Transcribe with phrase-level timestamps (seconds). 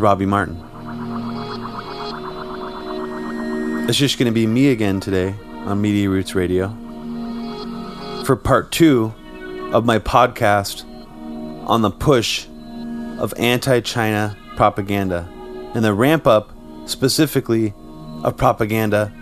[0.00, 0.56] Robbie Martin.
[3.88, 6.68] It's just going to be me again today on Media Roots Radio
[8.24, 9.12] for part two
[9.72, 10.84] of my podcast
[11.66, 12.46] on the push
[13.18, 15.28] of anti China propaganda
[15.74, 16.52] and the ramp up
[16.86, 17.74] specifically
[18.22, 19.12] of propaganda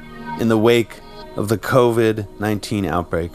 [0.41, 1.01] in the wake
[1.37, 3.33] of the COVID 19 outbreak.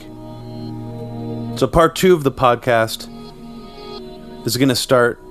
[1.57, 3.07] So, part two of the podcast
[4.45, 5.22] is going to start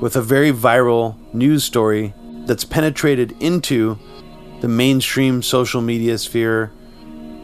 [0.00, 2.14] with a very viral news story
[2.46, 3.98] that's penetrated into
[4.60, 6.72] the mainstream social media sphere,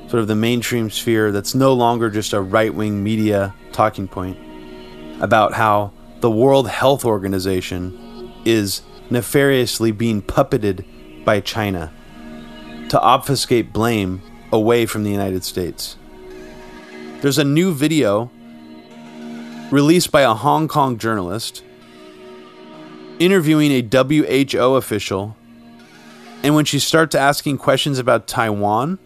[0.09, 4.39] sort of the mainstream sphere that's no longer just a right wing media talking point
[5.21, 10.85] about how the World Health Organization is nefariously being puppeted
[11.25, 11.93] by China
[12.89, 15.97] to obfuscate blame away from the United States.
[17.21, 18.31] There's a new video
[19.71, 21.63] released by a Hong Kong journalist
[23.21, 25.37] interviewing a WHO official
[26.43, 28.99] and when she starts asking questions about Taiwan,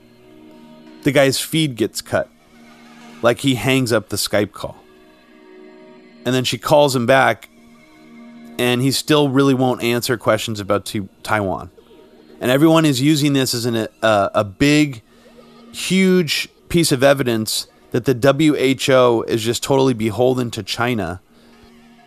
[1.02, 2.28] the guy's feed gets cut.
[3.22, 4.76] Like he hangs up the Skype call.
[6.24, 7.50] And then she calls him back,
[8.58, 11.70] and he still really won't answer questions about t- Taiwan.
[12.40, 15.02] And everyone is using this as an, uh, a big,
[15.72, 21.20] huge piece of evidence that the WHO is just totally beholden to China,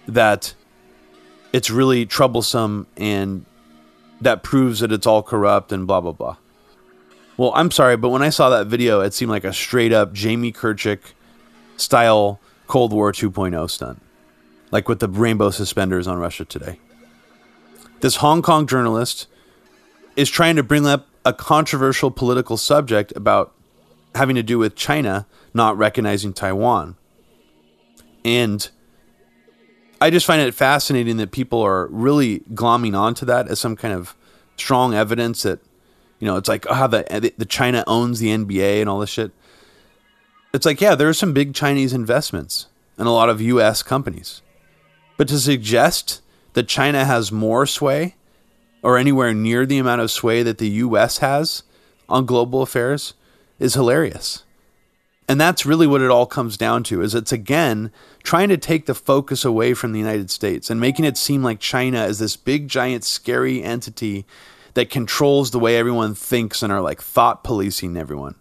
[0.07, 0.55] that
[1.53, 3.45] it's really troublesome and
[4.21, 6.37] that proves that it's all corrupt and blah blah blah.
[7.37, 10.11] Well, I'm sorry, but when I saw that video, it seemed like a straight up
[10.11, 10.99] Jamie Kirchick
[11.75, 14.01] style Cold War 2.0 stunt,
[14.71, 16.79] like with the rainbow suspenders on Russia Today.
[18.01, 19.27] This Hong Kong journalist
[20.15, 23.53] is trying to bring up a controversial political subject about
[24.15, 26.95] having to do with China not recognizing Taiwan.
[28.25, 28.69] And
[29.99, 33.93] I just find it fascinating that people are really glomming onto that as some kind
[33.93, 34.15] of
[34.55, 35.59] strong evidence that,
[36.19, 39.31] you know, it's like, oh, the, the China owns the NBA and all this shit.
[40.53, 43.83] It's like, yeah, there are some big Chinese investments and a lot of U.S.
[43.83, 44.41] companies.
[45.17, 46.21] But to suggest
[46.53, 48.15] that China has more sway
[48.81, 51.19] or anywhere near the amount of sway that the U.S.
[51.19, 51.63] has
[52.07, 53.13] on global affairs
[53.59, 54.43] is hilarious.
[55.27, 57.91] And that's really what it all comes down to is it's again
[58.27, 61.61] trying to take the focus away from the United States and making it seem like
[61.61, 64.25] China is this big giant scary entity
[64.73, 68.35] that controls the way everyone thinks and are like thought policing everyone.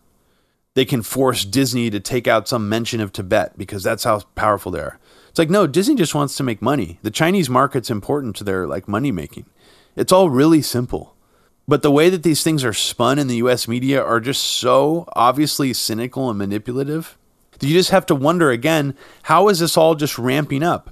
[0.75, 4.73] They can force Disney to take out some mention of Tibet because that's how powerful
[4.73, 4.99] they are.
[5.29, 6.99] It's like no, Disney just wants to make money.
[7.03, 9.47] The Chinese market's important to their like money making.
[9.95, 11.15] It's all really simple.
[11.69, 15.05] But the way that these things are spun in the US media are just so
[15.15, 17.17] obviously cynical and manipulative
[17.61, 20.91] you just have to wonder again how is this all just ramping up?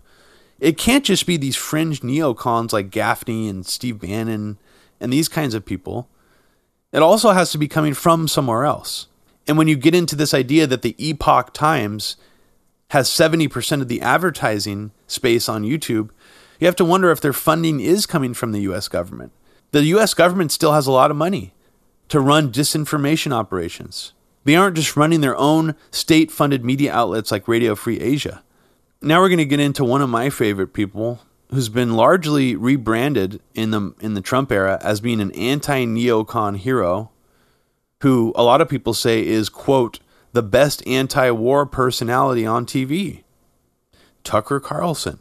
[0.60, 4.58] It can't just be these fringe neocons like Gaffney and Steve Bannon
[5.00, 6.08] and these kinds of people.
[6.92, 9.08] It also has to be coming from somewhere else.
[9.47, 12.16] And when you get into this idea that the Epoch Times
[12.91, 16.10] has 70% of the advertising space on YouTube,
[16.60, 19.32] you have to wonder if their funding is coming from the US government
[19.75, 21.52] the US government still has a lot of money
[22.08, 24.12] to run disinformation operations.
[24.44, 28.43] They aren't just running their own state funded media outlets like Radio Free Asia.
[29.00, 33.41] Now we're going to get into one of my favorite people who's been largely rebranded
[33.55, 37.10] in the in the Trump era as being an anti-neocon hero
[38.00, 40.00] who a lot of people say is quote
[40.32, 43.23] the best anti-war personality on TV.
[44.25, 45.20] Tucker Carlson.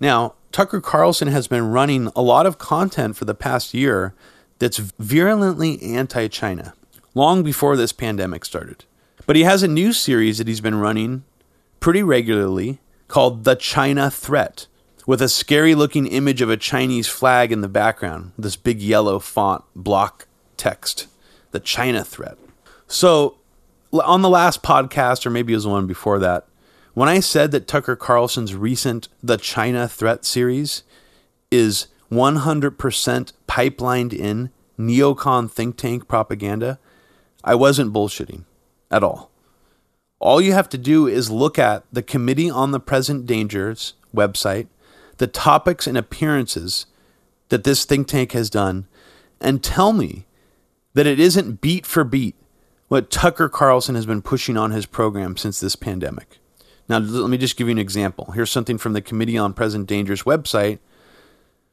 [0.00, 4.14] Now, Tucker Carlson has been running a lot of content for the past year
[4.58, 6.74] that's virulently anti China,
[7.18, 8.84] long before this pandemic started.
[9.26, 11.24] But he has a new series that he's been running
[11.80, 12.78] pretty regularly
[13.08, 14.68] called The China Threat,
[15.04, 19.18] with a scary looking image of a Chinese flag in the background, this big yellow
[19.18, 21.08] font block text,
[21.50, 22.38] The China Threat.
[22.86, 23.36] So,
[23.92, 26.46] on the last podcast, or maybe it was the one before that,
[26.94, 30.84] when I said that Tucker Carlson's recent The China Threat series
[31.50, 36.78] is 100% pipelined in neocon think tank propaganda,
[37.44, 38.44] I wasn't bullshitting
[38.90, 39.30] at all.
[40.20, 44.66] All you have to do is look at the Committee on the Present Dangers website,
[45.18, 46.86] the topics and appearances
[47.50, 48.86] that this think tank has done,
[49.40, 50.26] and tell me
[50.94, 52.34] that it isn't beat for beat
[52.88, 56.38] what Tucker Carlson has been pushing on his program since this pandemic.
[56.88, 58.32] Now, let me just give you an example.
[58.32, 60.78] Here's something from the Committee on Present Dangers website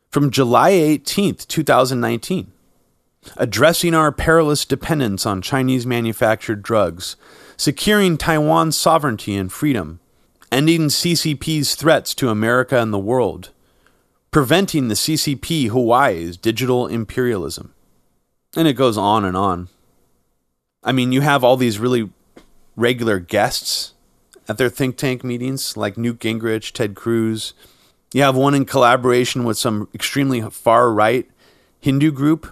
[0.10, 2.52] from July 18th, 2019.
[3.38, 7.16] Addressing our perilous dependence on Chinese manufactured drugs,
[7.57, 10.00] securing Taiwan's sovereignty and freedom,
[10.51, 13.50] ending CCP's threats to America and the world,
[14.31, 17.74] preventing the CCP Huawei's digital imperialism.
[18.56, 19.69] And it goes on and on.
[20.83, 22.10] I mean, you have all these really
[22.75, 23.94] regular guests
[24.48, 27.54] at their think tank meetings, like Newt Gingrich, Ted Cruz.
[28.13, 31.30] You have one in collaboration with some extremely far right
[31.80, 32.48] Hindu group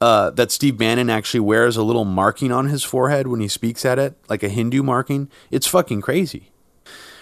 [0.00, 3.84] uh, that Steve Bannon actually wears a little marking on his forehead when he speaks
[3.84, 5.28] at it, like a Hindu marking.
[5.50, 6.50] It's fucking crazy.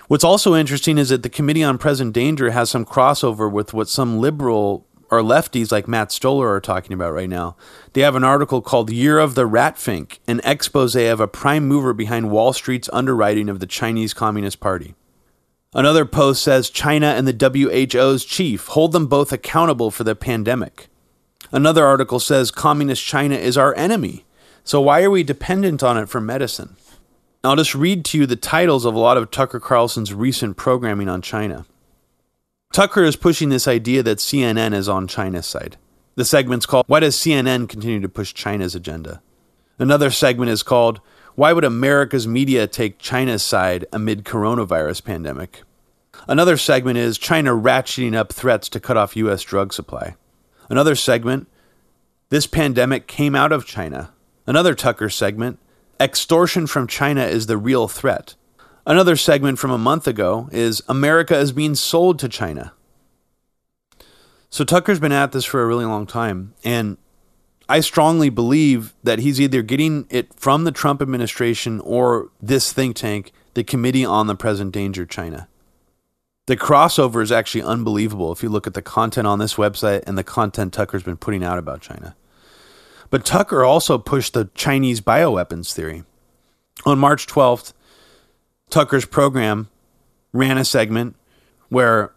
[0.08, 3.88] What's also interesting is that the Committee on Present Danger has some crossover with what
[3.88, 7.56] some liberal or lefties like Matt Stoller are talking about right now.
[7.93, 11.93] They have an article called Year of the Ratfink, an expose of a prime mover
[11.93, 14.94] behind Wall Street's underwriting of the Chinese Communist Party.
[15.75, 20.88] Another post says China and the WHO's chief hold them both accountable for the pandemic.
[21.52, 24.25] Another article says Communist China is our enemy,
[24.64, 26.76] so why are we dependent on it for medicine?
[27.44, 31.08] I'll just read to you the titles of a lot of Tucker Carlson's recent programming
[31.08, 31.64] on China.
[32.72, 35.76] Tucker is pushing this idea that CNN is on China's side.
[36.16, 39.22] The segment's called Why Does CNN Continue to Push China's Agenda?
[39.78, 41.00] Another segment is called
[41.37, 45.62] Why Would America's Media Take China's Side Amid Coronavirus Pandemic?
[46.26, 49.42] Another segment is China ratcheting up threats to cut off U.S.
[49.42, 50.16] drug supply.
[50.68, 51.48] Another segment
[52.28, 54.12] This pandemic came out of China.
[54.46, 55.58] Another Tucker segment
[55.98, 58.34] Extortion from China is the real threat.
[58.86, 62.72] Another segment from a month ago is America is being sold to China.
[64.50, 66.54] So Tucker's been at this for a really long time.
[66.64, 66.96] And
[67.68, 72.94] I strongly believe that he's either getting it from the Trump administration or this think
[72.96, 75.48] tank, the Committee on the Present Danger China.
[76.46, 80.16] The crossover is actually unbelievable if you look at the content on this website and
[80.16, 82.14] the content Tucker's been putting out about China.
[83.10, 86.04] But Tucker also pushed the Chinese bioweapons theory.
[86.84, 87.72] On March 12th,
[88.70, 89.69] Tucker's program
[90.32, 91.16] ran a segment
[91.69, 92.12] where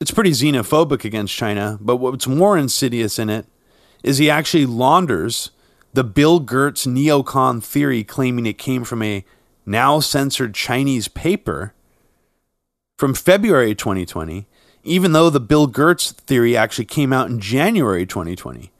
[0.00, 3.46] it's pretty xenophobic against China, but what's more insidious in it
[4.02, 5.50] is he actually launders
[5.94, 9.24] the Bill Gertz neocon theory, claiming it came from a
[9.64, 11.72] now censored Chinese paper
[12.96, 14.46] from February 2020,
[14.82, 18.70] even though the Bill Gertz theory actually came out in January 2020.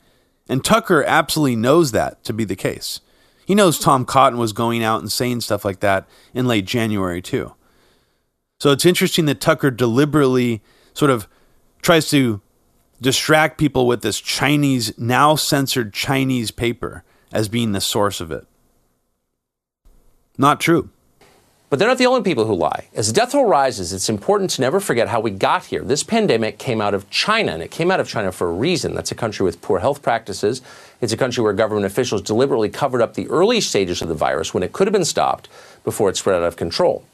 [0.48, 3.00] And Tucker absolutely knows that to be the case.
[3.46, 7.22] He knows Tom Cotton was going out and saying stuff like that in late January,
[7.22, 7.54] too.
[8.58, 10.62] So it's interesting that Tucker deliberately
[10.92, 11.28] sort of
[11.82, 12.40] tries to
[13.00, 18.46] distract people with this Chinese, now censored Chinese paper as being the source of it.
[20.38, 20.90] Not true.
[21.74, 22.86] But they're not the only people who lie.
[22.94, 25.82] As death toll rises, it's important to never forget how we got here.
[25.82, 28.94] This pandemic came out of China, and it came out of China for a reason.
[28.94, 30.62] That's a country with poor health practices.
[31.00, 34.54] It's a country where government officials deliberately covered up the early stages of the virus
[34.54, 35.48] when it could have been stopped
[35.82, 37.04] before it spread out of control.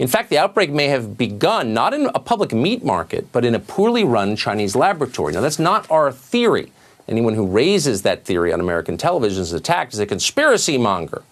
[0.00, 3.54] In fact, the outbreak may have begun not in a public meat market, but in
[3.54, 5.32] a poorly run Chinese laboratory.
[5.32, 6.72] Now, that's not our theory.
[7.06, 11.22] Anyone who raises that theory on American television is attacked as a conspiracy monger.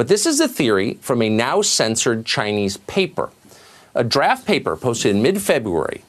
[0.00, 3.28] But this is a theory from a now censored Chinese paper.
[3.94, 6.04] A draft paper posted in mid February,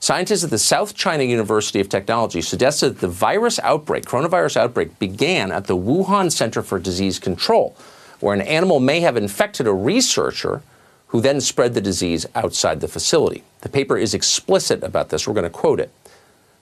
[0.00, 4.98] scientists at the South China University of Technology suggested that the virus outbreak, coronavirus outbreak,
[4.98, 7.76] began at the Wuhan Center for Disease Control,
[8.18, 10.60] where an animal may have infected a researcher
[11.06, 13.44] who then spread the disease outside the facility.
[13.60, 15.28] The paper is explicit about this.
[15.28, 15.92] We're going to quote it.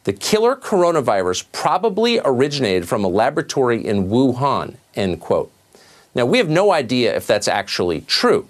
[0.05, 5.51] The killer coronavirus probably originated from a laboratory in Wuhan, end quote.
[6.15, 8.49] Now, we have no idea if that's actually true.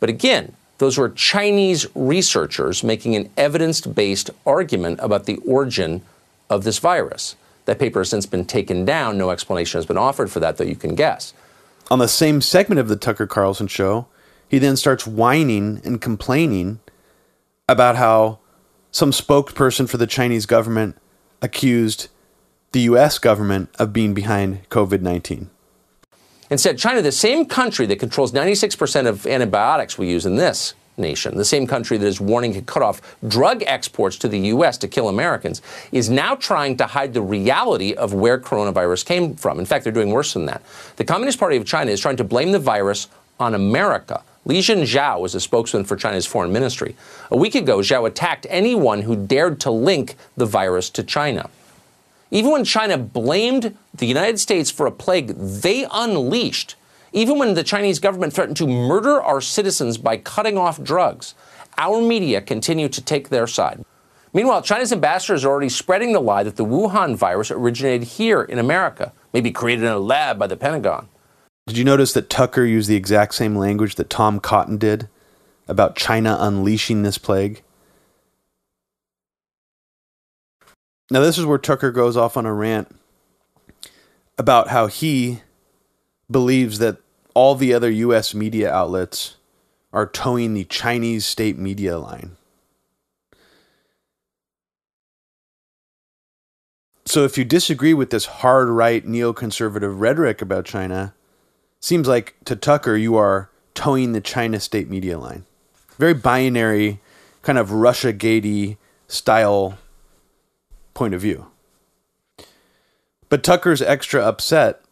[0.00, 6.02] But again, those were Chinese researchers making an evidence based argument about the origin
[6.50, 7.36] of this virus.
[7.64, 9.18] That paper has since been taken down.
[9.18, 11.32] No explanation has been offered for that, though you can guess.
[11.90, 14.06] On the same segment of the Tucker Carlson show,
[14.48, 16.80] he then starts whining and complaining
[17.68, 18.38] about how
[18.92, 20.96] some spokesperson for the Chinese government
[21.42, 22.08] accused
[22.72, 25.50] the US government of being behind COVID 19.
[26.50, 31.36] Instead, China, the same country that controls 96% of antibiotics we use in this nation,
[31.36, 34.78] the same country that is warning to cut off drug exports to the U.S.
[34.78, 35.60] to kill Americans,
[35.92, 39.58] is now trying to hide the reality of where coronavirus came from.
[39.58, 40.62] In fact, they're doing worse than that.
[40.96, 44.22] The Communist Party of China is trying to blame the virus on America.
[44.46, 46.94] Li Zhao is a spokesman for China's foreign ministry.
[47.32, 51.50] A week ago, Zhao attacked anyone who dared to link the virus to China.
[52.30, 56.74] Even when China blamed the United States for a plague they unleashed,
[57.12, 61.34] even when the Chinese government threatened to murder our citizens by cutting off drugs,
[61.78, 63.84] our media continue to take their side.
[64.32, 68.58] Meanwhile, China's ambassador is already spreading the lie that the Wuhan virus originated here in
[68.58, 71.08] America, maybe created in a lab by the Pentagon.
[71.66, 75.08] Did you notice that Tucker used the exact same language that Tom Cotton did
[75.68, 77.62] about China unleashing this plague.
[81.10, 82.94] Now, this is where Tucker goes off on a rant
[84.38, 85.42] about how he
[86.30, 86.98] believes that
[87.34, 88.34] all the other U.S.
[88.34, 89.36] media outlets
[89.92, 92.36] are toeing the Chinese state media line.
[97.04, 101.14] So, if you disagree with this hard right neoconservative rhetoric about China,
[101.78, 105.44] seems like to Tucker you are toeing the China state media line.
[105.98, 107.00] Very binary,
[107.42, 109.78] kind of Russia gatey style
[110.96, 111.46] point of view.
[113.28, 114.82] But Tucker's extra upset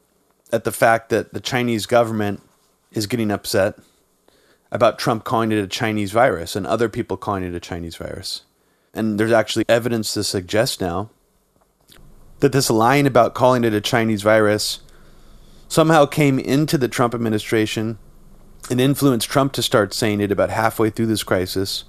[0.53, 2.41] at the fact that the Chinese government
[2.93, 3.75] is getting upset
[4.71, 8.43] about Trump calling it a Chinese virus and other people calling it a Chinese virus.
[8.93, 11.11] And there's actually evidence to suggest now
[12.41, 14.81] that this line about calling it a Chinese virus
[15.69, 17.99] somehow came into the Trump administration
[18.71, 21.85] and influenced Trump to start saying it about halfway through this crisis.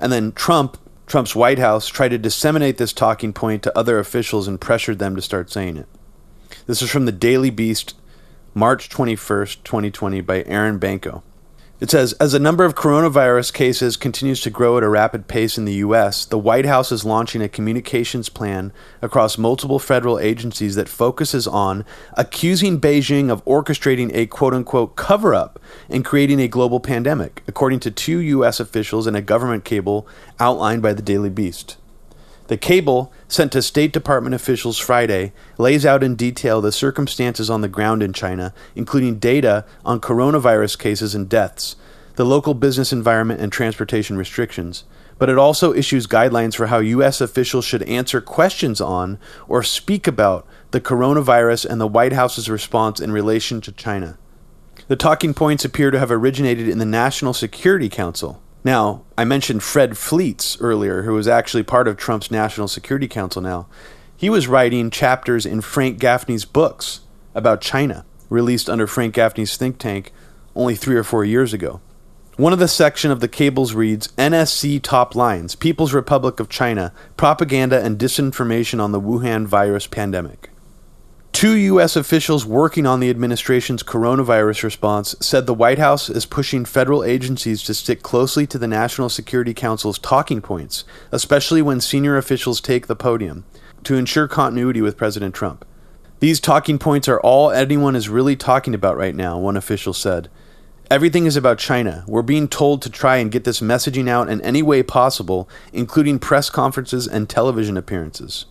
[0.00, 4.46] And then Trump, Trump's White House, tried to disseminate this talking point to other officials
[4.46, 5.88] and pressured them to start saying it.
[6.66, 7.94] This is from the Daily Beast,
[8.54, 11.22] March 21st, 2020, by Erin Banco.
[11.80, 15.56] It says As the number of coronavirus cases continues to grow at a rapid pace
[15.56, 20.74] in the U.S., the White House is launching a communications plan across multiple federal agencies
[20.74, 26.48] that focuses on accusing Beijing of orchestrating a quote unquote cover up and creating a
[26.48, 28.58] global pandemic, according to two U.S.
[28.58, 30.04] officials in a government cable
[30.40, 31.76] outlined by the Daily Beast.
[32.48, 37.60] The cable, sent to State Department officials Friday, lays out in detail the circumstances on
[37.60, 41.76] the ground in China, including data on coronavirus cases and deaths,
[42.16, 44.84] the local business environment, and transportation restrictions.
[45.18, 47.20] But it also issues guidelines for how U.S.
[47.20, 52.98] officials should answer questions on or speak about the coronavirus and the White House's response
[52.98, 54.16] in relation to China.
[54.86, 58.40] The talking points appear to have originated in the National Security Council.
[58.68, 63.40] Now, I mentioned Fred Fleitz earlier, who was actually part of Trump's National Security Council
[63.40, 63.66] now.
[64.14, 67.00] He was writing chapters in Frank Gaffney's books
[67.34, 70.12] about China, released under Frank Gaffney's think tank
[70.54, 71.80] only three or four years ago.
[72.36, 76.92] One of the section of the cables reads NSC top lines People's Republic of China
[77.16, 80.50] propaganda and disinformation on the Wuhan virus pandemic.
[81.32, 81.94] Two U.S.
[81.94, 87.62] officials working on the administration's coronavirus response said the White House is pushing federal agencies
[87.62, 92.88] to stick closely to the National Security Council's talking points, especially when senior officials take
[92.88, 93.44] the podium,
[93.84, 95.64] to ensure continuity with President Trump.
[96.18, 100.28] These talking points are all anyone is really talking about right now, one official said.
[100.90, 102.02] Everything is about China.
[102.08, 106.18] We're being told to try and get this messaging out in any way possible, including
[106.18, 108.46] press conferences and television appearances.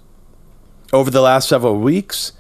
[0.93, 2.31] Over the last several weeks,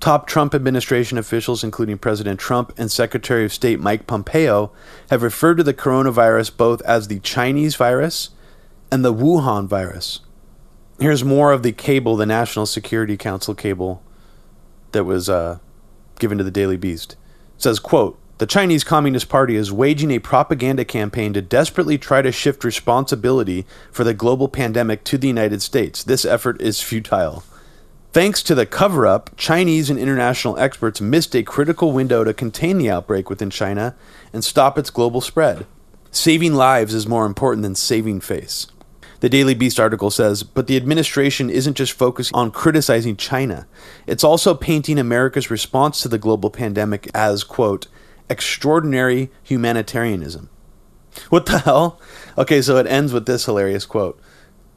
[0.00, 4.70] Top Trump administration officials, including President Trump and Secretary of State Mike Pompeo,
[5.10, 8.30] have referred to the coronavirus both as the Chinese virus
[8.92, 10.20] and the Wuhan virus.
[11.00, 14.02] Here's more of the cable, the National Security Council cable
[14.92, 15.58] that was uh,
[16.18, 17.12] given to the Daily Beast.
[17.56, 22.22] It says, quote, the Chinese Communist Party is waging a propaganda campaign to desperately try
[22.22, 26.04] to shift responsibility for the global pandemic to the United States.
[26.04, 27.42] This effort is futile.
[28.10, 32.78] Thanks to the cover up, Chinese and international experts missed a critical window to contain
[32.78, 33.94] the outbreak within China
[34.32, 35.66] and stop its global spread.
[36.10, 38.66] Saving lives is more important than saving face.
[39.20, 43.66] The Daily Beast article says, but the administration isn't just focused on criticizing China.
[44.06, 47.88] It's also painting America's response to the global pandemic as, quote,
[48.30, 50.48] extraordinary humanitarianism.
[51.28, 52.00] What the hell?
[52.38, 54.18] Okay, so it ends with this hilarious quote.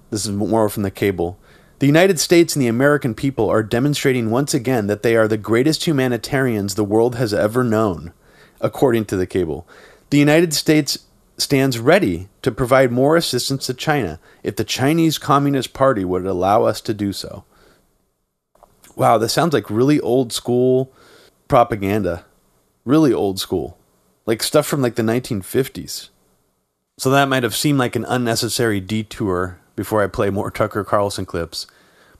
[0.09, 1.39] This is more from the cable.
[1.81, 5.35] The United States and the American people are demonstrating once again that they are the
[5.35, 8.13] greatest humanitarians the world has ever known,
[8.59, 9.67] according to the cable.
[10.11, 11.07] The United States
[11.37, 16.65] stands ready to provide more assistance to China if the Chinese Communist Party would allow
[16.65, 17.45] us to do so.
[18.95, 20.93] Wow, this sounds like really old school
[21.47, 22.25] propaganda.
[22.85, 23.75] Really old school.
[24.27, 26.09] Like stuff from like the 1950s.
[26.99, 31.25] So that might have seemed like an unnecessary detour before I play more Tucker Carlson
[31.25, 31.65] clips.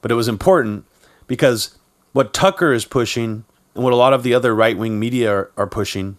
[0.00, 0.84] But it was important
[1.28, 1.78] because
[2.12, 3.44] what Tucker is pushing
[3.76, 6.16] and what a lot of the other right wing media are, are, pushing,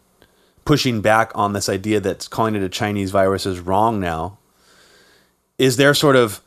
[0.63, 4.37] pushing back on this idea that calling it a Chinese virus is wrong now,
[5.57, 6.39] is they're sort of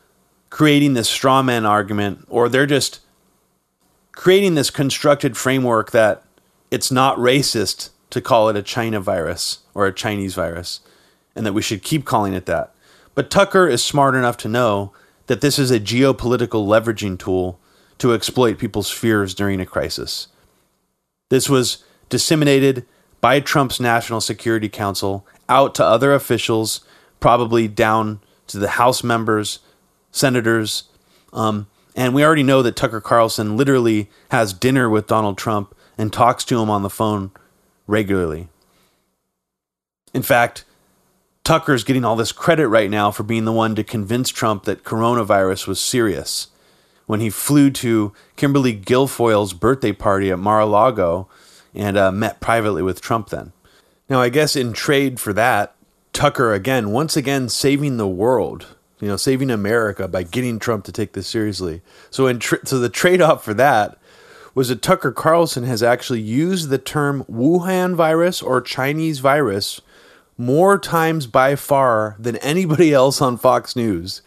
[0.48, 3.00] creating this straw man argument, or they're just
[4.12, 6.22] creating this constructed framework that
[6.70, 10.80] it's not racist to call it a China virus or a Chinese virus,
[11.34, 12.72] and that we should keep calling it that.
[13.16, 14.92] But Tucker is smart enough to know
[15.26, 17.58] that this is a geopolitical leveraging tool
[17.98, 20.28] to exploit people's fears during a crisis.
[21.30, 22.84] This was disseminated
[23.20, 26.82] by Trump's National Security Council out to other officials
[27.18, 29.60] probably down to the House members,
[30.12, 30.84] senators.
[31.32, 36.12] Um, and we already know that Tucker Carlson literally has dinner with Donald Trump and
[36.12, 37.30] talks to him on the phone
[37.86, 38.48] regularly.
[40.12, 40.65] In fact,
[41.46, 44.82] Tucker's getting all this credit right now for being the one to convince Trump that
[44.82, 46.48] coronavirus was serious
[47.06, 51.28] when he flew to Kimberly Guilfoyle's birthday party at Mar a Lago
[51.72, 53.52] and uh, met privately with Trump then.
[54.08, 55.76] Now, I guess in trade for that,
[56.12, 60.90] Tucker again, once again, saving the world, you know, saving America by getting Trump to
[60.90, 61.80] take this seriously.
[62.10, 63.96] So, in so the trade off for that
[64.52, 69.80] was that Tucker Carlson has actually used the term Wuhan virus or Chinese virus
[70.38, 74.22] more times by far than anybody else on Fox News.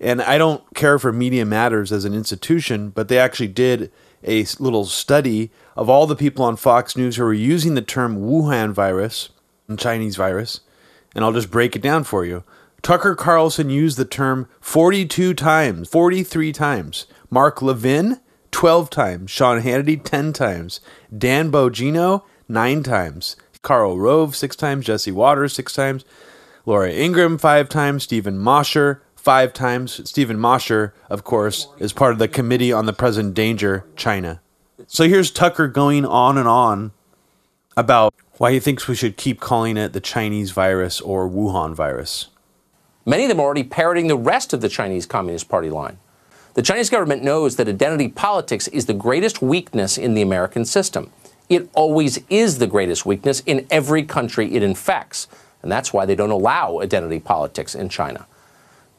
[0.00, 4.44] And I don't care for Media Matters as an institution, but they actually did a
[4.58, 8.72] little study of all the people on Fox News who were using the term Wuhan
[8.72, 9.30] virus
[9.68, 10.60] and Chinese virus.
[11.14, 12.42] And I'll just break it down for you.
[12.82, 17.06] Tucker Carlson used the term 42 times, 43 times.
[17.30, 18.20] Mark Levin,
[18.50, 19.30] 12 times.
[19.30, 20.80] Sean Hannity, 10 times.
[21.16, 23.36] Dan Bongino, 9 times.
[23.64, 24.86] Karl Rove, 6 times.
[24.86, 26.04] Jesse Watters 6 times.
[26.64, 28.04] Laura Ingraham 5 times.
[28.04, 30.06] Steven Mosher, five times.
[30.08, 34.42] Steven Mosher, of course, is part of the Committee on the Present Danger, China.
[34.86, 36.92] So here's Tucker going on and on
[37.74, 42.28] about why he thinks we should keep calling it the Chinese virus or Wuhan virus.
[43.06, 45.98] Many of them are already parroting the rest of the Chinese Communist Party line.
[46.52, 51.10] The Chinese government knows that identity politics is the greatest weakness in the American system.
[51.48, 55.28] It always is the greatest weakness in every country it infects.
[55.62, 58.26] And that's why they don't allow identity politics in China.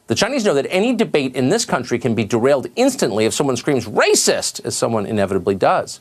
[0.08, 3.56] The Chinese know that any debate in this country can be derailed instantly if someone
[3.56, 6.00] screams racist, as someone inevitably does.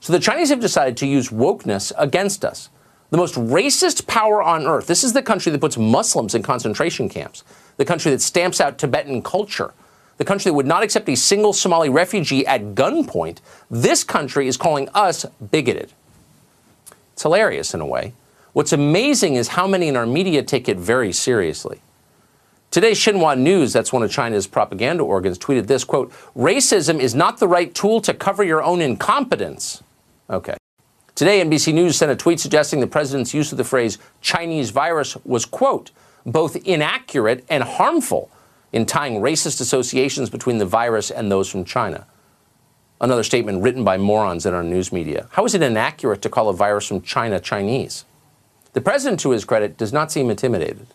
[0.00, 2.70] So the Chinese have decided to use wokeness against us.
[3.10, 4.86] The most racist power on earth.
[4.86, 7.44] This is the country that puts Muslims in concentration camps,
[7.76, 9.74] the country that stamps out Tibetan culture,
[10.18, 13.38] the country that would not accept a single Somali refugee at gunpoint.
[13.70, 15.92] This country is calling us bigoted.
[17.12, 18.12] It's hilarious in a way.
[18.52, 21.80] What's amazing is how many in our media take it very seriously.
[22.70, 27.38] Today, Xinhua News, that's one of China's propaganda organs, tweeted this quote, racism is not
[27.38, 29.82] the right tool to cover your own incompetence.
[30.28, 30.56] Okay.
[31.14, 35.16] Today, NBC News sent a tweet suggesting the president's use of the phrase Chinese virus
[35.24, 35.90] was, quote,
[36.26, 38.30] both inaccurate and harmful
[38.76, 42.06] in tying racist associations between the virus and those from China.
[43.00, 45.28] Another statement written by morons in our news media.
[45.30, 48.04] How is it inaccurate to call a virus from China Chinese?
[48.74, 50.88] The president, to his credit, does not seem intimidated.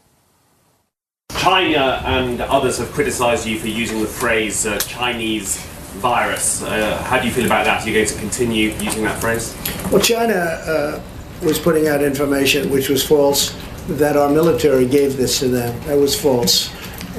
[1.32, 5.58] China and others have criticized you for using the phrase uh, Chinese
[5.98, 6.62] virus.
[6.62, 7.82] Uh, how do you feel about that?
[7.82, 9.58] Are you going to continue using that phrase?
[9.92, 11.02] Well, China uh,
[11.42, 15.80] was putting out information which was false, that our military gave this to them.
[15.88, 16.70] That was false.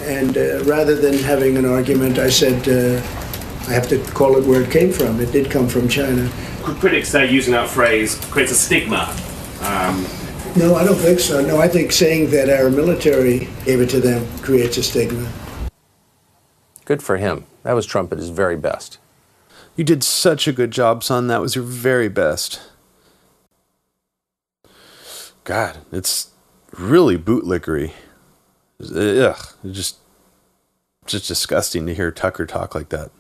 [0.03, 2.97] And uh, rather than having an argument, I said, uh,
[3.69, 5.21] I have to call it where it came from.
[5.21, 6.29] It did come from China.
[6.63, 9.15] Critics say using that phrase creates a stigma.
[9.61, 10.07] Um,
[10.57, 11.41] no, I don't think so.
[11.41, 15.31] No, I think saying that our military gave it to them creates a stigma.
[16.85, 17.47] Good for him.
[17.63, 18.99] That was Trump at his very best.
[19.77, 21.29] You did such a good job, son.
[21.29, 22.61] That was your very best.
[25.45, 26.31] God, it's
[26.77, 27.93] really bootlickery.
[28.83, 29.99] Uh, ugh, just
[31.07, 33.11] just disgusting to hear Tucker talk like that.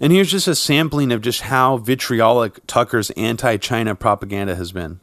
[0.00, 5.00] And here's just a sampling of just how vitriolic Tucker's anti China propaganda has been.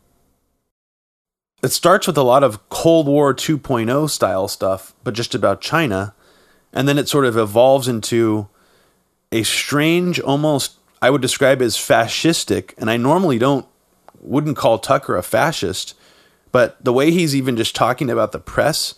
[1.62, 6.14] It starts with a lot of Cold War 2.0 style stuff, but just about China.
[6.74, 8.50] And then it sort of evolves into
[9.32, 12.74] a strange, almost, I would describe as fascistic.
[12.78, 13.66] And I normally don't,
[14.20, 15.96] wouldn't call Tucker a fascist,
[16.54, 18.94] but the way he's even just talking about the press,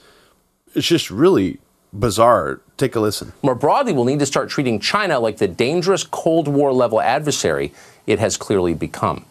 [0.76, 1.58] it's just really
[1.92, 2.62] bizarre.
[2.78, 3.32] Take a listen.
[3.42, 7.74] More broadly, we'll need to start treating China like the dangerous Cold War level adversary
[8.06, 9.26] it has clearly become.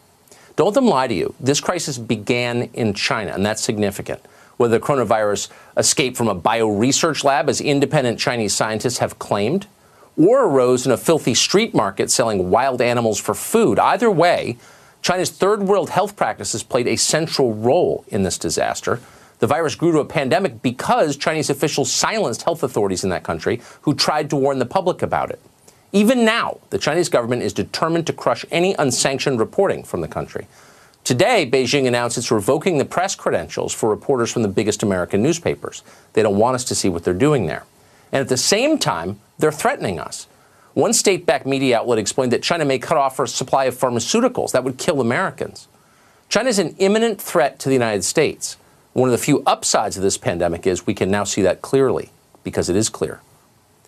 [0.55, 1.35] Don't let them lie to you.
[1.39, 4.21] This crisis began in China, and that's significant.
[4.57, 9.67] Whether the coronavirus escaped from a bioresearch lab, as independent Chinese scientists have claimed,
[10.17, 13.77] or arose in a filthy street market selling wild animals for food.
[13.77, 14.57] Either way,
[15.05, 18.99] China's third world health practices played a central role in this disaster.
[19.37, 23.61] The virus grew to a pandemic because Chinese officials silenced health authorities in that country
[23.81, 25.39] who tried to warn the public about it.
[25.91, 30.47] Even now, the Chinese government is determined to crush any unsanctioned reporting from the country.
[31.03, 35.83] Today, Beijing announced it's revoking the press credentials for reporters from the biggest American newspapers.
[36.13, 37.65] They don't want us to see what they're doing there.
[38.11, 40.25] And at the same time, they're threatening us.
[40.75, 44.51] One state backed media outlet explained that China may cut off our supply of pharmaceuticals
[44.51, 45.69] that would kill Americans.
[46.27, 48.57] China is an imminent threat to the United States.
[48.91, 52.09] One of the few upsides of this pandemic is we can now see that clearly
[52.43, 53.21] because it is clear.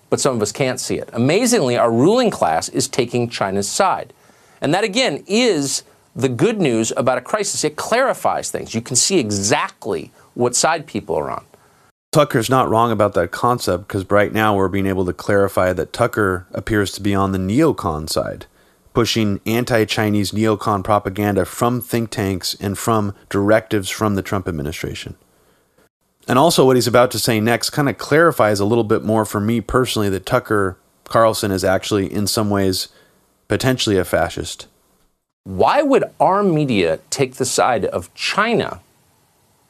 [0.09, 1.09] But some of us can't see it.
[1.11, 4.13] Amazingly, our ruling class is taking China's side.
[4.61, 5.83] And that, again, is
[6.15, 7.65] the good news about a crisis.
[7.65, 8.73] It clarifies things.
[8.73, 11.43] You can see exactly what side people are on.
[12.11, 15.93] Tucker's not wrong about that concept because right now we're being able to clarify that
[15.93, 18.45] Tucker appears to be on the neocon side,
[18.93, 25.15] pushing anti Chinese neocon propaganda from think tanks and from directives from the Trump administration.
[26.27, 29.23] And also, what he's about to say next kind of clarifies a little bit more
[29.23, 32.89] for me personally that Tucker Carlson is actually, in some ways,
[33.47, 34.67] potentially a fascist.
[35.43, 38.81] Why would our media take the side of China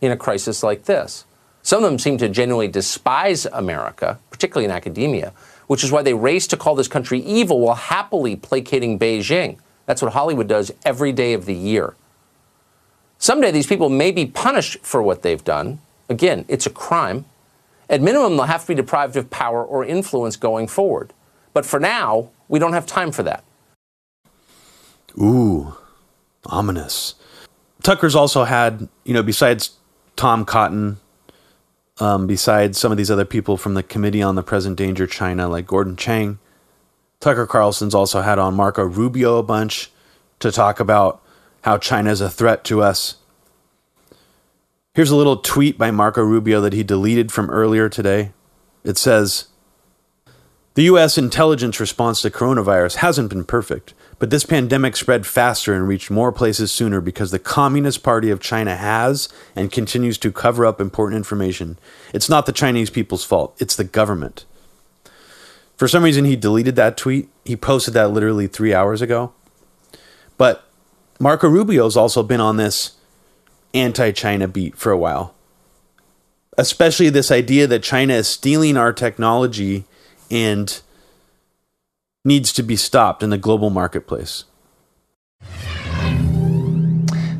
[0.01, 1.25] in a crisis like this?
[1.67, 5.33] Some of them seem to genuinely despise America, particularly in academia,
[5.67, 9.57] which is why they race to call this country evil while happily placating Beijing.
[9.85, 11.97] That's what Hollywood does every day of the year.
[13.17, 15.81] Someday these people may be punished for what they've done.
[16.07, 17.25] Again, it's a crime.
[17.89, 21.11] At minimum, they'll have to be deprived of power or influence going forward.
[21.51, 23.43] But for now, we don't have time for that.
[25.19, 25.75] Ooh,
[26.45, 27.15] ominous.
[27.83, 29.71] Tucker's also had, you know, besides
[30.15, 30.99] Tom Cotton,
[31.99, 35.47] um, besides some of these other people from the Committee on the Present Danger China,
[35.47, 36.39] like Gordon Chang.
[37.19, 39.91] Tucker Carlson's also had on Marco Rubio a bunch
[40.39, 41.21] to talk about
[41.61, 43.15] how China is a threat to us.
[44.93, 48.31] Here's a little tweet by Marco Rubio that he deleted from earlier today.
[48.83, 49.47] It says
[50.75, 51.17] The U.S.
[51.17, 53.93] intelligence response to coronavirus hasn't been perfect.
[54.19, 58.39] But this pandemic spread faster and reached more places sooner because the Communist Party of
[58.39, 61.77] China has and continues to cover up important information.
[62.13, 64.45] It's not the Chinese people's fault, it's the government.
[65.75, 67.29] For some reason, he deleted that tweet.
[67.45, 69.33] He posted that literally three hours ago.
[70.35, 70.67] But
[71.19, 72.93] Marco Rubio's also been on this
[73.75, 75.35] anti China beat for a while.
[76.57, 79.85] Especially this idea that China is stealing our technology
[80.31, 80.81] and
[82.27, 84.43] needs to be stopped in the global marketplace.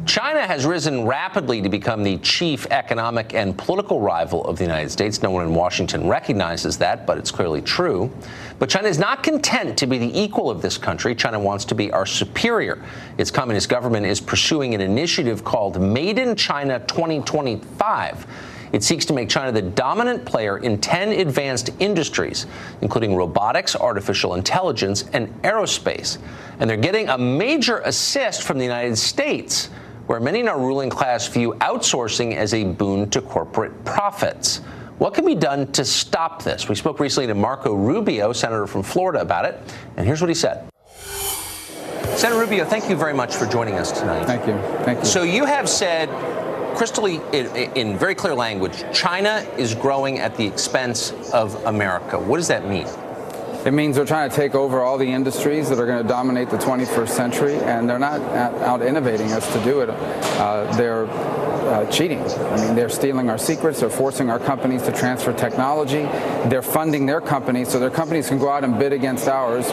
[0.06, 4.90] China has risen rapidly to become the chief economic and political rival of the United
[4.90, 5.22] States.
[5.22, 8.10] No one in Washington recognizes that, but it's clearly true.
[8.58, 11.14] But China is not content to be the equal of this country.
[11.14, 12.82] China wants to be our superior.
[13.18, 18.26] Its communist government is pursuing an initiative called Made in China 2025
[18.72, 22.46] it seeks to make China the dominant player in 10 advanced industries,
[22.82, 26.18] including robotics, artificial intelligence, and aerospace.
[26.60, 29.68] And they're getting a major assist from the United States,
[30.08, 34.58] where many in our ruling class view outsourcing as a boon to corporate profits.
[34.98, 36.68] What can be done to stop this?
[36.68, 39.60] We spoke recently to Marco Rubio, senator from Florida, about it,
[39.96, 40.68] and here's what he said.
[42.18, 44.26] Senator Rubio, thank you very much for joining us tonight.
[44.26, 44.58] Thank you.
[44.84, 45.06] Thank you.
[45.06, 46.10] So you have said
[46.78, 52.20] crystally, in, in very clear language, China is growing at the expense of America.
[52.20, 52.86] What does that mean?
[53.68, 56.50] It means they're trying to take over all the industries that are going to dominate
[56.50, 59.90] the 21st century, and they're not out innovating us to do it.
[59.90, 62.22] Uh, they're uh, cheating.
[62.22, 63.82] I mean, they're stealing our secrets.
[63.82, 66.04] They're forcing our companies to transfer technology.
[66.50, 69.68] They're funding their companies so their companies can go out and bid against ours,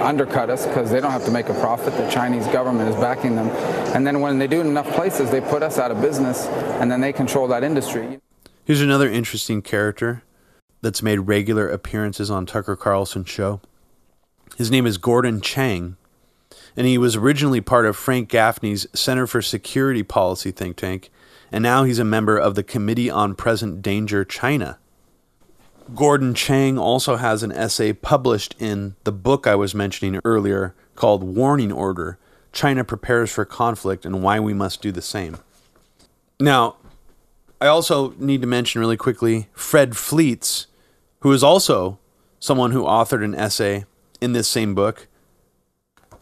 [0.00, 1.94] undercut us because they don't have to make a profit.
[1.98, 3.50] The Chinese government is backing them.
[3.94, 6.46] And then when they do it in enough places, they put us out of business,
[6.80, 8.20] and then they control that industry.
[8.64, 10.22] Here's another interesting character
[10.84, 13.60] that's made regular appearances on Tucker Carlson's show.
[14.56, 15.96] His name is Gordon Chang,
[16.76, 21.10] and he was originally part of Frank Gaffney's Center for Security Policy think tank
[21.54, 24.76] and now he's a member of the Committee on Present Danger China.
[25.94, 31.22] Gordon Chang also has an essay published in the book I was mentioning earlier called
[31.22, 32.18] Warning Order
[32.52, 35.36] China Prepares for Conflict and Why We Must Do the Same.
[36.40, 36.74] Now,
[37.60, 40.66] I also need to mention really quickly Fred Fleitz,
[41.24, 41.98] who is also
[42.38, 43.86] someone who authored an essay
[44.20, 45.08] in this same book.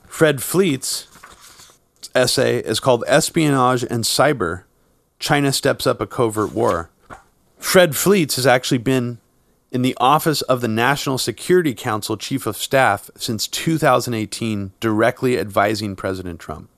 [0.07, 1.09] Fred Fleitz'
[2.15, 4.63] essay is called Espionage and Cyber
[5.19, 6.91] China steps up a covert war.
[7.59, 9.19] Fred Fleitz has actually been
[9.71, 15.95] in the office of the National Security Council Chief of Staff since 2018, directly advising
[15.95, 16.69] President Trump.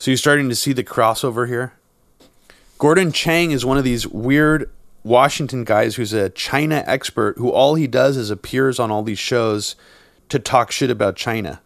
[0.00, 1.74] So you're starting to see the crossover here.
[2.78, 4.68] Gordon Chang is one of these weird
[5.04, 9.18] Washington guys who's a China expert who all he does is appears on all these
[9.18, 9.76] shows
[10.28, 11.60] to talk shit about China.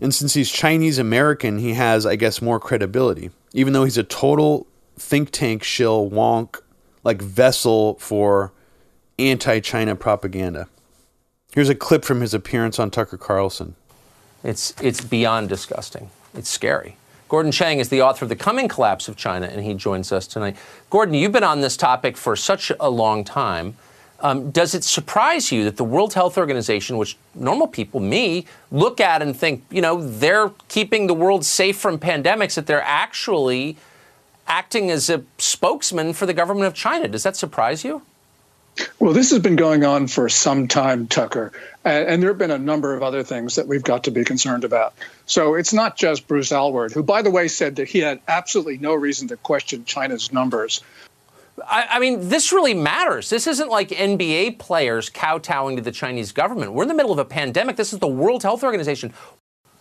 [0.00, 4.04] And since he's Chinese American, he has, I guess, more credibility even though he's a
[4.04, 6.60] total think tank shill wonk,
[7.02, 8.52] like vessel for
[9.18, 10.68] anti China propaganda.
[11.52, 13.74] Here's a clip from his appearance on Tucker Carlson.
[14.44, 16.10] It's, it's beyond disgusting.
[16.34, 16.98] It's scary.
[17.28, 20.26] Gordon Chang is the author of The Coming Collapse of China, and he joins us
[20.26, 20.56] tonight.
[20.90, 23.76] Gordon, you've been on this topic for such a long time.
[24.20, 29.00] Um, does it surprise you that the World Health Organization, which normal people, me, look
[29.00, 33.76] at and think, you know, they're keeping the world safe from pandemics, that they're actually
[34.46, 37.08] acting as a spokesman for the government of China?
[37.08, 38.02] Does that surprise you?
[38.98, 41.52] Well, this has been going on for some time, Tucker,
[41.84, 44.64] and, there have been a number of other things that we've got to be concerned
[44.64, 44.94] about.
[45.26, 48.78] So it's not just Bruce Aylward, who, by the way, said that he had absolutely
[48.78, 50.82] no reason to question China's numbers.
[51.66, 53.30] I, I mean, this really matters.
[53.30, 56.72] This isn't like NBA players kowtowing to the Chinese government.
[56.72, 57.76] We're in the middle of a pandemic.
[57.76, 59.14] This is the World Health Organization.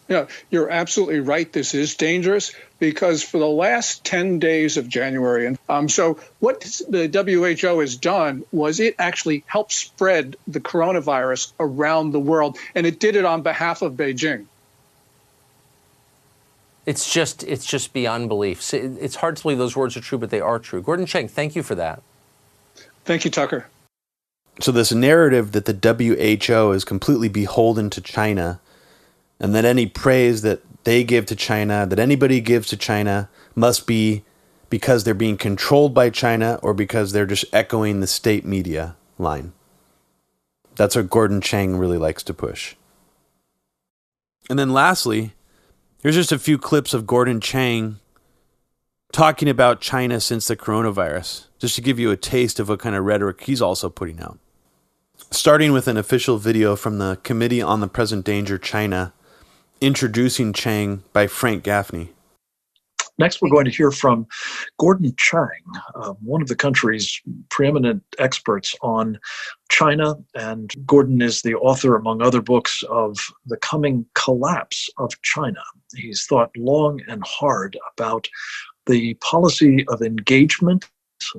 [0.07, 1.51] Yeah, you're absolutely right.
[1.51, 6.61] This is dangerous because for the last 10 days of January, and um, so what
[6.89, 12.85] the WHO has done was it actually helped spread the coronavirus around the world, and
[12.85, 14.45] it did it on behalf of Beijing.
[16.85, 18.73] It's just, it's just beyond belief.
[18.73, 20.83] It's hard to believe those words are true, but they are true.
[20.83, 22.03] Gordon Chang, thank you for that.
[23.05, 23.65] Thank you, Tucker.
[24.59, 25.73] So this narrative that the
[26.47, 28.59] WHO is completely beholden to China
[29.39, 33.87] and that any praise that they give to China, that anybody gives to China, must
[33.87, 34.23] be
[34.69, 39.53] because they're being controlled by China or because they're just echoing the state media line.
[40.75, 42.75] That's what Gordon Chang really likes to push.
[44.49, 45.33] And then lastly,
[46.01, 47.99] here's just a few clips of Gordon Chang
[49.11, 52.95] talking about China since the coronavirus, just to give you a taste of what kind
[52.95, 54.37] of rhetoric he's also putting out.
[55.31, 59.13] Starting with an official video from the Committee on the Present Danger China
[59.81, 62.09] Introducing Chang by Frank Gaffney.
[63.17, 64.27] Next, we're going to hear from
[64.77, 65.63] Gordon Chang,
[65.95, 69.19] uh, one of the country's preeminent experts on
[69.69, 70.15] China.
[70.33, 75.61] And Gordon is the author, among other books, of The Coming Collapse of China.
[75.95, 78.27] He's thought long and hard about
[78.85, 80.85] the policy of engagement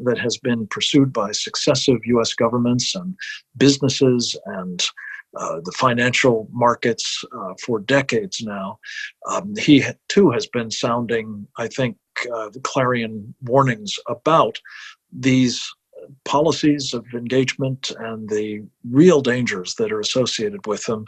[0.04, 2.32] that has been pursued by successive U.S.
[2.32, 3.14] governments and
[3.56, 4.82] businesses and
[5.38, 8.78] uh, the financial markets uh, for decades now.
[9.30, 11.96] Um, he too has been sounding, I think,
[12.34, 14.58] uh, clarion warnings about
[15.12, 15.66] these
[16.24, 21.04] policies of engagement and the real dangers that are associated with them.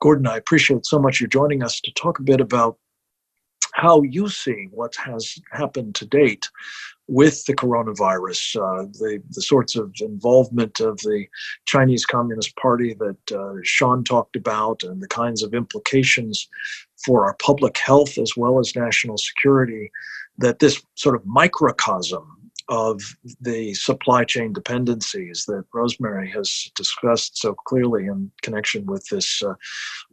[0.00, 2.78] Gordon, I appreciate so much you joining us to talk a bit about
[3.74, 6.48] how you see what has happened to date
[7.06, 11.26] with the coronavirus, uh, the, the sorts of involvement of the
[11.64, 16.48] Chinese Communist Party that uh, Sean talked about, and the kinds of implications
[17.04, 19.90] for our public health as well as national security
[20.36, 22.37] that this sort of microcosm
[22.68, 23.00] of
[23.40, 29.54] the supply chain dependencies that Rosemary has discussed so clearly in connection with this uh,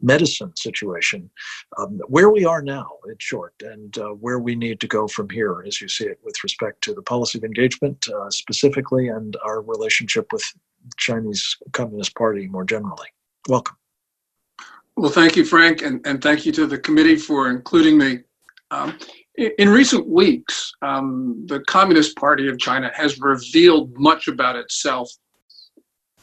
[0.00, 1.30] medicine situation,
[1.78, 5.28] um, where we are now, in short, and uh, where we need to go from
[5.28, 9.36] here, as you see it, with respect to the policy of engagement uh, specifically and
[9.44, 10.44] our relationship with
[10.96, 13.08] Chinese Communist Party more generally.
[13.48, 13.76] Welcome.
[14.96, 18.20] Well, thank you, Frank, and, and thank you to the committee for including me.
[18.70, 18.98] Um,
[19.36, 25.10] in recent weeks, um, the Communist Party of China has revealed much about itself.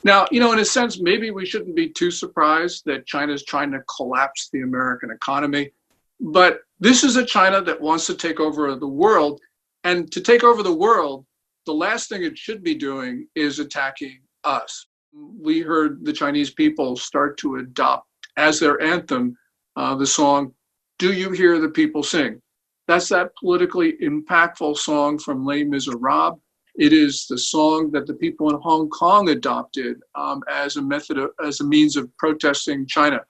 [0.03, 3.43] Now, you know, in a sense, maybe we shouldn't be too surprised that China is
[3.45, 5.71] trying to collapse the American economy.
[6.19, 9.39] But this is a China that wants to take over the world.
[9.83, 11.25] And to take over the world,
[11.65, 14.87] the last thing it should be doing is attacking us.
[15.13, 19.37] We heard the Chinese people start to adopt as their anthem
[19.75, 20.53] uh, the song,
[20.99, 22.41] Do You Hear the People Sing?
[22.87, 26.39] That's that politically impactful song from Les Miserables.
[26.75, 31.17] It is the song that the people in Hong Kong adopted um, as a method
[31.17, 33.21] of, as a means of protesting China.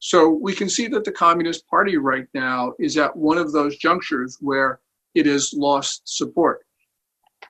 [0.00, 3.76] So we can see that the Communist Party right now is at one of those
[3.76, 4.80] junctures where
[5.14, 6.60] it has lost support.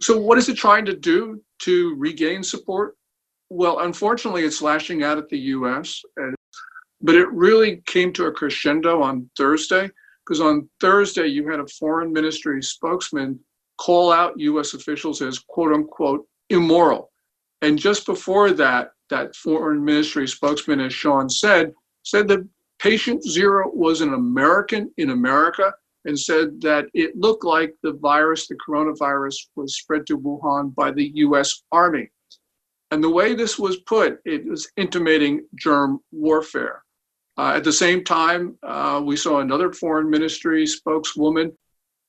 [0.01, 2.97] So what is it trying to do to regain support?
[3.51, 6.01] Well, unfortunately, it's lashing out at the U.S.
[7.03, 9.91] But it really came to a crescendo on Thursday
[10.31, 13.37] because on Thursday you had a foreign ministry spokesman
[13.79, 17.11] call out US officials as quote unquote immoral.
[17.63, 21.73] And just before that, that foreign ministry spokesman, as Sean said,
[22.05, 22.47] said that
[22.79, 25.73] patient zero was an American in America
[26.05, 30.93] and said that it looked like the virus, the coronavirus, was spread to Wuhan by
[30.93, 32.09] the US Army.
[32.93, 36.85] And the way this was put, it was intimating germ warfare.
[37.39, 41.53] Uh, at the same time, uh, we saw another foreign ministry spokeswoman.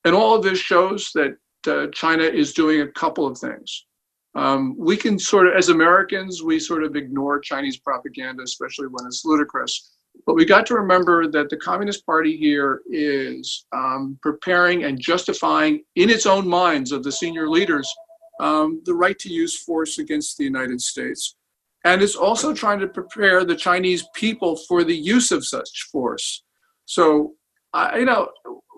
[0.04, 3.86] And all of this shows that uh, China is doing a couple of things.
[4.34, 9.06] Um, we can sort of, as Americans, we sort of ignore Chinese propaganda, especially when
[9.06, 9.92] it's ludicrous.
[10.26, 15.84] But we got to remember that the Communist Party here is um, preparing and justifying
[15.96, 17.92] in its own minds of the senior leaders
[18.40, 21.36] um, the right to use force against the United States.
[21.84, 26.44] And is also trying to prepare the Chinese people for the use of such force.
[26.86, 27.34] So,
[27.74, 28.30] uh, you know,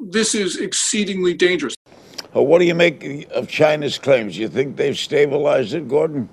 [0.09, 1.75] this is exceedingly dangerous.
[2.33, 4.37] Well, what do you make of China's claims?
[4.37, 6.29] You think they've stabilized it, Gordon?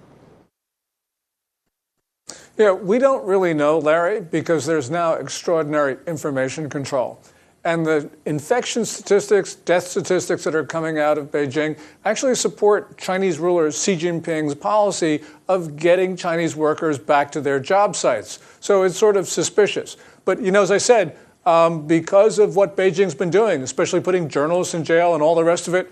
[2.57, 7.21] Yeah, we don't really know, Larry, because there's now extraordinary information control.
[7.63, 13.39] And the infection statistics, death statistics that are coming out of Beijing actually support Chinese
[13.39, 18.39] ruler Xi Jinping's policy of getting Chinese workers back to their job sites.
[18.61, 19.99] So it's sort of suspicious.
[20.25, 24.29] But, you know, as I said, um, because of what Beijing's been doing, especially putting
[24.29, 25.91] journalists in jail and all the rest of it,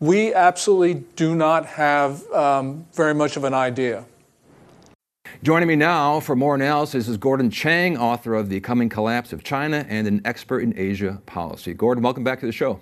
[0.00, 4.04] we absolutely do not have um, very much of an idea.
[5.42, 9.44] Joining me now for more analysis is Gordon Chang, author of The Coming Collapse of
[9.44, 11.74] China and an expert in Asia policy.
[11.74, 12.80] Gordon, welcome back to the show.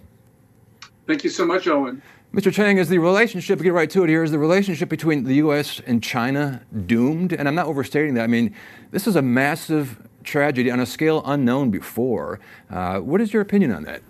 [1.06, 2.02] Thank you so much, Owen.
[2.34, 2.52] Mr.
[2.52, 5.80] Chang, is the relationship, get right to it here, is the relationship between the U.S.
[5.86, 7.32] and China doomed?
[7.32, 8.24] And I'm not overstating that.
[8.24, 8.54] I mean,
[8.90, 12.40] this is a massive tragedy on a scale unknown before.
[12.68, 14.02] Uh, what is your opinion on that?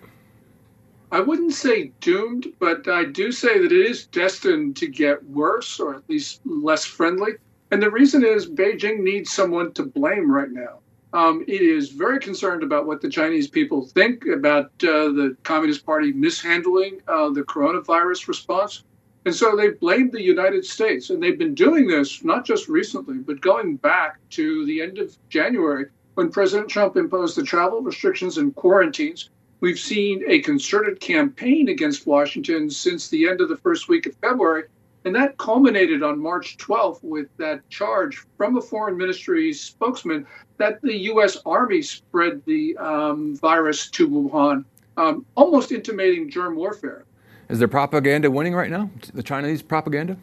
[1.13, 5.79] I wouldn't say doomed, but I do say that it is destined to get worse
[5.79, 7.33] or at least less friendly.
[7.71, 10.79] And the reason is Beijing needs someone to blame right now.
[11.13, 15.85] Um, it is very concerned about what the Chinese people think about uh, the Communist
[15.85, 18.85] Party mishandling uh, the coronavirus response.
[19.25, 21.11] And so they blamed the United States.
[21.11, 25.17] And they've been doing this not just recently, but going back to the end of
[25.29, 29.31] January when President Trump imposed the travel restrictions and quarantines.
[29.61, 34.15] We've seen a concerted campaign against Washington since the end of the first week of
[34.17, 34.65] February
[35.07, 40.27] and that culminated on March 12th with that charge from a foreign ministry spokesman
[40.59, 41.39] that the U.S.
[41.47, 44.65] Army spread the um, virus to Wuhan,
[44.97, 47.05] um, almost intimating germ warfare.
[47.49, 48.91] Is there propaganda winning right now?
[49.15, 50.17] The Chinese propaganda?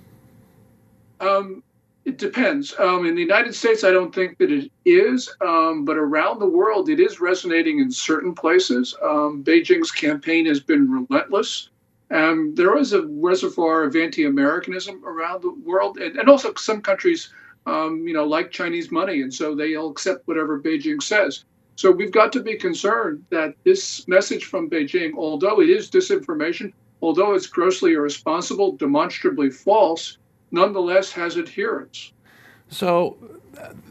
[1.21, 1.63] Um,
[2.03, 2.77] it depends.
[2.77, 6.45] Um, in the United States, I don't think that it is, um, but around the
[6.45, 8.93] world, it is resonating in certain places.
[9.01, 11.69] Um, Beijing's campaign has been relentless.
[12.13, 17.33] Um, there is a reservoir of anti-Americanism around the world, and, and also some countries,
[17.65, 21.43] um, you know, like Chinese money, and so they'll accept whatever Beijing says.
[21.75, 26.71] So we've got to be concerned that this message from Beijing, although it is disinformation,
[27.01, 30.19] although it's grossly irresponsible, demonstrably false,
[30.51, 32.13] nonetheless has adherents.
[32.69, 33.17] So,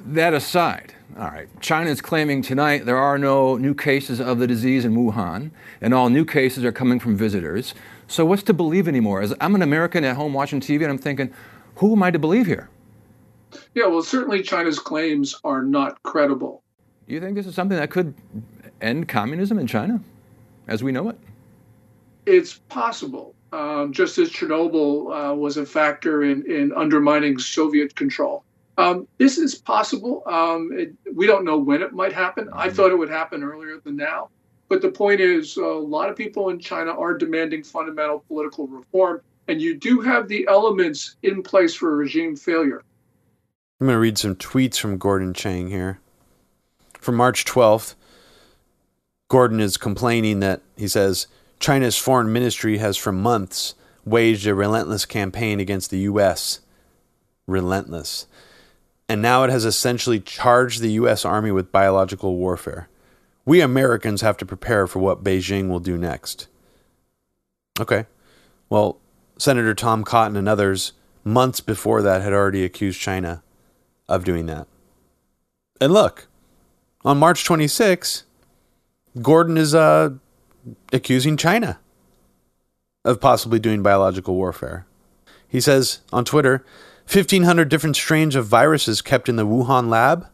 [0.07, 4.47] that aside, all right, China is claiming tonight there are no new cases of the
[4.47, 7.75] disease in Wuhan, and all new cases are coming from visitors.
[8.13, 9.23] So what's to believe anymore?
[9.23, 11.33] As I'm an American at home watching TV and I'm thinking,
[11.77, 12.69] who am I to believe here?
[13.75, 16.63] Yeah, well, certainly China's claims are not credible.
[17.09, 18.13] Do you think this is something that could
[18.83, 19.99] end communism in China
[20.69, 21.19] as we know it?
[22.27, 23.35] It's possible.
[23.51, 28.45] Um, just as Chernobyl uh, was a factor in, in undermining Soviet control.
[28.77, 30.23] Um, this is possible.
[30.27, 32.51] Um, it, we don't know when it might happen.
[32.53, 32.77] I mm-hmm.
[32.77, 34.29] thought it would happen earlier than now.
[34.73, 39.21] But the point is, a lot of people in China are demanding fundamental political reform,
[39.47, 42.83] and you do have the elements in place for regime failure.
[43.79, 46.01] I'm going to read some tweets from Gordon Chang here.
[46.99, 47.97] From March 12th,
[49.29, 51.27] Gordon is complaining that he says
[51.61, 53.75] China's foreign ministry has for months
[54.07, 56.61] waged a relentless campaign against the U.S.
[57.47, 58.27] Relentless.
[59.07, 61.27] And now it has essentially charged the U.S.
[61.27, 62.89] Army with biological warfare.
[63.45, 66.49] We Americans have to prepare for what Beijing will do next.
[67.81, 68.07] Okay.
[68.69, 68.99] Well,
[69.39, 70.93] Senator Tom Cotton and others,
[71.25, 73.43] months before that, had already accused China
[74.09, 74.69] of doing that.
[75.81, 76.29] And look,
[77.05, 78.25] on March 26,
[79.21, 80.11] Gordon is uh,
[80.93, 81.81] accusing China
[83.05, 84.87] of possibly doing biological warfare.
[85.49, 86.65] He says on Twitter
[87.11, 90.29] 1,500 different strains of viruses kept in the Wuhan lab?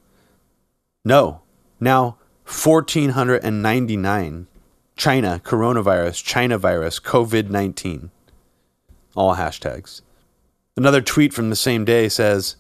[1.05, 1.41] No.
[1.81, 2.18] Now
[2.49, 4.47] 1,499.
[4.97, 8.11] China, coronavirus, China virus, COVID 19.
[9.15, 10.01] All hashtags.
[10.75, 12.57] Another tweet from the same day says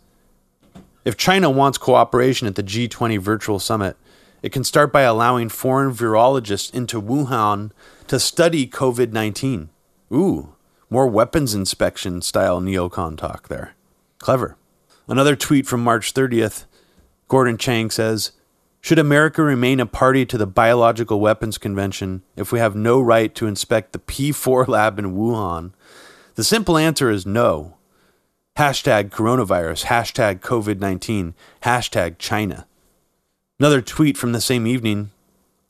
[1.06, 3.96] If China wants cooperation at the G20 virtual summit,
[4.42, 7.70] it can start by allowing foreign virologists into Wuhan
[8.08, 9.70] to study COVID 19.
[10.12, 10.54] Ooh,
[10.90, 13.74] more weapons inspection style neocon talk there.
[14.18, 14.58] Clever.
[15.08, 16.66] Another tweet from March 30th
[17.26, 18.32] Gordon Chang says
[18.88, 23.34] should America remain a party to the Biological Weapons Convention if we have no right
[23.34, 25.74] to inspect the P4 lab in Wuhan?
[26.36, 27.76] The simple answer is no.
[28.56, 31.34] Hashtag coronavirus, hashtag COVID 19,
[31.64, 32.66] hashtag China.
[33.60, 35.10] Another tweet from the same evening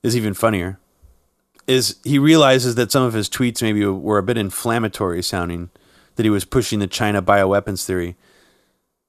[0.04, 0.78] is even funnier.
[1.66, 5.70] Is he realizes that some of his tweets maybe were a bit inflammatory sounding,
[6.14, 8.14] that he was pushing the China bioweapons theory.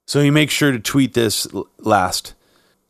[0.07, 1.45] So he makes sure to tweet this
[1.77, 2.33] last.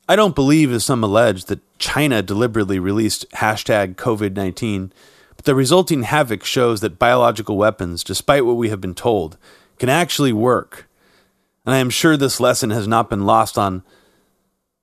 [0.10, 4.92] I don't believe, as some allege, that China deliberately released hashtag COVID 19,
[5.36, 9.38] but the resulting havoc shows that biological weapons, despite what we have been told,
[9.78, 10.90] can actually work.
[11.64, 13.84] And I am sure this lesson has not been lost on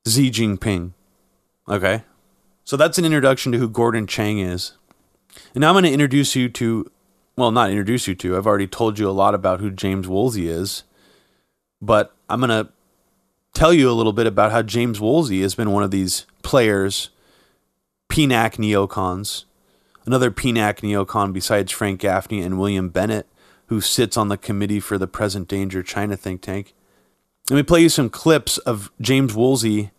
[0.07, 0.93] Xi Jinping.
[1.69, 2.05] Okay?
[2.65, 4.75] So that's an introduction to who Gordon Chang is.
[5.55, 6.89] And now I'm going to introduce you to,
[7.37, 10.49] well, not introduce you to, I've already told you a lot about who James Woolsey
[10.49, 10.85] is,
[11.83, 12.71] but I'm going to
[13.57, 17.09] tell you a little bit about how James Woolsey has been one of these players,
[18.11, 19.45] PNAC neocons,
[20.05, 23.27] another PNAC neocon besides Frank Gaffney and William Bennett,
[23.69, 26.75] who sits on the committee for the Present Danger China think tank.
[27.49, 29.91] Let me play you some clips of James Woolsey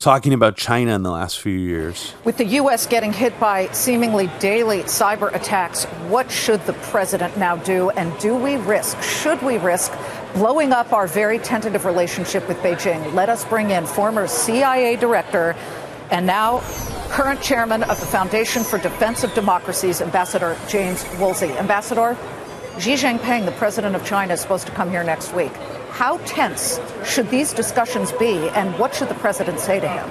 [0.00, 2.14] talking about China in the last few years.
[2.24, 2.86] With the U.S.
[2.86, 7.90] getting hit by seemingly daily cyber attacks, what should the president now do?
[7.90, 9.92] And do we risk, should we risk,
[10.32, 13.12] blowing up our very tentative relationship with Beijing?
[13.12, 15.54] Let us bring in former CIA director
[16.10, 16.60] and now
[17.10, 21.50] current chairman of the Foundation for Defense of Democracies, Ambassador James Woolsey.
[21.58, 22.16] Ambassador,
[22.78, 25.52] Xi Jinping, the president of China, is supposed to come here next week.
[25.90, 30.10] How tense should these discussions be, and what should the president say to him?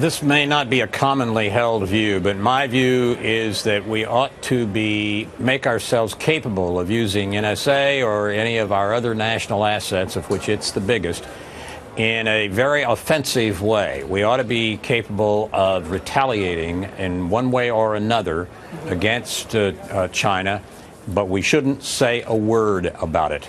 [0.00, 4.32] This may not be a commonly held view, but my view is that we ought
[4.44, 10.16] to be make ourselves capable of using NSA or any of our other national assets,
[10.16, 11.26] of which it's the biggest,
[11.98, 14.04] in a very offensive way.
[14.04, 18.48] We ought to be capable of retaliating in one way or another
[18.86, 20.62] against uh, uh, China,
[21.08, 23.46] but we shouldn't say a word about it.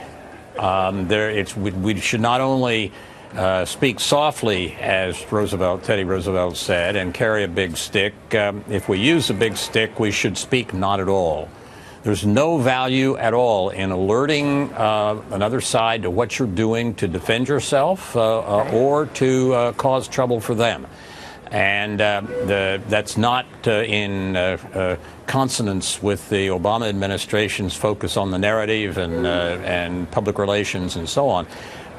[0.58, 2.92] Um, there, it's, we, we, should not only
[3.34, 8.14] uh, speak softly, as Roosevelt, Teddy Roosevelt said, and carry a big stick.
[8.34, 11.50] Um, if we use a big stick, we should speak not at all.
[12.04, 17.08] There's no value at all in alerting uh, another side to what you're doing to
[17.08, 20.86] defend yourself uh, uh or to uh, cause trouble for them.
[21.52, 24.36] And uh, the, that's not in
[25.28, 31.08] consonance with the Obama administration's focus on the narrative and, uh, and public relations and
[31.08, 31.48] so on.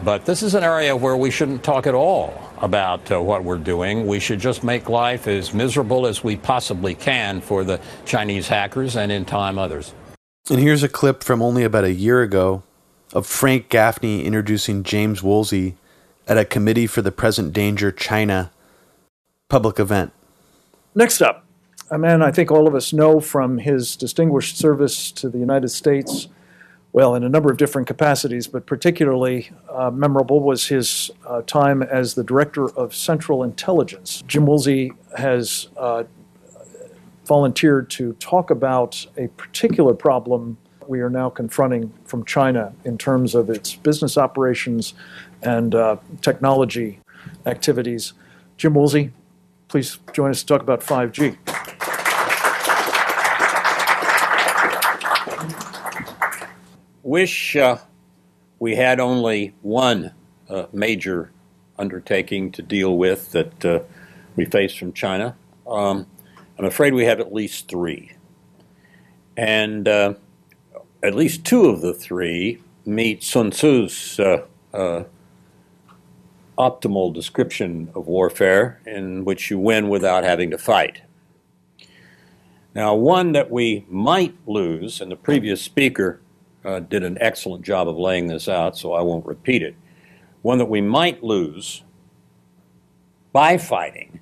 [0.04, 3.58] But this is an area where we shouldn't talk at all about uh, what we're
[3.58, 4.06] doing.
[4.06, 8.96] We should just make life as miserable as we possibly can for the Chinese hackers
[8.96, 9.94] and in time others.
[10.50, 12.62] And here's a clip from only about a year ago
[13.12, 15.76] of Frank Gaffney introducing James Woolsey
[16.28, 18.50] at a Committee for the Present Danger China
[19.48, 20.12] public event.
[20.94, 21.44] Next up,
[21.90, 25.68] a man I think all of us know from his distinguished service to the United
[25.68, 26.28] States,
[26.92, 31.82] well, in a number of different capacities, but particularly uh, memorable was his uh, time
[31.82, 34.24] as the Director of Central Intelligence.
[34.26, 36.04] Jim Woolsey has uh,
[37.26, 40.56] volunteered to talk about a particular problem
[40.88, 44.94] we are now confronting from China in terms of its business operations
[45.42, 47.00] and uh, technology
[47.44, 48.12] activities.
[48.56, 49.12] Jim Woolsey,
[49.76, 51.36] please join us to talk about 5G.
[57.02, 57.76] wish uh,
[58.58, 60.14] we had only one
[60.48, 61.30] uh, major
[61.78, 63.80] undertaking to deal with that uh,
[64.34, 65.36] we face from China.
[65.66, 66.06] Um,
[66.58, 68.12] I'm afraid we have at least three.
[69.36, 70.14] And uh,
[71.02, 75.04] at least two of the three meet Sun Tzu's uh, uh,
[76.58, 81.02] optimal description of warfare, in which you win without having to fight.
[82.74, 86.20] Now, one that we might lose, and the previous speaker
[86.64, 89.76] uh, did an excellent job of laying this out, so I won't repeat it.
[90.42, 91.82] One that we might lose
[93.32, 94.20] by fighting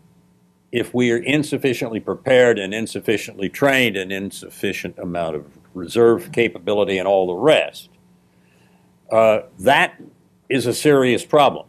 [0.70, 7.06] if we are insufficiently prepared and insufficiently trained and insufficient amount of reserve capability and
[7.06, 7.90] all the rest.
[9.10, 10.00] Uh, that
[10.48, 11.66] is a serious problem.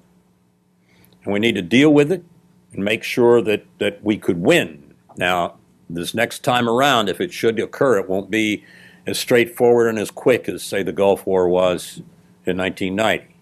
[1.26, 2.24] And we need to deal with it
[2.72, 4.94] and make sure that, that we could win.
[5.18, 5.56] Now,
[5.90, 8.64] this next time around, if it should occur, it won't be
[9.06, 12.02] as straightforward and as quick as, say, the Gulf War was
[12.46, 13.36] in 1990.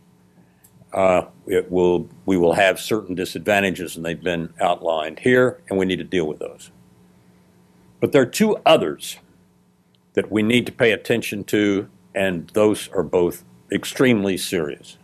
[0.94, 5.86] Uh, it will, we will have certain disadvantages, and they've been outlined here, and we
[5.86, 6.70] need to deal with those.
[8.00, 9.18] But there are two others
[10.14, 14.98] that we need to pay attention to, and those are both extremely serious.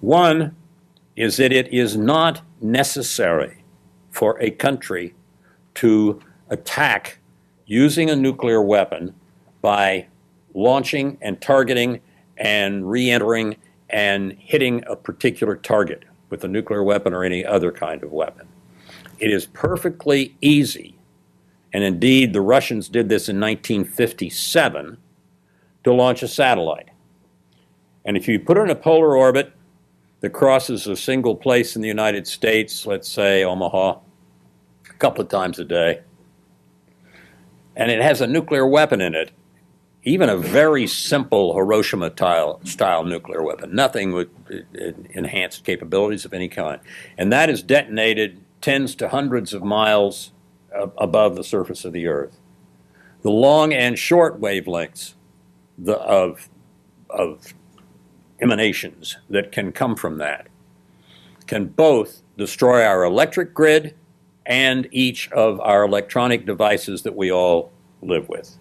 [0.00, 0.54] One
[1.16, 3.64] is that it is not necessary
[4.10, 5.14] for a country
[5.74, 7.18] to attack
[7.66, 9.14] using a nuclear weapon
[9.60, 10.06] by
[10.54, 12.00] launching and targeting
[12.36, 13.56] and re entering
[13.90, 16.04] and hitting a particular target.
[16.28, 18.48] with a nuclear weapon or any other kind of weapon.
[19.20, 20.98] It is perfectly easy,
[21.72, 24.98] and indeed the Russians did this in 1957,
[25.84, 26.88] to launch a satellite.
[28.04, 29.52] And if you put it in a polar orbit
[30.20, 33.98] that crosses a single place in the United States, let's say Omaha,
[34.88, 36.00] a couple of times a day,
[37.74, 39.30] and it has a nuclear weapon in it,
[40.02, 42.12] even a very simple Hiroshima
[42.64, 46.80] style nuclear weapon, nothing with uh, enhanced capabilities of any kind.
[47.18, 50.32] And that is detonated tens to hundreds of miles
[50.96, 52.38] above the surface of the Earth.
[53.22, 55.14] The long and short wavelengths
[55.86, 56.48] of,
[57.10, 57.54] of
[58.40, 60.48] emanations that can come from that
[61.46, 63.94] can both destroy our electric grid
[64.44, 67.72] and each of our electronic devices that we all
[68.02, 68.56] live with.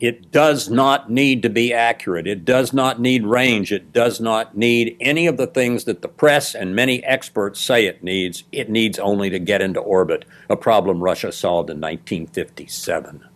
[0.00, 2.28] It does not need to be accurate.
[2.28, 3.72] It does not need range.
[3.72, 7.86] It does not need any of the things that the press and many experts say
[7.86, 8.44] it needs.
[8.52, 13.26] It needs only to get into orbit, a problem Russia solved in 1957.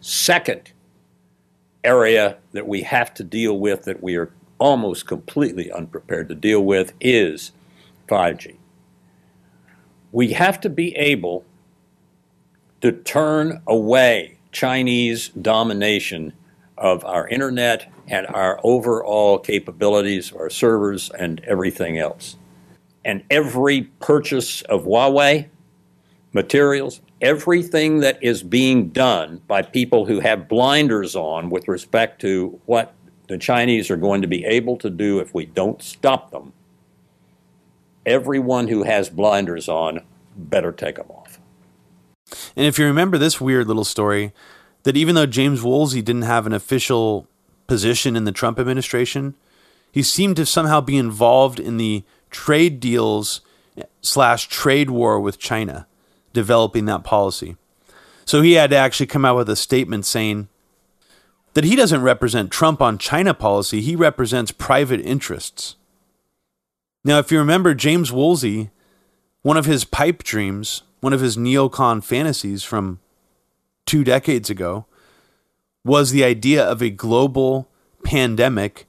[0.00, 0.72] Second
[1.86, 6.64] area that we have to deal with that we are almost completely unprepared to deal
[6.64, 7.52] with is
[8.08, 8.56] 5G.
[10.12, 11.44] We have to be able
[12.80, 16.32] to turn away Chinese domination
[16.78, 22.36] of our internet and our overall capabilities, our servers, and everything else.
[23.04, 25.48] And every purchase of Huawei
[26.32, 32.60] materials, everything that is being done by people who have blinders on with respect to
[32.66, 32.94] what
[33.28, 36.52] the Chinese are going to be able to do if we don't stop them,
[38.04, 40.00] everyone who has blinders on
[40.36, 41.40] better take them off.
[42.56, 44.32] And if you remember this weird little story,
[44.82, 47.26] that even though James Woolsey didn't have an official
[47.66, 49.34] position in the Trump administration,
[49.90, 53.40] he seemed to somehow be involved in the trade deals
[54.00, 55.86] slash trade war with China,
[56.36, 57.56] developing that policy.
[58.24, 60.48] So he had to actually come out with a statement saying
[61.54, 65.76] that he doesn't represent Trump on China policy, he represents private interests.
[67.02, 68.70] Now, if you remember James Woolsey,
[69.42, 72.98] one of his pipe dreams one of his neocon fantasies from
[73.84, 74.86] two decades ago
[75.84, 77.68] was the idea of a global
[78.02, 78.86] pandemic,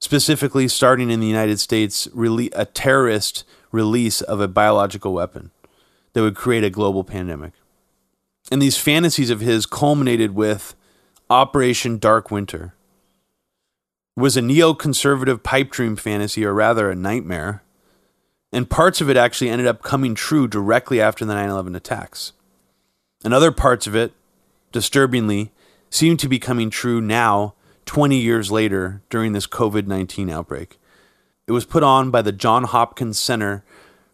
[0.00, 2.08] specifically starting in the United States,
[2.52, 5.52] a terrorist release of a biological weapon
[6.12, 7.52] that would create a global pandemic.
[8.50, 10.74] And these fantasies of his culminated with
[11.28, 12.74] Operation Dark Winter.
[14.16, 17.62] It was a neoconservative pipe dream fantasy, or rather a nightmare
[18.52, 22.32] and parts of it actually ended up coming true directly after the 9 11 attacks.
[23.24, 24.12] And other parts of it,
[24.72, 25.52] disturbingly,
[25.88, 27.54] seem to be coming true now,
[27.86, 30.78] 20 years later, during this COVID 19 outbreak.
[31.46, 33.64] It was put on by the Johns Hopkins Center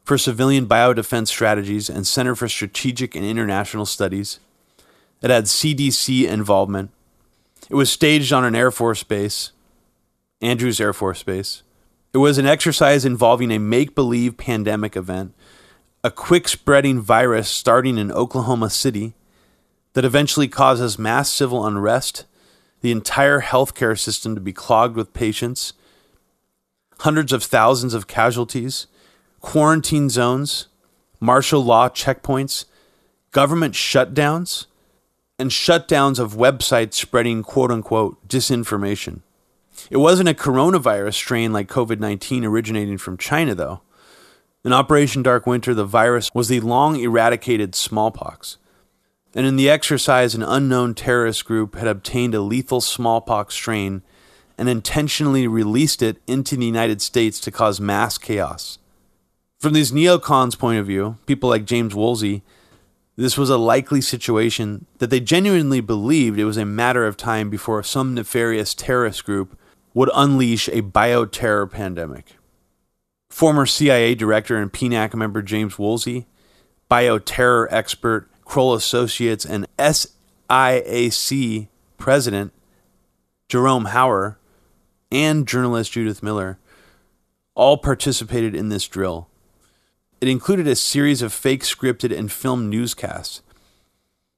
[0.07, 4.39] for Civilian Biodefense Strategies and Center for Strategic and International Studies.
[5.21, 6.93] It had CDC involvement.
[7.69, 9.51] It was staged on an Air Force base,
[10.41, 11.65] Andrews Air Force Base.
[12.15, 15.35] It was an exercise involving a make believe pandemic event,
[16.05, 19.15] a quick spreading virus starting in Oklahoma City
[19.95, 22.27] that eventually causes mass civil unrest,
[22.81, 25.73] the entire healthcare system to be clogged with patients,
[27.01, 28.87] hundreds of thousands of casualties,
[29.47, 30.67] quarantine zones,
[31.21, 32.65] martial law checkpoints,
[33.31, 34.67] government shutdowns,
[35.39, 39.21] and shutdowns of websites spreading quote unquote disinformation.
[39.89, 43.83] It wasn't a coronavirus strain like COVID 19 originating from China, though.
[44.65, 48.59] In Operation Dark Winter, the virus was the long eradicated smallpox.
[49.33, 54.03] And in the exercise, an unknown terrorist group had obtained a lethal smallpox strain
[54.59, 58.81] and intentionally released it into the United States to cause mass chaos.
[59.59, 62.43] From these neocons' point of view, people like James Woolsey,
[63.17, 67.49] this was a likely situation that they genuinely believed it was a matter of time
[67.49, 69.59] before some nefarious terrorist group
[69.95, 72.37] would unleash a bioterror pandemic.
[73.31, 76.27] Former CIA director and PNAC member James Woolsey,
[76.91, 82.53] bioterror expert Kroll Associates, and SIAC president
[83.49, 84.37] Jerome Hauer,
[85.11, 86.59] and journalist Judith Miller
[87.55, 89.29] all participated in this drill.
[90.21, 93.43] It included a series of fake scripted and filmed newscasts.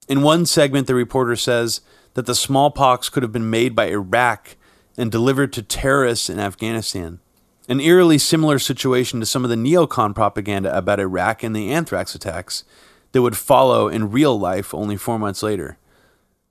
[0.08, 1.82] In one segment, the reporter says
[2.14, 4.56] that the smallpox could have been made by Iraq
[4.96, 7.20] and delivered to terrorists in Afghanistan.
[7.68, 12.14] An eerily similar situation to some of the neocon propaganda about Iraq and the anthrax
[12.14, 12.64] attacks
[13.12, 15.78] that would follow in real life only four months later.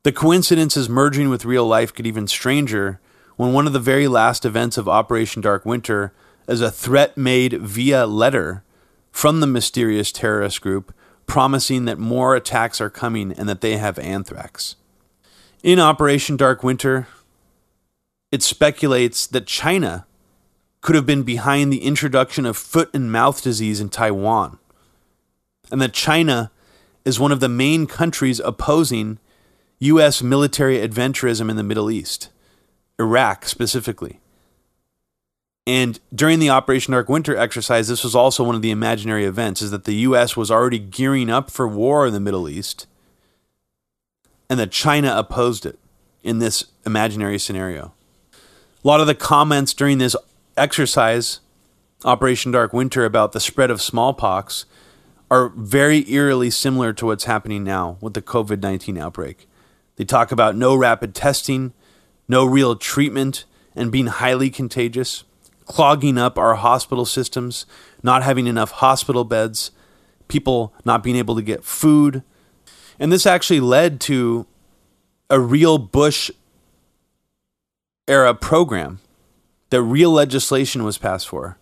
[0.04, 3.02] The coincidences merging with real life get even stranger
[3.36, 6.14] when one of the very last events of Operation Dark Winter
[6.48, 8.64] is a threat made via letter
[9.12, 10.94] from the mysterious terrorist group
[11.26, 14.76] promising that more attacks are coming and that they have anthrax.
[15.62, 17.08] In Operation Dark Winter,
[18.32, 20.06] it speculates that China
[20.82, 24.58] could have been behind the introduction of foot and mouth disease in Taiwan,
[25.72, 26.52] and that China
[27.04, 29.20] is one of the main countries opposing
[29.80, 30.24] U.S.
[30.24, 32.30] military adventurism in the Middle East,
[33.00, 34.20] Iraq specifically.
[35.68, 39.62] And during the Operation Dark Winter exercise, this was also one of the imaginary events,
[39.62, 40.38] is that the U.S.
[40.38, 42.88] was already gearing up for war in the Middle East,
[44.50, 45.78] and that China opposed it
[46.24, 47.94] in this imaginary scenario.
[48.34, 50.16] A lot of the comments during this
[50.56, 51.42] exercise,
[52.06, 54.64] Operation Dark Winter, about the spread of smallpox
[55.30, 59.50] are very eerily similar to what's happening now with the COVID 19 outbreak.
[59.98, 61.74] They talk about no rapid testing,
[62.30, 63.44] no real treatment,
[63.76, 65.26] and being highly contagious,
[65.68, 67.66] clogging up our hospital systems,
[68.02, 69.72] not having enough hospital beds,
[70.28, 72.24] people not being able to get food.
[73.00, 74.48] And this actually led to
[75.30, 76.32] a real Bush
[78.08, 79.00] era program
[79.70, 81.58] that real legislation was passed for.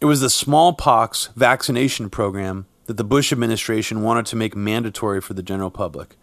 [0.00, 5.34] It was the smallpox vaccination program that the Bush administration wanted to make mandatory for
[5.34, 6.16] the general public.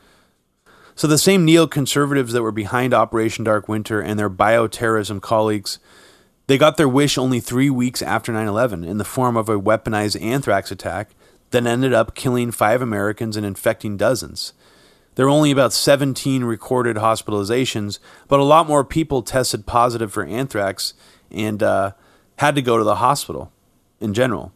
[0.95, 5.79] So the same neoconservatives that were behind Operation Dark Winter and their bioterrorism colleagues,
[6.51, 9.57] they got their wish only three weeks after 9 11 in the form of a
[9.57, 11.11] weaponized anthrax attack
[11.51, 14.51] that ended up killing five Americans and infecting dozens.
[15.15, 20.25] There were only about 17 recorded hospitalizations, but a lot more people tested positive for
[20.25, 20.93] anthrax
[21.31, 21.93] and uh,
[22.39, 23.53] had to go to the hospital
[24.01, 24.51] in general.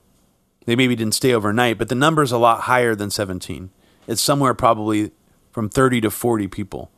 [0.66, 3.70] They maybe didn't stay overnight, but the number is a lot higher than 17.
[4.06, 5.12] It's somewhere probably
[5.54, 6.92] from 30 to 40 people.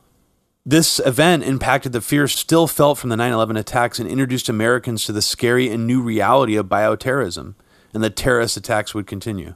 [0.69, 5.05] This event impacted the fear still felt from the 9 11 attacks and introduced Americans
[5.05, 7.53] to the scary and new reality of bioterrorism,
[7.93, 9.55] and that terrorist attacks would continue.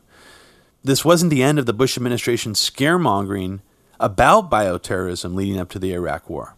[0.86, 3.60] This wasn't the end of the Bush administration's scaremongering
[4.00, 6.56] about bioterrorism leading up to the Iraq War.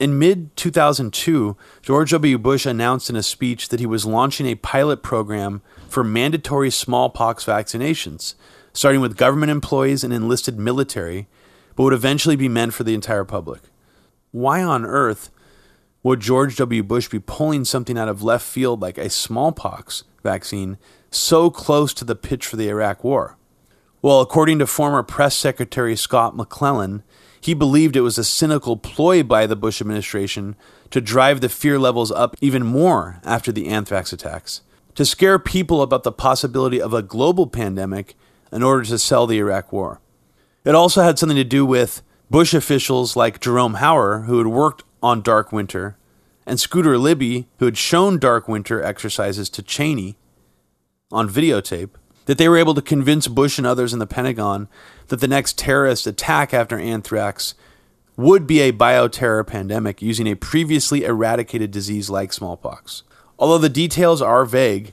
[0.00, 2.38] In mid 2002, George W.
[2.38, 7.44] Bush announced in a speech that he was launching a pilot program for mandatory smallpox
[7.44, 8.34] vaccinations,
[8.72, 11.28] starting with government employees and enlisted military,
[11.76, 13.62] but would eventually be meant for the entire public.
[14.30, 15.30] Why on earth
[16.02, 16.82] would George W.
[16.82, 20.78] Bush be pulling something out of left field like a smallpox vaccine
[21.10, 23.36] so close to the pitch for the Iraq War?
[24.00, 27.04] Well, according to former press secretary Scott McClellan,
[27.40, 30.56] he believed it was a cynical ploy by the Bush administration
[30.90, 34.62] to drive the fear levels up even more after the anthrax attacks,
[34.94, 38.16] to scare people about the possibility of a global pandemic
[38.50, 40.00] in order to sell the Iraq war.
[40.64, 44.84] It also had something to do with Bush officials like Jerome Hauer, who had worked
[45.02, 45.96] on Dark Winter,
[46.46, 50.16] and Scooter Libby, who had shown Dark Winter exercises to Cheney
[51.10, 51.90] on videotape,
[52.26, 54.68] that they were able to convince Bush and others in the Pentagon
[55.08, 57.54] that the next terrorist attack after anthrax
[58.16, 63.02] would be a bioterror pandemic using a previously eradicated disease like smallpox.
[63.38, 64.92] Although the details are vague,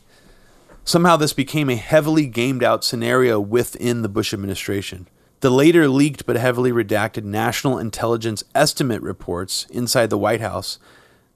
[0.84, 5.08] somehow this became a heavily gamed out scenario within the Bush administration.
[5.42, 10.80] The later leaked but heavily redacted National Intelligence Estimate reports inside the White House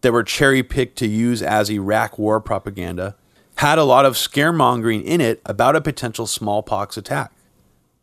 [0.01, 3.15] that were cherry picked to use as Iraq war propaganda
[3.55, 7.31] had a lot of scaremongering in it about a potential smallpox attack.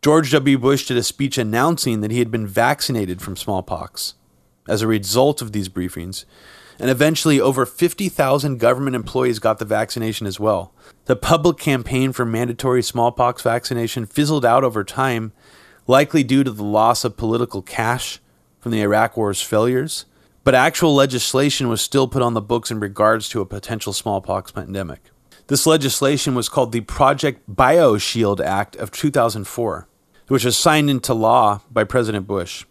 [0.00, 0.56] George W.
[0.56, 4.14] Bush did a speech announcing that he had been vaccinated from smallpox
[4.68, 6.24] as a result of these briefings,
[6.78, 10.72] and eventually over 50,000 government employees got the vaccination as well.
[11.04, 15.32] The public campaign for mandatory smallpox vaccination fizzled out over time,
[15.90, 18.20] likely due to the loss of political cash
[18.60, 20.06] from the Iraq War's failures,
[20.44, 24.52] but actual legislation was still put on the books in regards to a potential smallpox
[24.52, 25.10] pandemic.
[25.48, 29.88] This legislation was called the Project BioShield Act of 2004,
[30.28, 32.64] which was signed into law by President Bush.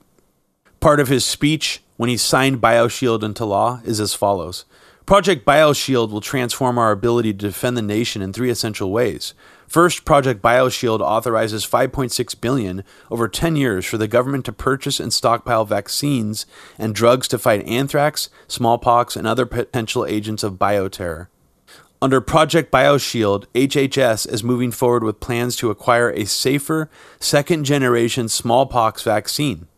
[0.80, 4.64] Part of his speech when he signed BioShield into law is as follows
[5.10, 9.34] Project BioShield will transform our ability to defend the nation in three essential ways.
[9.68, 15.12] First, Project BioShield authorizes 5.6 billion over 10 years for the government to purchase and
[15.12, 16.46] stockpile vaccines
[16.78, 21.26] and drugs to fight anthrax, smallpox, and other potential agents of bioterror.
[22.00, 26.88] Under Project BioShield, HHS is moving forward with plans to acquire a safer
[27.20, 29.69] second generation smallpox vaccine.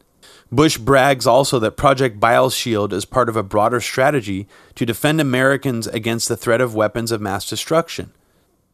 [0.52, 5.88] Bush brags also that Project BioShield is part of a broader strategy to defend Americans
[5.88, 8.12] against the threat of weapons of mass destruction.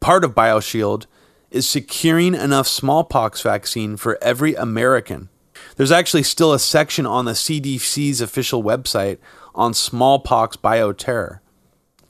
[0.00, 1.06] Part of BioShield
[1.52, 5.28] is securing enough smallpox vaccine for every American.
[5.76, 9.18] There's actually still a section on the CDC's official website
[9.54, 11.38] on smallpox bioterror.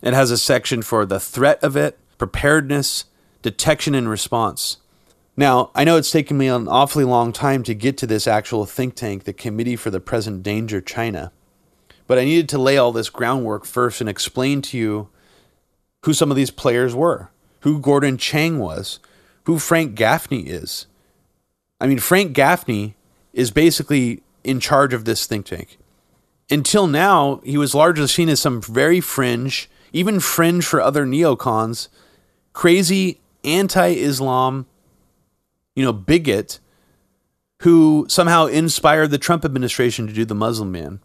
[0.02, 3.04] It has a section for the threat of it, preparedness,
[3.42, 4.78] detection, and response.
[5.38, 8.66] Now, I know it's taken me an awfully long time to get to this actual
[8.66, 11.30] think tank, the Committee for the Present Danger China.
[12.08, 15.10] But I needed to lay all this groundwork first and explain to you
[16.04, 17.30] who some of these players were,
[17.60, 18.98] who Gordon Chang was,
[19.44, 20.88] who Frank Gaffney is.
[21.80, 22.96] I mean, Frank Gaffney
[23.32, 25.78] is basically in charge of this think tank.
[26.50, 31.86] Until now, he was largely seen as some very fringe, even fringe for other neocons,
[32.52, 34.66] crazy anti Islam,
[35.78, 36.58] you know, bigot
[37.62, 40.98] who somehow inspired the Trump administration to do the Muslim ban.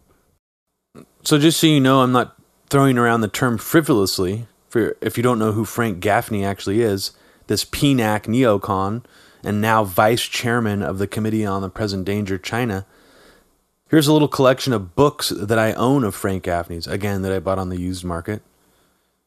[1.23, 2.35] So, just so you know, I'm not
[2.71, 4.47] throwing around the term frivolously.
[4.69, 7.11] For if you don't know who Frank Gaffney actually is,
[7.45, 9.05] this PNAC neocon
[9.43, 12.87] and now vice chairman of the Committee on the Present Danger China.
[13.91, 17.37] Here's a little collection of books that I own of Frank Gaffney's, again, that I
[17.37, 18.41] bought on the used market.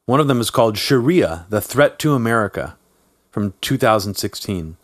[0.06, 2.76] One of them is called Sharia The Threat to America
[3.30, 4.76] from 2016.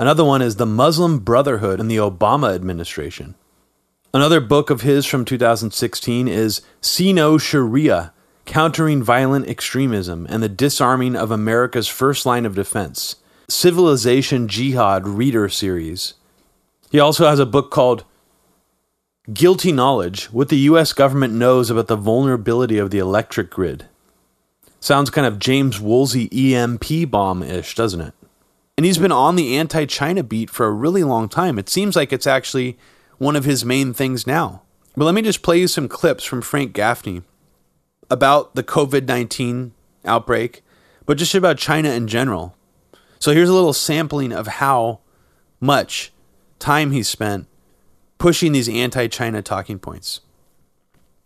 [0.00, 3.34] Another one is The Muslim Brotherhood in the Obama Administration.
[4.14, 8.12] Another book of his from 2016 is See No Sharia
[8.44, 13.16] Countering Violent Extremism and the Disarming of America's First Line of Defense.
[13.48, 16.14] Civilization Jihad Reader Series.
[16.92, 18.04] He also has a book called
[19.32, 20.92] Guilty Knowledge What the U.S.
[20.92, 23.86] Government Knows About the Vulnerability of the Electric Grid.
[24.78, 28.14] Sounds kind of James Woolsey EMP bomb ish, doesn't it?
[28.78, 31.58] And he's been on the anti China beat for a really long time.
[31.58, 32.78] It seems like it's actually
[33.18, 34.62] one of his main things now.
[34.96, 37.22] But let me just play you some clips from Frank Gaffney
[38.08, 39.72] about the COVID 19
[40.04, 40.62] outbreak,
[41.06, 42.54] but just about China in general.
[43.18, 45.00] So here's a little sampling of how
[45.58, 46.12] much
[46.60, 47.48] time he spent
[48.18, 50.20] pushing these anti-China talking points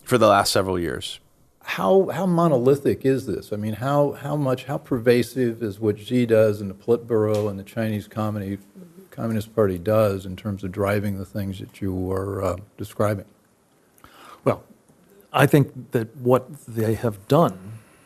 [0.05, 1.21] for the last several years.
[1.65, 3.53] How how monolithic is this?
[3.53, 7.59] I mean, how how much how pervasive is what Xi does and the Politburo and
[7.59, 8.65] the Chinese Communist
[9.11, 13.27] Communist Party does in terms of driving the things that you were uh, describing?
[14.45, 14.65] Well,
[15.33, 17.59] I think that what they have done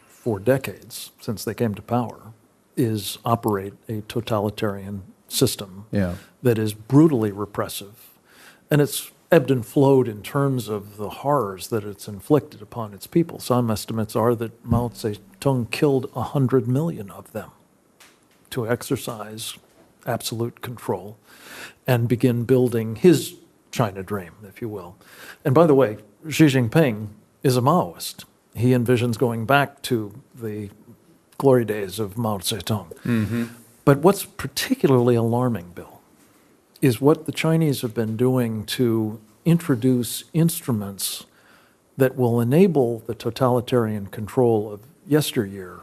[0.09, 2.33] for decades since they came to power
[2.77, 6.17] is operate a totalitarian system Yeah.
[6.43, 8.11] that is brutally repressive.
[8.71, 13.07] And it's ebbed and flowed in terms of the horrors that it's inflicted upon its
[13.07, 13.39] people.
[13.39, 17.51] Some estimates are that Mao Zedong killed 100 million of them
[18.51, 19.57] to exercise
[20.07, 21.19] absolute control
[21.87, 23.35] and begin building his
[23.73, 24.97] China dream, if you will.
[25.45, 25.99] And by the way,
[26.29, 27.09] Xi Jinping
[27.43, 28.25] is a Maoist.
[28.55, 30.71] He envisions going back to the
[31.39, 32.95] glory days of Mao Zedong.
[33.03, 33.45] Mm-hmm.
[33.85, 35.96] But what's particularly alarming, Bill,
[36.87, 41.27] is what the Chinese have been doing to introduce instruments
[41.97, 45.81] that will enable the totalitarian control of yesteryear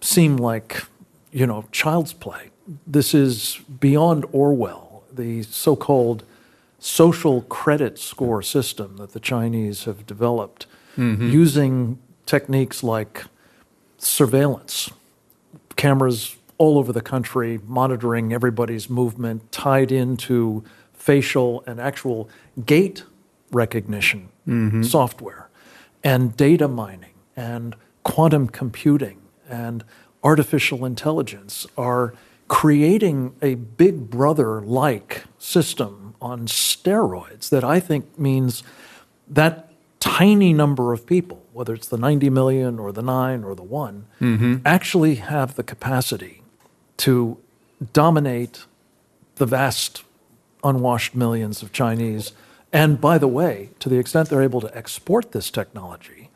[0.00, 0.84] seem like,
[1.32, 2.50] you know, child's play.
[2.86, 6.22] This is beyond Orwell, the so called
[6.78, 10.66] social credit score system that the Chinese have developed
[10.96, 11.32] Mhm.
[11.32, 13.24] using techniques like
[13.98, 14.90] surveillance,
[15.76, 22.28] cameras all over the country monitoring everybody's movement, tied into facial and actual
[22.66, 23.04] gait
[23.52, 24.84] recognition Mhm.
[24.84, 25.48] software,
[26.04, 29.84] and data mining, and quantum computing, and
[30.24, 32.12] artificial intelligence are
[32.48, 38.62] creating a big brother like system on steroids that I think means
[39.28, 43.62] that tiny number of people, whether it's the 90 million or the nine or the
[43.62, 44.60] one, Mhm.
[44.64, 46.42] actually have the capacity
[46.98, 47.38] to
[47.92, 48.64] dominate
[49.36, 50.02] the vast
[50.64, 52.32] unwashed millions of Chinese.
[52.72, 56.28] And by the way, to the extent they're able to export this technology,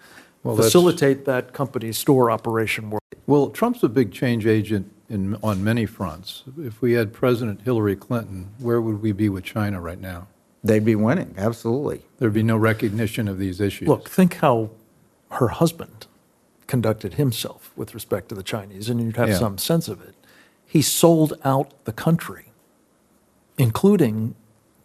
[0.42, 3.02] Well, facilitate that company's store operation world.
[3.26, 6.44] Well, Trump's a big change agent in, on many fronts.
[6.58, 10.28] If we had President Hillary Clinton, where would we be with China right now?
[10.64, 12.02] They'd be winning, absolutely.
[12.18, 13.88] There'd be no recognition of these issues.
[13.88, 14.70] Look, think how
[15.32, 16.06] her husband
[16.68, 19.38] conducted himself with respect to the Chinese, and you'd have Yeah.
[19.38, 20.14] some sense of it.
[20.73, 22.47] He sold out the country,
[23.59, 24.35] including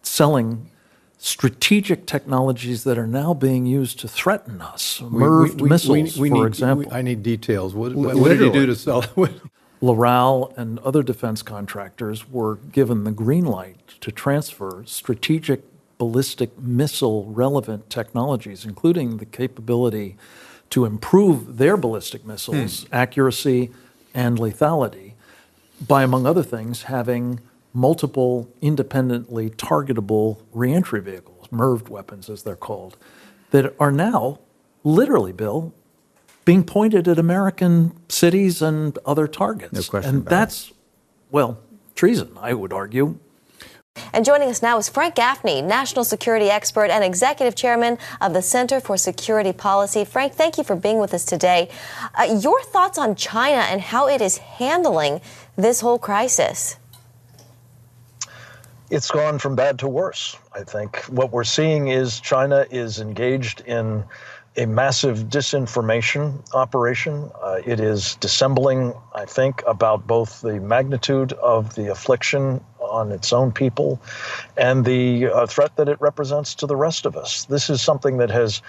[0.02, 0.70] selling
[1.18, 5.00] strategic technologies that are now being used to threaten us.
[5.00, 6.92] We- we- MIRVed we- missiles, we for need- example.
[6.92, 7.74] I need details.
[7.74, 9.02] What, Li- what did he do to sell?
[9.82, 15.62] Loral and other defense contractors were given the green light to transfer strategic
[15.98, 20.18] ballistic missile relevant technologies, including the capability
[20.72, 22.94] to improve their ballistic missiles' hmm.
[22.94, 23.72] accuracy
[24.14, 25.07] and lethality
[25.86, 27.40] by, among other things, having
[27.74, 32.98] multiple independently targetable reentry vehicles, MIRVed weapons as they're called,
[33.52, 34.40] that are now
[34.84, 35.74] literally, Bill,
[36.46, 39.74] being pointed at American cities and other targets.
[39.74, 40.30] No question And about it.
[40.32, 40.72] that's,
[41.30, 41.60] well,
[41.94, 43.20] treason, I would argue.
[44.14, 48.42] And joining us now is Frank Gaffney, national security expert and executive chairman of the
[48.42, 50.06] Center for Security Policy.
[50.06, 51.70] Frank, thank you for being with us today.
[52.14, 55.20] Uh, your thoughts on China and how it is handling
[55.58, 56.78] this whole crisis?
[58.90, 60.38] it's gone from bad to worse.
[60.54, 64.04] I think what we're seeing is China is engaged in
[64.56, 67.30] a massive disinformation operation.
[67.42, 73.34] Uh, it is dissembling, I think, about both the magnitude of the affliction on its
[73.34, 74.02] own people
[74.56, 77.46] and the uh, threat that it represents to the rest of us.
[77.46, 78.62] This is something that has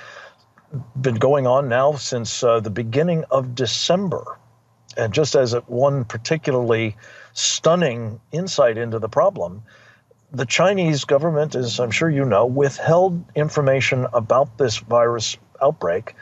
[1.01, 4.39] been going on now since uh, the beginning of December.
[4.99, 6.97] And just as one particularly
[7.33, 9.63] stunning insight into the problem,
[10.33, 16.17] the Chinese government, as I'm sure you know, withheld information about this virus outbreak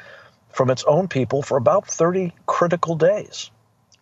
[0.50, 3.50] from its own people for about 30 critical days.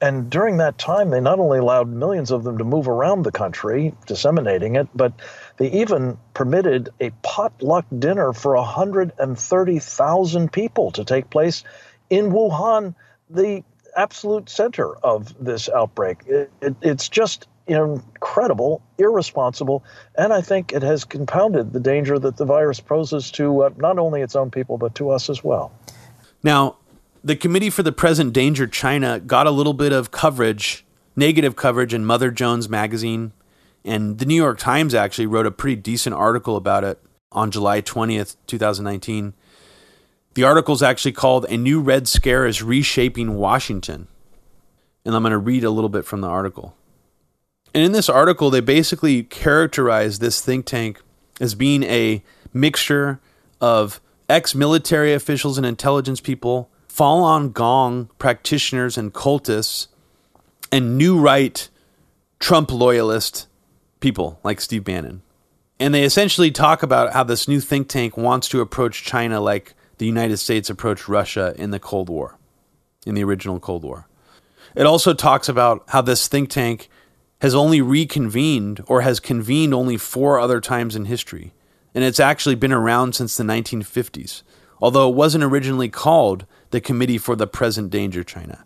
[0.01, 3.33] And during that time, they not only allowed millions of them to move around the
[3.33, 5.13] country, disseminating it, but
[5.57, 11.63] they even permitted a potluck dinner for 130,000 people to take place
[12.11, 12.97] in Wuhan,
[13.31, 13.63] the
[13.97, 16.21] absolute center of this outbreak.
[16.27, 19.85] It, it, it's just incredible, irresponsible,
[20.17, 23.99] and I think it has compounded the danger that the virus poses to uh, not
[23.99, 25.73] only its own people, but to us as well.
[26.43, 26.77] Now,
[27.23, 30.85] the Committee for the Present Danger China got a little bit of coverage,
[31.17, 33.33] negative coverage in Mother Jones magazine,
[33.85, 36.99] and the New York Times actually wrote a pretty decent article about it
[37.33, 39.35] on July 20th, 2019.
[40.35, 44.09] The article is actually called A New Red Scare is Reshaping Washington.
[45.05, 46.77] And I'm going to read a little bit from the article.
[47.73, 51.01] And in this article, they basically characterize this think tank
[51.41, 52.23] as being a
[52.53, 53.21] mixture
[53.61, 59.89] of ex military officials and intelligence people, Falun Gong practitioners and cultists,
[60.73, 61.69] and new right
[62.41, 63.47] Trump loyalist
[64.01, 65.23] people like Steve Bannon.
[65.79, 69.75] And they essentially talk about how this new think tank wants to approach China like
[69.99, 72.39] the United States approached Russia in the Cold War,
[73.07, 74.07] in the original Cold War.
[74.75, 76.89] It also talks about how this think tank
[77.41, 81.53] has only reconvened or has convened only four other times in history,
[81.95, 84.43] and it's actually been around since the 1950s,
[84.81, 88.65] although it wasn't originally called the Committee for the Present Danger China.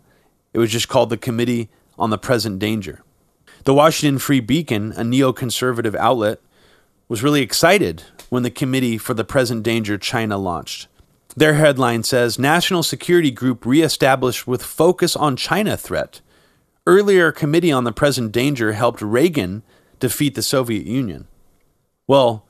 [0.53, 3.03] It was just called the Committee on the Present Danger.
[3.65, 6.39] The Washington Free Beacon, a neoconservative outlet,
[7.07, 10.87] was really excited when the Committee for the Present Danger China launched.
[11.35, 16.21] Their headline says National Security Group reestablished with focus on China threat.
[16.87, 19.61] Earlier Committee on the Present Danger helped Reagan
[19.99, 21.27] defeat the Soviet Union.
[22.07, 22.45] Well,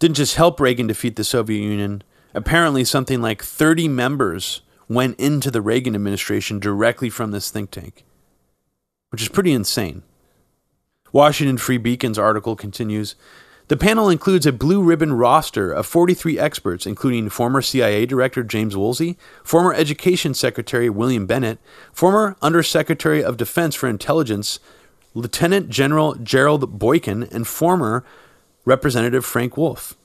[0.00, 2.02] didn't just help Reagan defeat the Soviet Union.
[2.34, 8.04] Apparently, something like 30 members went into the Reagan administration directly from this think tank,
[9.10, 10.02] which is pretty insane.
[11.12, 13.14] Washington Free Beacon's article continues
[13.68, 18.76] The panel includes a blue ribbon roster of 43 experts, including former CIA Director James
[18.76, 21.58] Woolsey, former Education Secretary William Bennett,
[21.90, 24.60] former Undersecretary of Defense for Intelligence
[25.14, 28.04] Lieutenant General Gerald Boykin, and former
[28.66, 29.96] Representative Frank Wolf.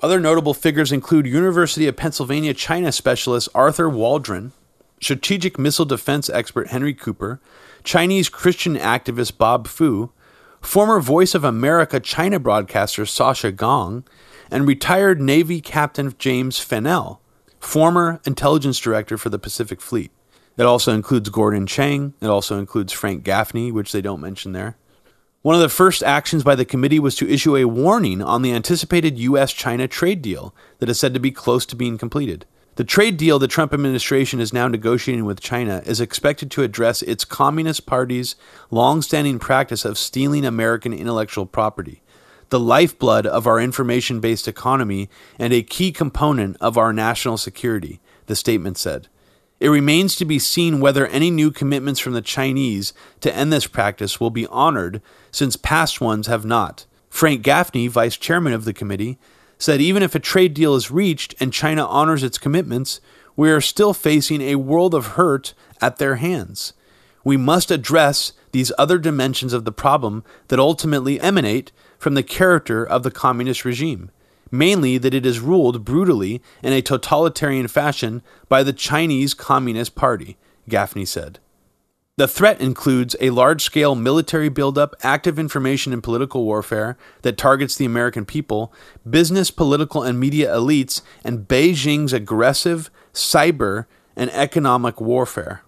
[0.00, 4.52] Other notable figures include University of Pennsylvania China specialist Arthur Waldron,
[5.00, 7.40] strategic missile defense expert Henry Cooper,
[7.82, 10.12] Chinese Christian activist Bob Fu,
[10.60, 14.04] former Voice of America China broadcaster Sasha Gong,
[14.50, 17.18] and retired Navy Captain James Fanell,
[17.58, 20.10] former intelligence director for the Pacific Fleet.
[20.56, 22.14] It also includes Gordon Chang.
[22.20, 24.76] It also includes Frank Gaffney, which they don't mention there.
[25.42, 28.52] One of the first actions by the committee was to issue a warning on the
[28.52, 29.52] anticipated U.S.
[29.52, 32.46] China trade deal that is said to be close to being completed.
[32.76, 37.00] The trade deal the Trump administration is now negotiating with China is expected to address
[37.00, 38.36] its Communist Party's
[38.70, 42.02] long-standing practice of stealing American intellectual property,
[42.50, 45.08] the lifeblood of our information based economy
[45.38, 49.08] and a key component of our national security, the statement said.
[49.58, 53.66] It remains to be seen whether any new commitments from the Chinese to end this
[53.66, 55.00] practice will be honored,
[55.30, 56.84] since past ones have not.
[57.08, 59.18] Frank Gaffney, vice chairman of the committee,
[59.58, 63.00] said even if a trade deal is reached and China honors its commitments,
[63.36, 66.72] we are still facing a world of hurt at their hands.
[67.24, 72.84] We must address these other dimensions of the problem that ultimately emanate from the character
[72.84, 74.10] of the communist regime,
[74.50, 80.36] mainly that it is ruled brutally in a totalitarian fashion by the Chinese Communist Party,
[80.68, 81.38] Gaffney said.
[82.18, 87.76] The threat includes a large scale military buildup, active information and political warfare that targets
[87.76, 88.72] the American people,
[89.08, 93.84] business, political, and media elites, and Beijing's aggressive cyber
[94.16, 95.62] and economic warfare.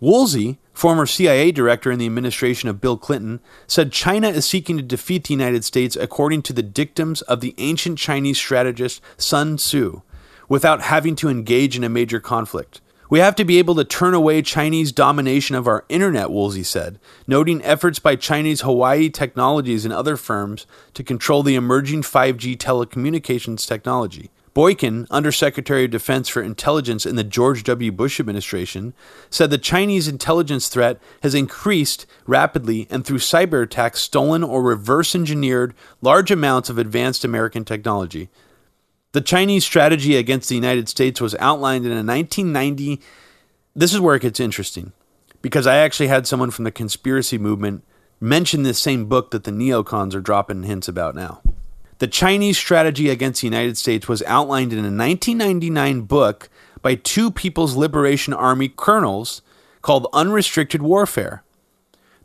[0.00, 4.82] Woolsey, former CIA director in the administration of Bill Clinton, said China is seeking to
[4.82, 10.00] defeat the United States according to the dictums of the ancient Chinese strategist Sun Tzu,
[10.48, 12.80] without having to engage in a major conflict.
[13.10, 16.98] We have to be able to turn away Chinese domination of our internet, Woolsey said,
[17.26, 23.66] noting efforts by Chinese Huawei Technologies and other firms to control the emerging 5G telecommunications
[23.66, 24.30] technology.
[24.52, 27.90] Boykin, Undersecretary of Defense for Intelligence in the George W.
[27.92, 28.92] Bush administration,
[29.30, 35.14] said the Chinese intelligence threat has increased rapidly and through cyber attacks stolen or reverse
[35.14, 38.28] engineered large amounts of advanced American technology.
[39.12, 43.00] The Chinese strategy against the United States was outlined in a 1990.
[43.74, 44.92] This is where it gets interesting
[45.40, 47.84] because I actually had someone from the conspiracy movement
[48.20, 51.40] mention this same book that the neocons are dropping hints about now.
[52.00, 56.50] The Chinese strategy against the United States was outlined in a 1999 book
[56.82, 59.40] by two People's Liberation Army colonels
[59.80, 61.42] called Unrestricted Warfare.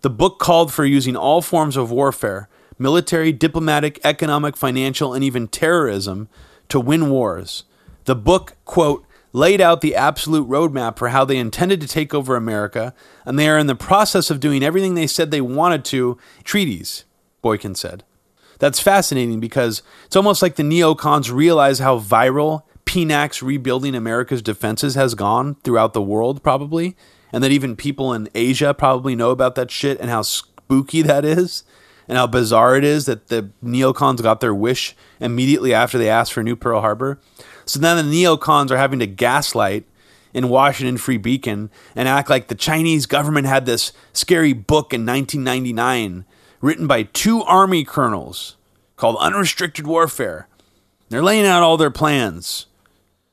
[0.01, 5.47] The book called for using all forms of warfare military, diplomatic, economic, financial, and even
[5.47, 6.27] terrorism
[6.73, 7.65] to win wars.
[8.05, 12.35] The book, quote, laid out the absolute roadmap for how they intended to take over
[12.35, 12.95] America,
[13.27, 16.17] and they are in the process of doing everything they said they wanted to.
[16.43, 17.05] Treaties,
[17.43, 18.03] Boykin said.
[18.57, 24.95] That's fascinating because it's almost like the neocons realize how viral PNAC's rebuilding America's defenses
[24.95, 26.97] has gone throughout the world, probably,
[27.31, 31.23] and that even people in Asia probably know about that shit and how spooky that
[31.23, 31.63] is
[32.07, 36.33] and how bizarre it is that the neocons got their wish immediately after they asked
[36.33, 37.19] for a New Pearl Harbor.
[37.65, 39.85] So now the neocons are having to gaslight
[40.33, 45.05] in Washington Free Beacon and act like the Chinese government had this scary book in
[45.05, 46.25] 1999
[46.61, 48.55] written by two army colonels
[48.95, 50.47] called Unrestricted Warfare.
[51.09, 52.67] They're laying out all their plans.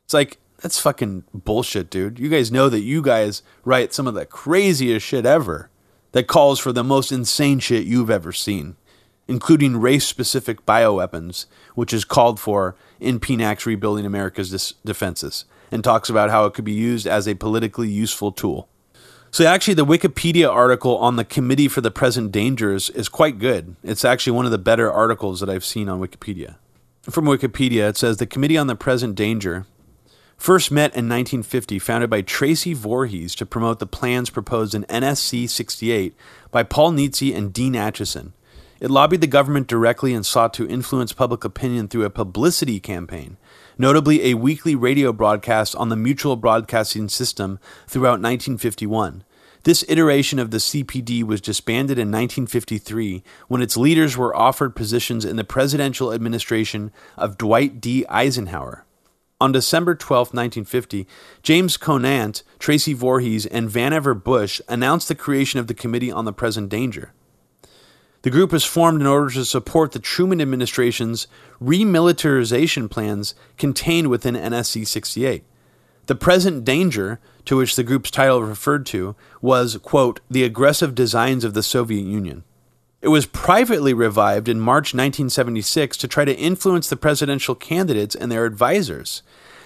[0.05, 2.19] It's like, that's fucking bullshit, dude.
[2.19, 5.70] You guys know that you guys write some of the craziest shit ever
[6.13, 8.77] that calls for the most insane shit you've ever seen,
[9.29, 15.85] including race specific bioweapons, which is called for in PNAC's Rebuilding America's Dis- Defenses, and
[15.85, 18.69] talks about how it could be used as a politically useful tool.
[19.33, 23.77] So, actually, the Wikipedia article on the Committee for the Present Dangers is quite good.
[23.85, 26.57] It's actually one of the better articles that I've seen on Wikipedia.
[27.03, 29.67] From Wikipedia, it says the Committee on the Present Danger
[30.41, 35.49] first met in 1950, founded by Tracy Voorhees to promote the plans proposed in NSC
[35.49, 36.15] 68
[36.51, 38.33] by Paul Nitze and Dean Acheson.
[38.81, 43.37] It lobbied the government directly and sought to influence public opinion through a publicity campaign,
[43.77, 49.23] notably a weekly radio broadcast on the Mutual Broadcasting System throughout 1951.
[49.65, 55.27] This iteration of the CPD was disbanded in 1953 when its leaders were offered positions
[55.27, 58.07] in the presidential administration of Dwight D.
[58.09, 58.87] Eisenhower.
[59.41, 61.07] On December 12, 1950,
[61.43, 66.33] James Conant, Tracy Voorhees, and Vannevar Bush announced the creation of the Committee on the
[66.33, 67.13] Present Danger.
[68.21, 71.27] The group was formed in order to support the Truman administration's
[71.59, 75.43] remilitarization plans contained within NSC 68.
[76.05, 81.45] The present danger, to which the group's title referred to, was, quote, the aggressive designs
[81.45, 82.45] of the Soviet Union.
[83.01, 88.31] It was privately revived in March 1976 to try to influence the presidential candidates and
[88.31, 89.23] their advisors.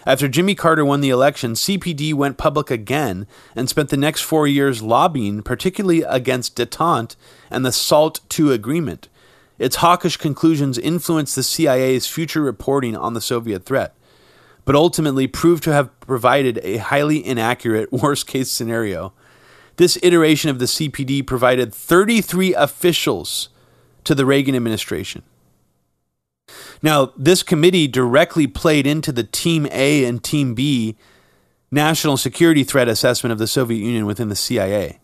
[0.07, 3.26] After Jimmy Carter won the election, CPD went public again
[3.57, 7.16] and spent the next four years lobbying, particularly against detente
[7.50, 9.09] and the SALT II agreement.
[9.59, 13.94] Its hawkish conclusions influenced the CIA's future reporting on the Soviet threat,
[14.64, 19.12] but ultimately proved to have provided a highly inaccurate worst case scenario.
[19.76, 23.48] This iteration of the CPD provided 33 officials
[24.05, 25.22] to the Reagan administration.
[26.82, 30.97] Now, this committee directly played into the Team A and Team B
[31.70, 35.01] national security threat assessment of the Soviet Union within the CIA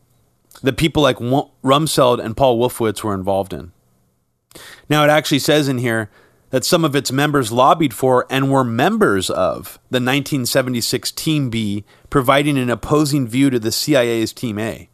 [0.63, 3.73] that people like Rumsfeld and Paul Wolfowitz were involved in.
[4.89, 6.11] Now, it actually says in here
[6.51, 11.85] that some of its members lobbied for and were members of the 1976 Team B,
[12.11, 14.89] providing an opposing view to the CIA's Team A.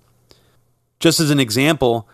[1.01, 2.09] Just as an example,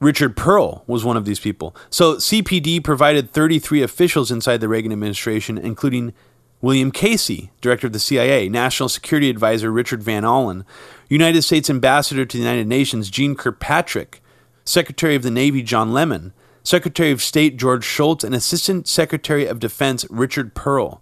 [0.00, 1.74] Richard Perle was one of these people.
[1.90, 6.12] So CPD provided 33 officials inside the Reagan administration, including
[6.60, 10.64] William Casey, director of the CIA, National Security Advisor Richard Van Allen,
[11.08, 14.20] United States Ambassador to the United Nations Jeane Kirkpatrick,
[14.64, 16.32] Secretary of the Navy John Lehman,
[16.62, 21.00] Secretary of State George Shultz, and Assistant Secretary of Defense Richard Perle.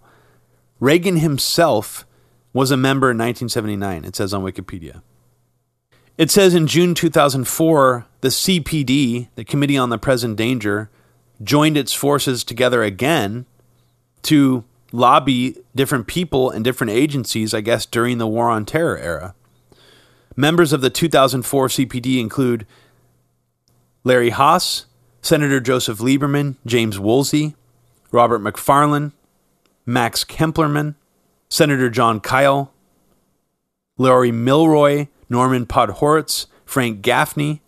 [0.79, 2.05] Reagan himself
[2.53, 5.01] was a member in 1979, it says on Wikipedia.
[6.17, 10.89] It says in June 2004, the CPD, the Committee on the Present Danger,
[11.43, 13.45] joined its forces together again
[14.23, 19.35] to lobby different people and different agencies, I guess, during the War on Terror era.
[20.35, 22.65] Members of the 2004 CPD include
[24.03, 24.87] Larry Haas,
[25.21, 27.55] Senator Joseph Lieberman, James Woolsey,
[28.11, 29.11] Robert McFarlane,
[29.85, 30.95] Max Kampelman,
[31.49, 32.71] Senator Jon Kyl,
[33.97, 37.61] Larry Milroy, Norman Podhoretz, Frank Gaffney,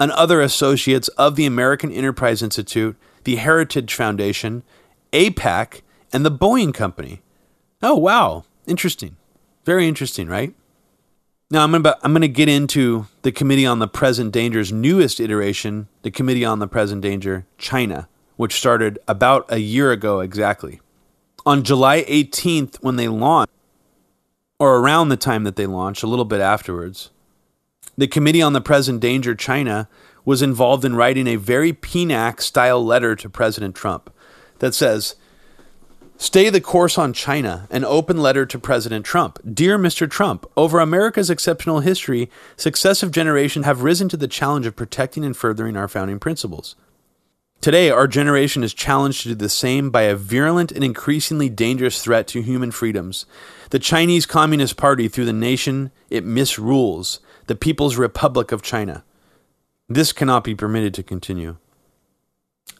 [0.00, 4.62] and other associates of the American Enterprise Institute, the Heritage Foundation,
[5.12, 5.82] AIPAC,
[6.12, 7.22] and the Boeing Company.
[7.82, 8.44] Oh, wow.
[8.66, 9.16] Interesting.
[9.64, 10.54] Very interesting, right?
[11.50, 16.10] Now, I'm going to get into the Committee on the Present Danger's newest iteration, the
[16.10, 20.80] Committee on the Present Danger China, which started about a year ago exactly.
[21.46, 23.52] On July 18th, when they launched,
[24.58, 27.10] or around the time that they launched, a little bit afterwards,
[27.96, 29.88] the Committee on the Present Danger China
[30.24, 34.12] was involved in writing a very PNAC style letter to President Trump
[34.58, 35.16] that says,
[36.20, 39.38] Stay the course on China, an open letter to President Trump.
[39.54, 40.10] Dear Mr.
[40.10, 45.36] Trump, over America's exceptional history, successive generations have risen to the challenge of protecting and
[45.36, 46.74] furthering our founding principles.
[47.60, 52.02] Today, our generation is challenged to do the same by a virulent and increasingly dangerous
[52.02, 53.24] threat to human freedoms.
[53.70, 59.04] The Chinese Communist Party, through the nation it misrules, the People's Republic of China.
[59.90, 61.56] This cannot be permitted to continue.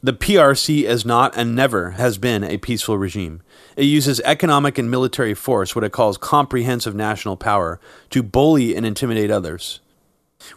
[0.03, 3.43] The PRC is not and never has been a peaceful regime.
[3.77, 8.87] It uses economic and military force, what it calls comprehensive national power, to bully and
[8.87, 9.81] intimidate others.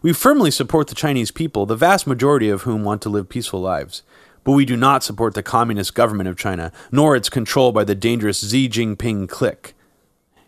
[0.01, 3.59] We firmly support the Chinese people, the vast majority of whom want to live peaceful
[3.59, 4.03] lives.
[4.45, 7.95] But we do not support the Communist government of China, nor its control by the
[7.95, 9.73] dangerous Xi Jinping clique.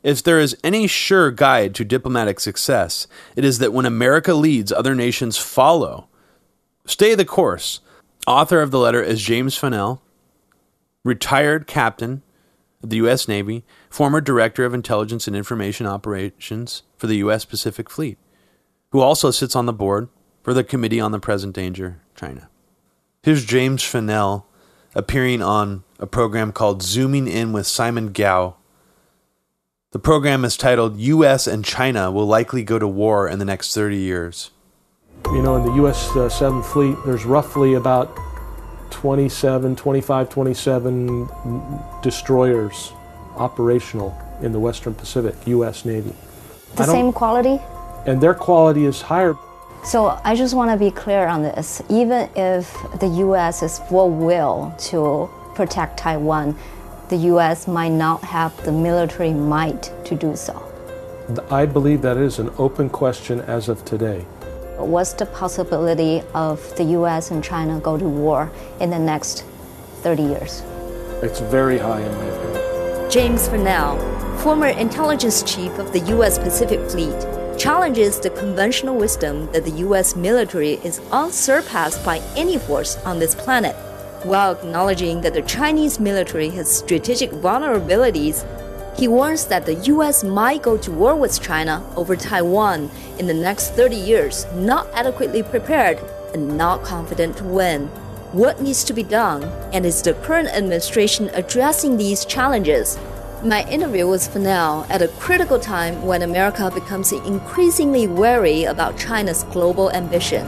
[0.03, 4.71] If there is any sure guide to diplomatic success, it is that when America leads,
[4.71, 6.07] other nations follow.
[6.85, 7.79] Stay the course.
[8.27, 9.99] Author of the letter is James Fanell,
[11.03, 12.21] retired captain
[12.81, 13.27] of the U.S.
[13.27, 17.45] Navy, former director of intelligence and information operations for the U.S.
[17.45, 18.17] Pacific Fleet,
[18.91, 20.09] who also sits on the board
[20.41, 22.49] for the Committee on the Present Danger, China.
[23.23, 24.43] Here's James Fanell
[24.95, 28.57] appearing on a program called Zooming In with Simon Gao.
[29.93, 31.45] The program is titled U.S.
[31.45, 34.49] and China Will Likely Go to War in the Next 30 Years.
[35.27, 36.09] You know, in the U.S.
[36.09, 38.17] Uh, 7th Fleet, there's roughly about
[38.89, 41.29] 27, 25, 27
[42.01, 42.91] destroyers
[43.35, 45.85] operational in the Western Pacific, U.S.
[45.85, 46.15] Navy.
[46.75, 47.61] The same quality?
[48.07, 49.37] And their quality is higher.
[49.83, 51.83] So I just want to be clear on this.
[51.91, 53.61] Even if the U.S.
[53.61, 56.57] is full will to protect Taiwan,
[57.09, 57.67] the U.S.
[57.67, 60.69] might not have the military might to do so.
[61.49, 64.25] I believe that is an open question as of today.
[64.77, 69.45] What's the possibility of the US and China go to war in the next
[70.01, 70.63] 30 years?
[71.21, 73.11] It's very high in my opinion.
[73.11, 73.97] James Fanell,
[74.39, 77.15] former intelligence chief of the US Pacific Fleet,
[77.57, 83.35] challenges the conventional wisdom that the US military is unsurpassed by any force on this
[83.35, 83.75] planet,
[84.25, 88.45] while acknowledging that the Chinese military has strategic vulnerabilities
[88.95, 93.33] he warns that the US might go to war with China over Taiwan in the
[93.33, 95.99] next 30 years, not adequately prepared
[96.33, 97.87] and not confident to win.
[98.33, 99.43] What needs to be done,
[99.73, 102.97] and is the current administration addressing these challenges?
[103.43, 109.43] My interview with Fanell at a critical time when America becomes increasingly wary about China's
[109.45, 110.47] global ambition.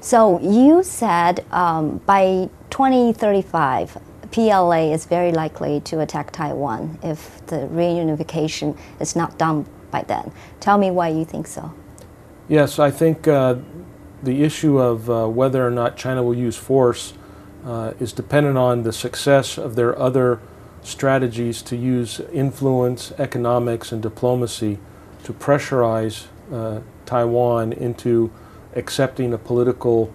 [0.00, 3.98] So, you said um, by 2035,
[4.32, 10.32] PLA is very likely to attack Taiwan if the reunification is not done by then.
[10.58, 11.72] Tell me why you think so.
[12.48, 13.58] Yes, I think uh,
[14.24, 17.14] the issue of uh, whether or not China will use force
[17.64, 20.40] uh, is dependent on the success of their other
[20.82, 24.80] strategies to use influence, economics, and diplomacy
[25.22, 28.32] to pressurize uh, Taiwan into
[28.74, 30.12] accepting a political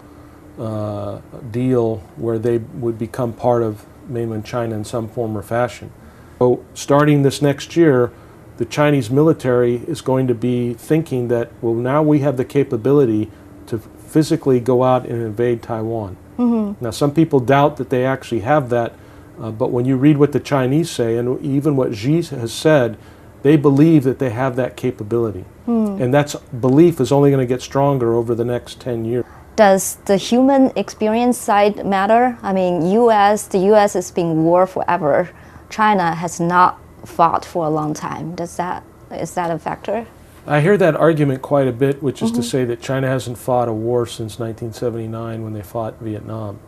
[0.59, 1.21] uh,
[1.51, 5.91] deal where they would become part of mainland China in some form or fashion.
[6.39, 8.11] So, starting this next year,
[8.57, 13.31] the Chinese military is going to be thinking that, well, now we have the capability
[13.67, 16.17] to physically go out and invade Taiwan.
[16.37, 16.83] Mm-hmm.
[16.83, 18.93] Now, some people doubt that they actually have that,
[19.39, 22.97] uh, but when you read what the Chinese say and even what Xi has said,
[23.43, 25.45] they believe that they have that capability.
[25.67, 26.01] Mm.
[26.01, 29.25] And that belief is only going to get stronger over the next 10 years
[29.59, 32.37] does the human experience side matter?
[32.41, 33.45] I mean, U.S.
[33.45, 33.93] the U.S.
[33.93, 35.31] has been war forever.
[35.69, 38.35] China has not fought for a long time.
[38.35, 40.07] Does that is that a factor?
[40.47, 42.41] I hear that argument quite a bit, which is mm-hmm.
[42.41, 46.61] to say that China hasn't fought a war since 1979 when they fought Vietnam.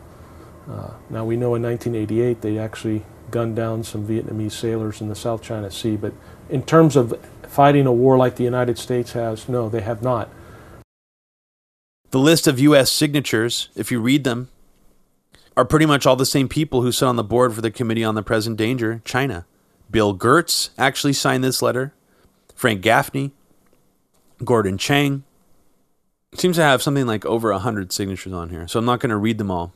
[0.69, 5.15] Uh, now we know in 1988 they actually gunned down some Vietnamese sailors in the
[5.15, 5.95] South China Sea.
[5.95, 6.11] But
[6.49, 10.29] in terms of fighting a war like the United States has, no, they have not.
[12.11, 12.91] The list of U.S.
[12.91, 14.49] signatures, if you read them,
[15.55, 18.03] are pretty much all the same people who sit on the board for the Committee
[18.03, 19.45] on the Present Danger, China.
[19.89, 21.93] Bill Gertz actually signed this letter,
[22.53, 23.31] Frank Gaffney,
[24.43, 25.23] Gordon Chang.
[26.35, 29.17] Seems to have something like over 100 signatures on here, so I'm not going to
[29.17, 29.73] read them all.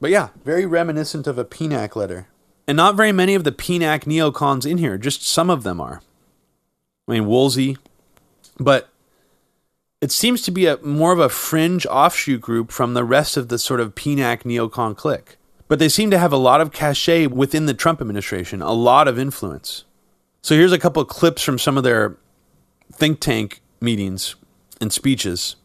[0.00, 2.28] But yeah, very reminiscent of a PNAC letter.
[2.66, 6.02] And not very many of the PNAC neocons in here, just some of them are.
[7.08, 7.76] I mean, Woolsey.
[8.58, 8.88] But
[10.00, 13.48] it seems to be a more of a fringe offshoot group from the rest of
[13.48, 15.36] the sort of PNAC neocon clique.
[15.68, 19.06] But they seem to have a lot of cachet within the Trump administration, a lot
[19.08, 19.84] of influence.
[20.42, 22.16] So here's a couple clips from some of their
[22.92, 24.36] think tank meetings
[24.80, 25.56] and speeches.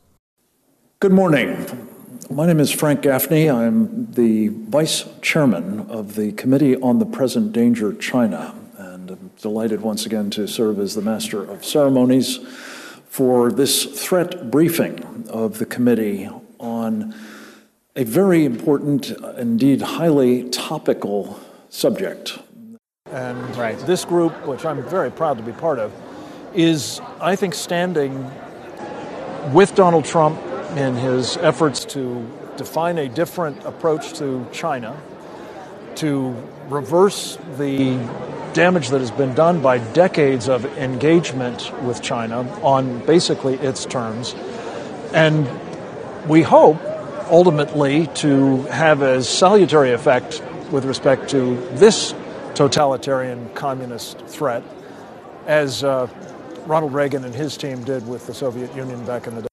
[0.99, 1.89] Good morning.
[2.29, 3.49] My name is Frank Gaffney.
[3.49, 9.81] I'm the vice chairman of the Committee on the Present Danger China, and I'm delighted
[9.81, 12.39] once again to serve as the master of ceremonies
[13.15, 16.29] for this threat briefing of the committee
[16.59, 17.15] on
[17.95, 21.39] a very important, indeed highly topical
[21.69, 22.37] subject.
[23.09, 23.79] And right.
[23.87, 25.93] this group, which I'm very proud to be part of,
[26.53, 28.29] is, I think, standing
[29.53, 30.37] with Donald Trump
[30.75, 34.93] in his efforts to define a different approach to China,
[35.95, 36.35] to
[36.69, 37.97] reverse the
[38.53, 44.33] damage that has been done by decades of engagement with China on basically its terms.
[45.13, 45.47] And
[46.27, 46.77] we hope
[47.29, 52.13] ultimately to have a salutary effect with respect to this
[52.53, 54.63] totalitarian communist threat
[55.45, 56.07] as uh,
[56.65, 59.47] Ronald Reagan and his team did with the Soviet Union back in the day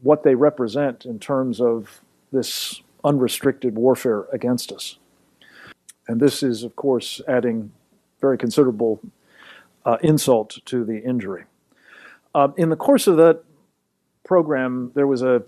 [0.00, 4.98] what they represent in terms of this unrestricted warfare against us.
[6.08, 7.70] And this is, of course, adding
[8.20, 9.00] very considerable
[9.84, 11.44] uh, insult to the injury.
[12.34, 13.44] Uh, in the course of that
[14.24, 15.42] program, there was a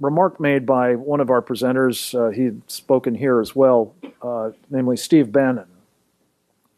[0.00, 2.14] remark made by one of our presenters.
[2.14, 5.68] Uh, he'd spoken here as well, uh, namely Steve Bannon,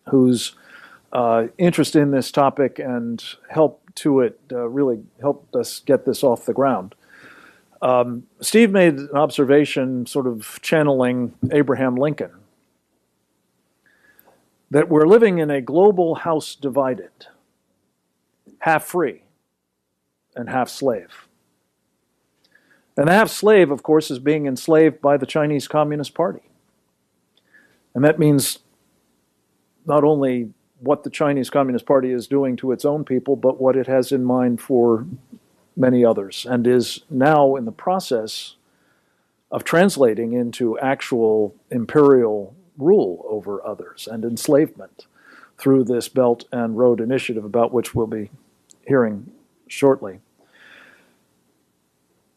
[0.09, 0.55] whose
[1.13, 6.23] uh, interest in this topic and help to it uh, really helped us get this
[6.23, 6.95] off the ground.
[7.81, 12.33] Um, Steve made an observation, sort of channeling Abraham Lincoln,
[14.71, 17.11] that we're living in a global house divided,
[18.61, 19.23] half free
[20.35, 21.29] and half slave.
[22.97, 26.43] And the half slave, of course, is being enslaved by the Chinese Communist Party.
[27.95, 28.61] And that means
[29.85, 33.77] not only what the Chinese Communist Party is doing to its own people, but what
[33.77, 35.07] it has in mind for
[35.77, 38.57] many others, and is now in the process
[39.51, 45.07] of translating into actual imperial rule over others and enslavement
[45.59, 48.31] through this Belt and Road Initiative, about which we'll be
[48.87, 49.31] hearing
[49.67, 50.21] shortly.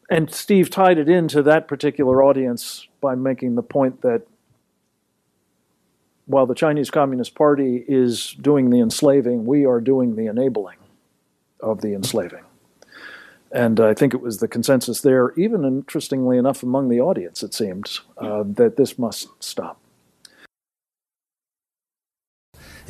[0.10, 4.24] And Steve tied it into that particular audience by making the point that
[6.26, 10.78] while the Chinese Communist Party is doing the enslaving, we are doing the enabling
[11.60, 12.44] of the enslaving.
[13.52, 17.54] And I think it was the consensus there, even interestingly enough among the audience, it
[17.54, 19.80] seemed, uh, that this must stop.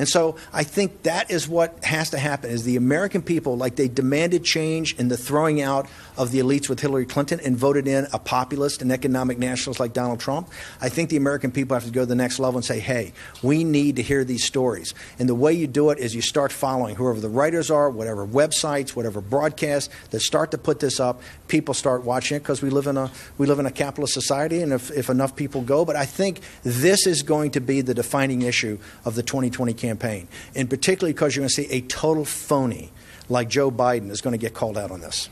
[0.00, 3.76] And so I think that is what has to happen is the American people, like
[3.76, 7.86] they demanded change in the throwing out of the elites with Hillary Clinton and voted
[7.86, 10.48] in a populist and economic nationalist like Donald Trump.
[10.80, 13.12] I think the American people have to go to the next level and say, hey,
[13.42, 14.94] we need to hear these stories.
[15.18, 18.26] And the way you do it is you start following whoever the writers are, whatever
[18.26, 21.20] websites, whatever broadcasts that start to put this up.
[21.46, 24.62] People start watching it because we live in a we live in a capitalist society,
[24.62, 27.92] and if, if enough people go, but I think this is going to be the
[27.92, 31.80] defining issue of the 2020 campaign campaign, and particularly because you're going to see a
[31.82, 32.90] total phony
[33.28, 35.28] like Joe Biden is going to get called out on this.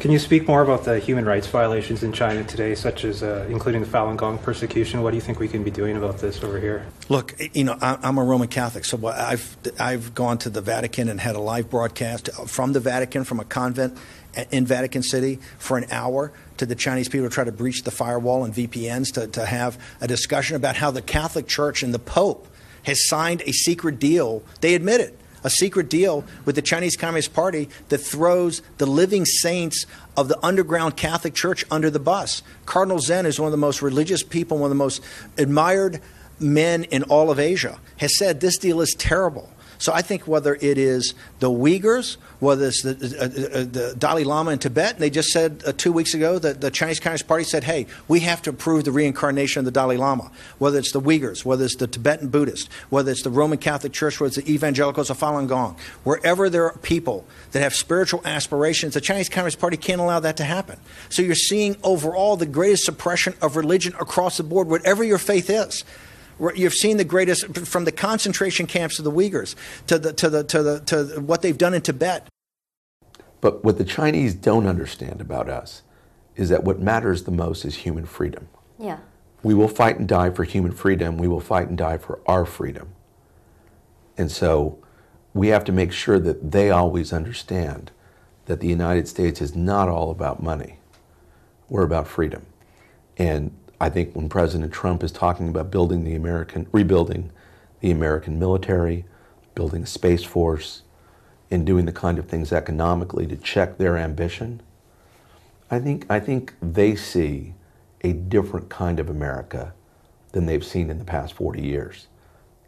[0.00, 3.46] Can you speak more about the human rights violations in China today, such as uh,
[3.50, 5.02] including the Falun Gong persecution?
[5.02, 6.86] What do you think we can be doing about this over here?
[7.10, 11.20] Look, you know, I'm a Roman Catholic, so I've I've gone to the Vatican and
[11.20, 13.98] had a live broadcast from the Vatican from a convent
[14.50, 17.90] in Vatican City for an hour to the Chinese people to try to breach the
[17.90, 21.98] firewall and VPNs to, to have a discussion about how the Catholic Church and the
[21.98, 22.48] Pope
[22.84, 24.42] has signed a secret deal.
[24.60, 25.18] They admit it.
[25.42, 29.84] A secret deal with the Chinese Communist Party that throws the living saints
[30.16, 32.42] of the underground Catholic Church under the bus.
[32.64, 35.02] Cardinal Zen is one of the most religious people, one of the most
[35.36, 36.00] admired
[36.40, 39.50] men in all of Asia, has said this deal is terrible.
[39.78, 44.24] So I think whether it is the Uyghurs, whether it's the, uh, uh, the Dalai
[44.24, 47.26] Lama in Tibet, and they just said uh, two weeks ago that the Chinese Communist
[47.26, 50.30] Party said, hey, we have to approve the reincarnation of the Dalai Lama.
[50.58, 54.20] Whether it's the Uyghurs, whether it's the Tibetan Buddhists, whether it's the Roman Catholic Church,
[54.20, 58.94] whether it's the evangelicals of Falun Gong, wherever there are people that have spiritual aspirations,
[58.94, 60.78] the Chinese Communist Party can't allow that to happen.
[61.08, 65.50] So you're seeing overall the greatest suppression of religion across the board, whatever your faith
[65.50, 65.84] is.
[66.54, 69.54] You've seen the greatest from the concentration camps of the Uyghurs
[69.86, 72.26] to the to the to the to what they've done in Tibet.
[73.40, 75.82] But what the Chinese don't understand about us
[76.34, 78.48] is that what matters the most is human freedom.
[78.78, 78.98] Yeah.
[79.42, 81.18] We will fight and die for human freedom.
[81.18, 82.94] We will fight and die for our freedom.
[84.16, 84.78] And so
[85.34, 87.90] we have to make sure that they always understand
[88.46, 90.78] that the United States is not all about money.
[91.68, 92.46] We're about freedom.
[93.16, 93.54] And
[93.84, 97.30] I think when President Trump is talking about building the American, rebuilding
[97.80, 99.04] the American military,
[99.54, 100.84] building a space force,
[101.50, 104.62] and doing the kind of things economically to check their ambition,
[105.70, 107.52] I think, I think they see
[108.00, 109.74] a different kind of America
[110.32, 112.06] than they've seen in the past 40 years.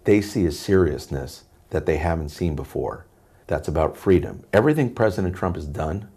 [0.05, 3.07] They see a seriousness that they haven't seen before.
[3.47, 4.45] That's about freedom.
[4.53, 6.11] Everything President Trump has done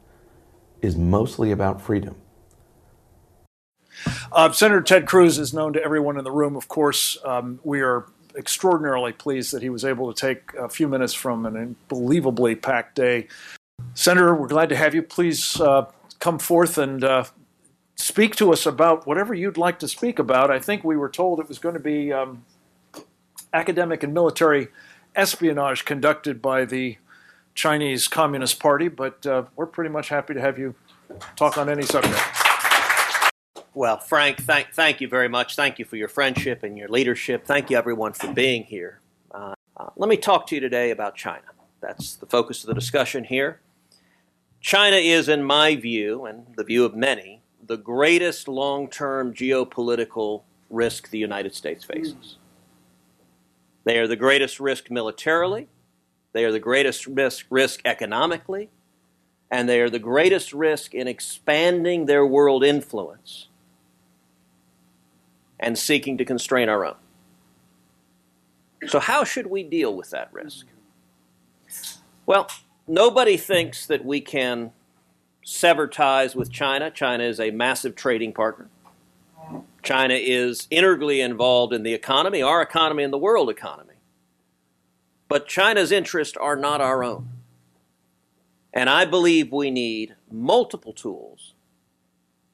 [0.82, 2.18] is mostly about freedom.
[4.32, 6.56] Uh, Senator Ted Cruz is known to everyone in the room.
[6.56, 8.06] Of course, um, we are
[8.36, 12.96] extraordinarily pleased that he was able to take a few minutes from an unbelievably packed
[12.96, 13.28] day.
[13.94, 15.02] Senator, we're glad to have you.
[15.02, 15.86] Please uh,
[16.20, 17.24] come forth and uh,
[17.96, 20.52] speak to us about whatever you'd like to speak about.
[20.52, 22.46] I think we were told it was going to be um,
[23.54, 24.70] academic and military
[25.16, 26.98] espionage conducted by the
[27.56, 30.76] Chinese Communist Party, but uh, we're pretty much happy to have you
[31.36, 32.20] talk on any subject.
[33.76, 35.56] Well, Frank, thank, thank you very much.
[35.56, 37.46] Thank you for your friendship and your leadership.
[37.46, 39.00] Thank you, everyone, for being here.
[39.32, 41.44] Uh, uh, let me talk to you today about China.
[41.80, 43.62] That's the focus of the discussion here.
[44.60, 50.42] China is, in my view, and the view of many, the greatest long term geopolitical
[50.72, 52.38] risk the United States faces.
[53.84, 55.68] They are the greatest risk militarily,
[56.34, 58.70] they are the greatest risk, risk economically,
[59.52, 63.49] and they are the greatest risk in expanding their world influence
[65.60, 66.96] and seeking to constrain our own.
[68.88, 70.68] So, how should we deal with that risk?
[72.26, 72.50] Well,
[72.88, 74.72] nobody thinks that we can
[75.44, 76.90] sever ties with China.
[76.92, 78.70] China is a massive trading partner.
[79.82, 83.96] China is integrally involved in the economy, our economy, and the world economy.
[85.28, 87.30] But China's interests are not our own.
[88.74, 91.54] And I believe we need multiple tools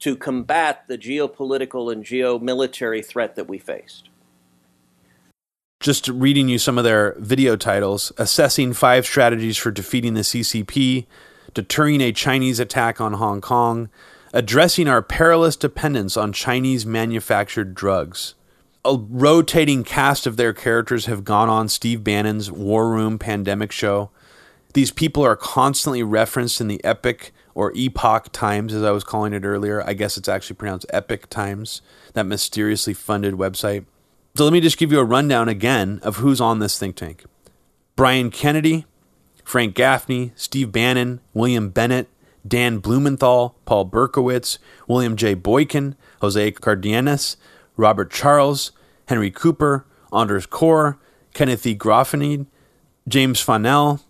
[0.05, 4.07] to combat the geopolitical and geomilitary threat that we faced.
[5.79, 11.07] Just reading you some of their video titles assessing five strategies for defeating the CCP,
[11.55, 13.89] deterring a Chinese attack on Hong Kong,
[14.31, 18.35] addressing our perilous dependence on Chinese manufactured drugs.
[18.85, 24.11] A rotating cast of their characters have gone on Steve Bannon's War Room pandemic show.
[24.75, 29.33] These people are constantly referenced in the epic or Epoch Times, as I was calling
[29.33, 29.81] it earlier.
[29.87, 31.81] I guess it's actually pronounced Epic Times,
[32.13, 33.85] that mysteriously funded website.
[34.35, 37.23] So let me just give you a rundown again of who's on this think tank
[37.95, 38.85] Brian Kennedy,
[39.45, 42.09] Frank Gaffney, Steve Bannon, William Bennett,
[42.45, 44.57] Dan Blumenthal, Paul Berkowitz,
[44.87, 45.33] William J.
[45.33, 47.37] Boykin, Jose Cardenas,
[47.77, 48.71] Robert Charles,
[49.07, 50.97] Henry Cooper, Anders Corr,
[51.33, 51.75] Kenneth E.
[51.75, 52.45] Graffenreid,
[53.07, 54.01] James Fanell,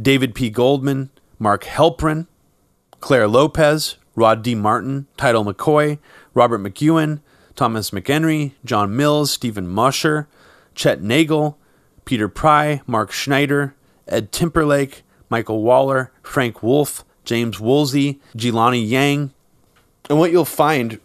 [0.00, 0.50] David P.
[0.50, 2.26] Goldman, Mark Halperin,
[3.02, 4.54] Clare Lopez, Rod D.
[4.54, 5.98] Martin, Tidal McCoy,
[6.34, 7.20] Robert McEwen,
[7.56, 10.28] Thomas McHenry, John Mills, Steven Mosher,
[10.76, 11.58] Chet Nagle,
[12.04, 13.74] Peter Pry, Mark Schneider,
[14.06, 19.32] Ed Timberlake, Michael Waller, Frank Wolf, James Woolsey, Jianli Yang.
[20.08, 21.00] And what you'll find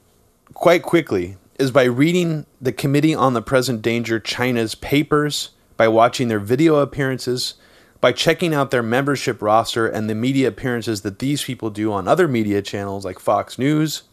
[0.53, 6.27] quite quickly is by reading the Committee on the Present Danger China's papers, by watching
[6.27, 7.55] their video appearances,
[7.99, 12.07] by checking out their membership roster and the media appearances that these people do on
[12.07, 14.03] other media channels like Fox News.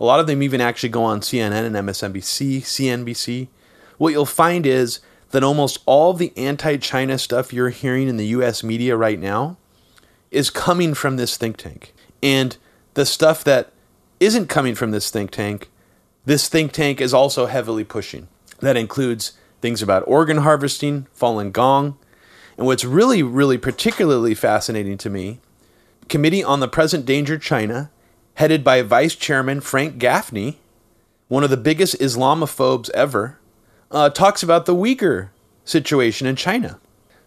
[0.00, 3.48] A lot of them even actually go on CNN and MSNBC, CNBC.
[3.98, 5.00] What you'll find is
[5.30, 9.56] that almost all the anti China stuff you're hearing in the US media right now
[10.30, 11.94] is coming from this think tank.
[12.22, 12.56] And
[12.94, 13.72] the stuff that
[14.20, 15.70] isn't coming from this think tank,
[16.24, 18.28] this think tank is also heavily pushing.
[18.60, 21.98] That includes things about organ harvesting, Falun Gong,
[22.56, 25.40] and what's really, really particularly fascinating to me,
[26.08, 27.90] Committee on the Present Danger China,
[28.34, 30.58] headed by Vice Chairman Frank Gaffney,
[31.28, 33.38] one of the biggest Islamophobes ever,
[33.90, 35.30] uh, talks about the Uyghur
[35.64, 36.78] situation in China.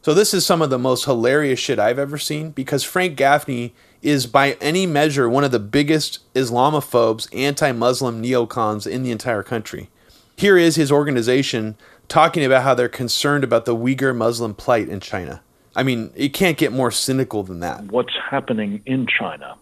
[0.02, 3.74] So this is some of the most hilarious shit I've ever seen because Frank Gaffney
[4.02, 9.90] is by any measure one of the biggest Islamophobes, anti-Muslim neocons in the entire country.
[10.38, 11.76] Here is his organization
[12.08, 15.42] talking about how they're concerned about the Uyghur Muslim plight in China.
[15.76, 17.84] I mean, it can't get more cynical than that.
[17.86, 19.56] What's happening in China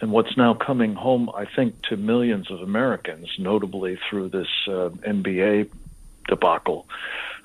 [0.00, 4.90] and what's now coming home, I think, to millions of Americans, notably through this uh,
[5.06, 5.70] NBA
[6.28, 6.86] debacle,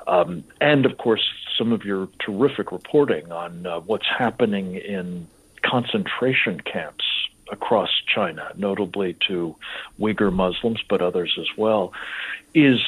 [0.07, 1.23] um, and of course,
[1.57, 5.27] some of your terrific reporting on uh, what's happening in
[5.61, 7.06] concentration camps
[7.52, 9.56] across China, notably to
[9.99, 11.94] Uyghur Muslims, but others as well,
[12.53, 12.80] is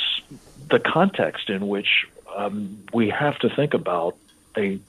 [0.72, 4.16] the context in which um, we have to think about
[4.58, 4.80] a,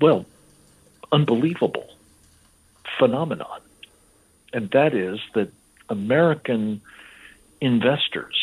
[0.00, 0.24] well,
[1.12, 1.88] unbelievable
[2.98, 3.60] phenomenon.
[4.52, 5.52] And that is that
[5.88, 6.80] American
[7.60, 8.36] investors,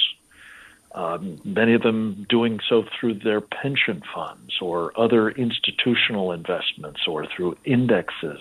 [0.93, 7.25] um, many of them doing so through their pension funds or other institutional investments or
[7.25, 8.39] through indexes,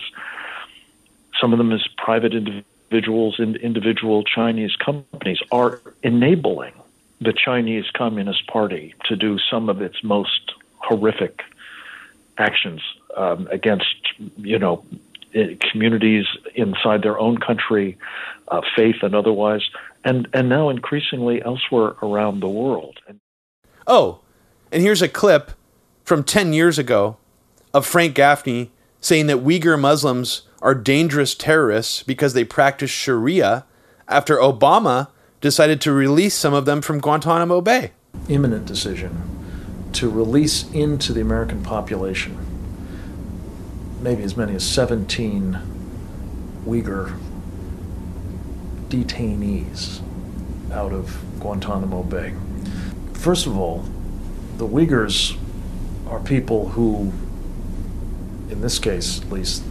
[1.41, 6.75] some of them as private individuals and individual Chinese companies, are enabling
[7.23, 11.43] the Chinese Communist Party to do some of its most horrific
[12.39, 12.81] actions
[13.17, 13.95] um, against,
[14.37, 14.85] you know,
[15.71, 17.97] communities inside their own country,
[18.49, 19.63] uh, faith and otherwise,
[20.05, 22.99] and and now increasingly elsewhere around the world.
[23.87, 24.21] Oh,
[24.71, 25.53] and here's a clip
[26.05, 27.17] from 10 years ago
[27.73, 28.71] of Frank Gaffney
[29.01, 33.65] saying that Uyghur Muslims are dangerous terrorists because they practice Sharia
[34.09, 35.09] after Obama
[35.43, 37.91] decided to release some of them from Guantanamo Bay.
[38.29, 39.29] Imminent decision
[39.93, 42.39] to release into the American population
[44.03, 45.59] maybe as many as 17
[46.67, 47.17] Uyghur
[48.89, 50.01] detainees
[50.73, 52.35] out of Guantanamo Bay.
[53.15, 53.85] First of all,
[54.57, 55.39] the Uyghurs
[56.09, 57.13] are people who,
[58.51, 59.63] in this case at least,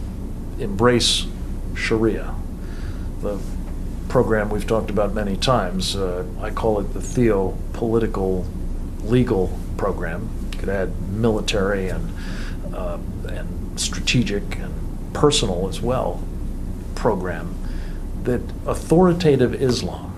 [0.58, 1.26] embrace
[1.74, 2.34] Sharia.
[3.20, 3.38] The
[4.12, 8.44] program we've talked about many times, uh, I call it the theo-political
[9.04, 10.28] legal program.
[10.52, 12.12] You could add military and,
[12.74, 12.98] uh,
[13.30, 16.22] and strategic and personal as well
[16.94, 17.56] program
[18.24, 20.12] that authoritative Islam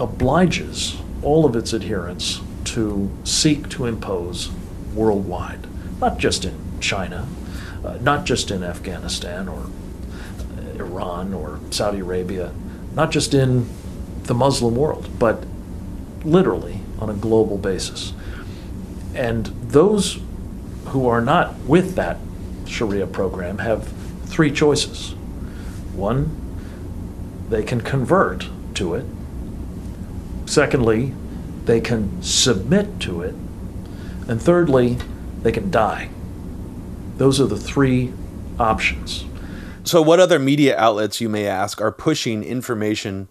[0.00, 4.50] obliges all of its adherents to seek to impose
[4.96, 5.68] worldwide,
[6.00, 7.28] not just in China,
[7.84, 9.68] uh, not just in Afghanistan or
[10.76, 12.52] Iran or Saudi Arabia,
[12.94, 13.68] not just in
[14.24, 15.44] the Muslim world, but
[16.24, 18.12] literally on a global basis.
[19.14, 20.20] And those
[20.86, 22.18] who are not with that
[22.66, 23.88] Sharia program have
[24.24, 25.12] three choices.
[25.94, 26.40] One,
[27.48, 29.04] they can convert to it.
[30.46, 31.14] Secondly,
[31.64, 33.34] they can submit to it.
[34.28, 34.98] And thirdly,
[35.42, 36.08] they can die.
[37.16, 38.12] Those are the three
[38.58, 39.24] options.
[39.84, 43.28] So, what other media outlets, you may ask, are pushing information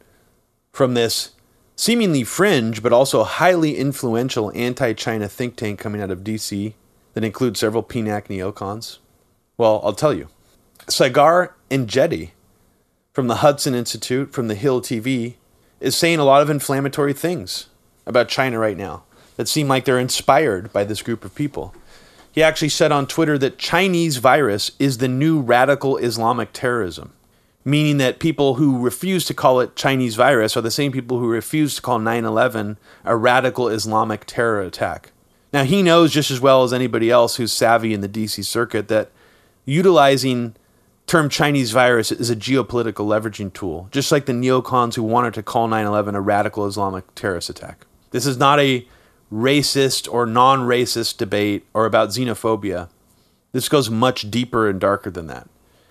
[0.72, 1.32] from this
[1.76, 6.74] seemingly fringe but also highly influential anti China think tank coming out of DC
[7.14, 9.00] that includes several PNAC neocons?
[9.58, 10.28] Well, I'll tell you.
[10.88, 12.34] Sagar and Jetty
[13.14, 15.36] from the Hudson Institute, from the Hill TV,
[15.80, 17.68] is saying a lot of inflammatory things
[18.06, 19.04] about China right now
[19.38, 21.74] that seem like they're inspired by this group of people.
[22.34, 27.14] He actually said on Twitter that Chinese virus is the new radical Islamic terrorism,
[27.64, 31.28] meaning that people who refuse to call it Chinese virus are the same people who
[31.28, 35.12] refuse to call 9 11 a radical Islamic terror attack.
[35.54, 38.88] Now, he knows just as well as anybody else who's savvy in the DC circuit
[38.88, 39.12] that
[39.66, 40.56] utilizing
[41.06, 45.44] term Chinese virus is a geopolitical leveraging tool, just like the neocons who wanted to
[45.44, 47.86] call 9 11 a radical Islamic terrorist attack.
[48.10, 48.88] This is not a
[49.34, 52.90] racist or non racist debate or about xenophobia.
[53.52, 55.50] This goes much deeper and darker than that.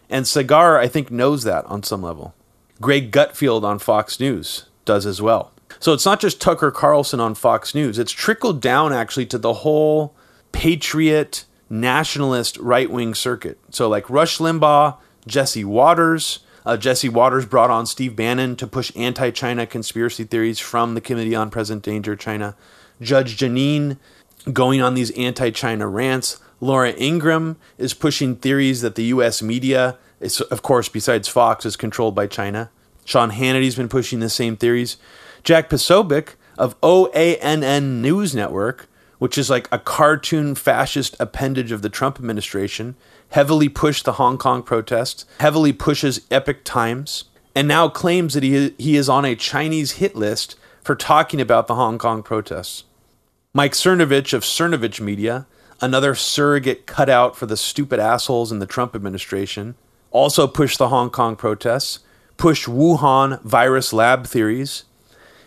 [0.09, 2.35] And Saagar, I think, knows that on some level.
[2.81, 5.53] Greg Gutfeld on Fox News does as well.
[5.81, 9.55] So it's not just Tucker Carlson on Fox News, it's trickled down actually to the
[9.55, 10.15] whole
[10.53, 13.59] patriot, nationalist right wing circuit.
[13.71, 16.41] So, like Rush Limbaugh, Jesse Watters.
[16.65, 21.01] Uh, Jesse Watters brought on Steve Bannon to push anti China conspiracy theories from the
[21.01, 22.55] Committee on Present Danger China.
[23.03, 23.99] Judge Jeanine
[24.53, 26.41] going on these anti China rants.
[26.61, 29.43] Laura Ingraham is pushing theories that the U.S.
[29.43, 32.71] media, is, of course, besides Fox, is controlled by China.
[33.05, 34.97] Sean Hannity's been pushing the same theories.
[35.43, 38.89] Jack Posobiec of OANN News Network,
[39.19, 42.95] which is like a cartoon fascist appendage of the Trump administration,
[43.31, 47.25] heavily pushed the Hong Kong protests, heavily pushes Epic Times,
[47.55, 51.67] and now claims that he, he is on a Chinese hit list for talking about
[51.67, 52.85] the Hong Kong protests.
[53.55, 55.47] Mike Cernovich of Cernovich Media,
[55.79, 59.75] another surrogate cutout for the stupid assholes in the Trump administration,
[60.11, 61.99] also pushed the Hong Kong protests,
[62.39, 64.85] pushed Wuhan virus lab theories,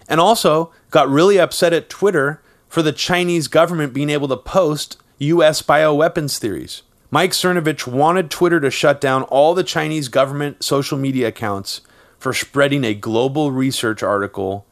[0.07, 4.98] and also got really upset at Twitter for the Chinese government being able to post
[5.18, 5.64] U.S.
[5.64, 6.84] bioweapons theories.
[7.10, 11.82] Mike Cernovich wanted Twitter to shut down all the Chinese government social media accounts
[12.19, 14.68] for spreading a global research article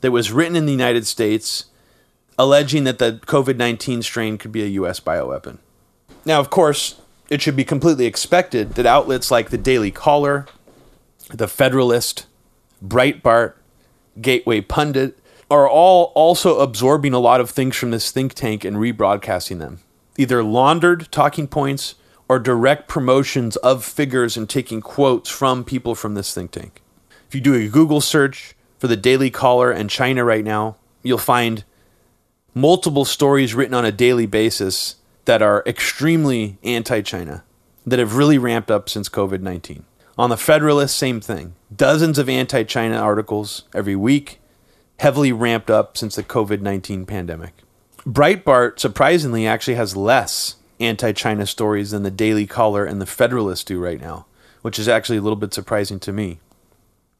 [0.00, 1.66] that was written in the United States
[2.38, 5.00] alleging that the COVID 19 strain could be a U.S.
[5.00, 5.58] bioweapon.
[6.24, 10.46] Now, of course, it should be completely expected that outlets like the Daily Caller,
[11.32, 12.26] the Federalist,
[12.84, 13.54] Breitbart,
[14.20, 15.18] Gateway Pundit
[15.50, 19.80] are all also absorbing a lot of things from this think tank and rebroadcasting them,
[20.16, 21.94] either laundered talking points
[22.28, 26.82] or direct promotions of figures and taking quotes from people from this think tank.
[27.26, 31.18] If you do a Google search for the Daily Caller and China right now, you'll
[31.18, 31.64] find
[32.54, 37.44] multiple stories written on a daily basis that are extremely anti China,
[37.86, 39.84] that have really ramped up since COVID 19.
[40.16, 41.54] On the Federalist, same thing.
[41.74, 44.40] Dozens of anti China articles every week,
[44.98, 47.52] heavily ramped up since the COVID 19 pandemic.
[48.06, 53.66] Breitbart, surprisingly, actually has less anti China stories than the Daily Caller and the Federalist
[53.66, 54.26] do right now,
[54.62, 56.40] which is actually a little bit surprising to me.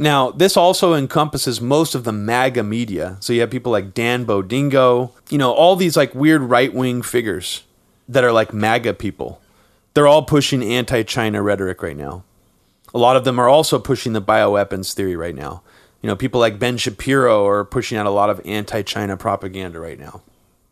[0.01, 3.17] Now, this also encompasses most of the MAGA media.
[3.19, 7.03] So you have people like Dan Bongino, you know, all these like weird right wing
[7.03, 7.65] figures
[8.09, 9.41] that are like MAGA people.
[9.95, 12.23] They're all pushing anti China rhetoric right now.
[12.95, 15.63] A lot of them are also pushing the bioweapons theory right now.
[16.01, 19.81] You know, people like Ben Shapiro are pushing out a lot of anti China propaganda
[19.81, 20.23] right now.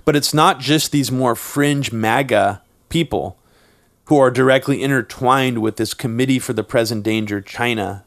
[0.04, 3.36] But it's not just these more fringe MAGA people
[4.04, 8.04] who are directly intertwined with this Committee for the Present Danger China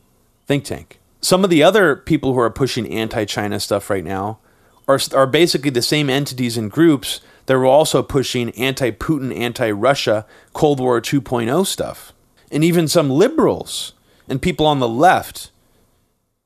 [0.47, 4.39] think tank some of the other people who are pushing anti-China stuff right now
[4.87, 10.79] are are basically the same entities and groups that are also pushing anti-Putin, anti-Russia, Cold
[10.79, 12.13] War 2.0 stuff.
[12.51, 13.93] And even some liberals
[14.27, 15.51] and people on the left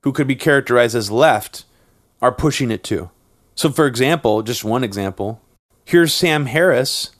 [0.04, 1.66] who could be characterized as left
[2.22, 3.10] are pushing it too.
[3.56, 5.42] So for example, just one example,
[5.86, 7.12] here's Sam Harris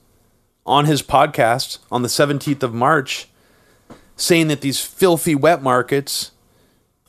[0.66, 3.28] on his podcast on the 17th of March
[4.16, 6.32] saying that these filthy wet markets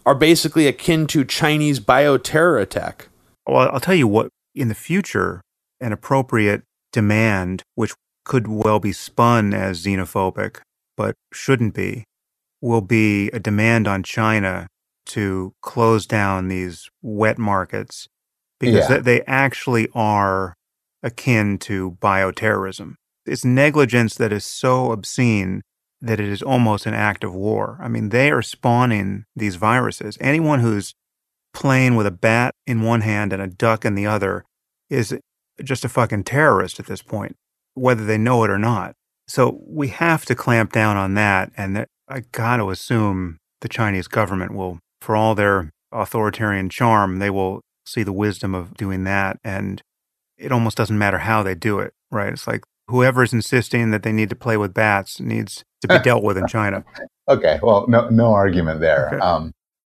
[0.07, 3.09] are basically akin to Chinese bioterror attack.
[3.47, 5.41] Well, I'll tell you what, in the future,
[5.81, 6.63] an appropriate
[6.93, 7.93] demand, which
[8.25, 10.61] could well be spun as xenophobic,
[10.97, 12.05] but shouldn't be,
[12.61, 14.67] will be a demand on China
[15.07, 18.09] to close down these wet markets
[18.59, 18.99] because yeah.
[18.99, 20.55] they actually are
[21.03, 22.95] akin to bioterrorism.
[23.27, 25.63] It's negligence that is so obscene
[26.05, 27.79] that it is almost an act of war.
[27.81, 30.19] I mean, they are spawning these viruses.
[30.21, 30.95] Anyone who's
[31.55, 34.45] playing with a bat in one hand and a duck in the other
[34.91, 35.17] is
[35.63, 37.37] just a fucking terrorist at this point,
[37.75, 38.95] whether they know it or not.
[39.27, 41.51] So we have to clamp down on that.
[41.57, 47.31] And I got to assume the Chinese government will, for all their authoritarian charm, they
[47.31, 49.39] will see the wisdom of doing that.
[49.43, 49.81] And
[50.37, 52.33] it almost doesn't matter how they do it, right?
[52.33, 56.23] It's like whoever's insisting that they need to play with bats needs to be dealt
[56.23, 56.85] with in China.
[57.28, 59.09] okay, well, no, no argument there.
[59.09, 59.19] Okay.
[59.19, 59.52] Um,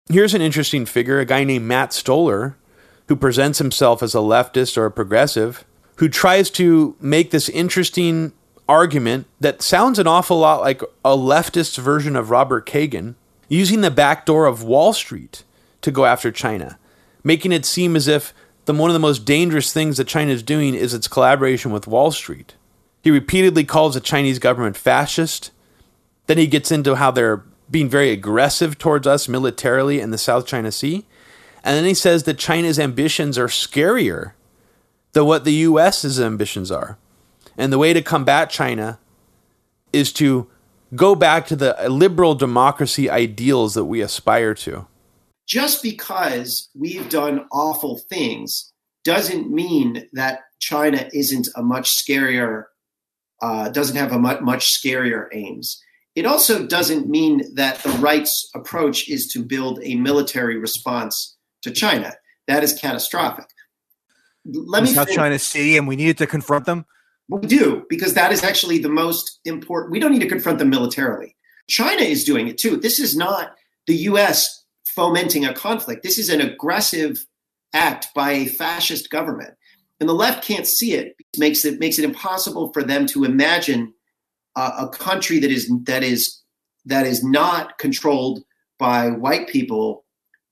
[0.09, 2.57] Here's an interesting figure: a guy named Matt Stoller,
[3.09, 5.65] who presents himself as a leftist or a progressive,
[5.97, 8.33] who tries to make this interesting
[8.69, 13.15] argument that sounds an awful lot like a leftist version of Robert Kagan,
[13.49, 15.45] using the back door of Wall Street
[15.83, 16.79] to go after China,
[17.25, 18.33] making it seem as if
[18.67, 21.87] the one of the most dangerous things that China is doing is its collaboration with
[21.87, 22.55] Wall Street.
[23.03, 25.51] He repeatedly calls the Chinese government fascist.
[26.31, 27.43] Then he gets into how they're
[27.73, 31.05] being very aggressive towards us militarily in the South China Sea.
[31.65, 34.35] And then he says that China's ambitions are scarier
[35.11, 36.99] than what the US's ambitions are.
[37.59, 39.01] And the way to combat China
[39.93, 40.49] is to
[40.95, 44.87] go back to the liberal democracy ideals that we aspire to.
[45.49, 52.67] Just because we've done awful things doesn't mean that China isn't a much scarier
[53.43, 55.83] uh, doesn't have a much, much scarier aims.
[56.21, 61.71] It also doesn't mean that the right's approach is to build a military response to
[61.71, 62.13] China.
[62.47, 63.47] That is catastrophic.
[64.45, 65.19] Let me South think.
[65.19, 66.85] China Sea, and we needed to confront them.
[67.29, 69.93] We do because that is actually the most important.
[69.93, 71.37] We don't need to confront them militarily.
[71.71, 72.77] China is doing it too.
[72.77, 73.55] This is not
[73.87, 74.67] the U.S.
[74.85, 76.03] fomenting a conflict.
[76.03, 77.25] This is an aggressive
[77.73, 79.55] act by a fascist government
[80.01, 81.15] and the left can't see it.
[81.19, 83.95] it makes it makes it impossible for them to imagine
[84.57, 86.43] a country that is that is
[86.85, 88.43] that is not controlled
[88.79, 90.05] by white people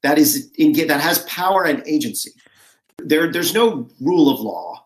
[0.03, 2.31] that is in, that has power and agency.
[2.99, 4.85] There, there's no rule of law.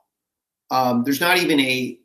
[0.70, 1.98] um, there's not even a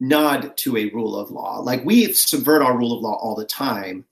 [0.00, 1.60] nod to a rule of law.
[1.60, 4.04] Like we subvert our rule of law all the time,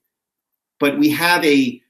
[0.78, 1.82] but we have a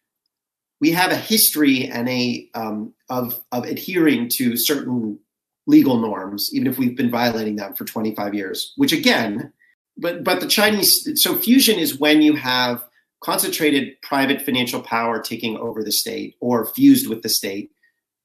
[0.80, 5.18] we have a history and a um, of of adhering to certain
[5.66, 8.72] legal norms, even if we've been violating them for 25 years.
[8.76, 9.52] Which again,
[9.96, 12.84] but but the Chinese so fusion is when you have
[13.20, 17.70] concentrated private financial power taking over the state or fused with the state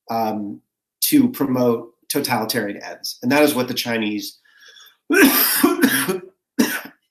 [0.10, 0.62] um,
[1.02, 4.40] to promote totalitarian ends, and that is what the Chinese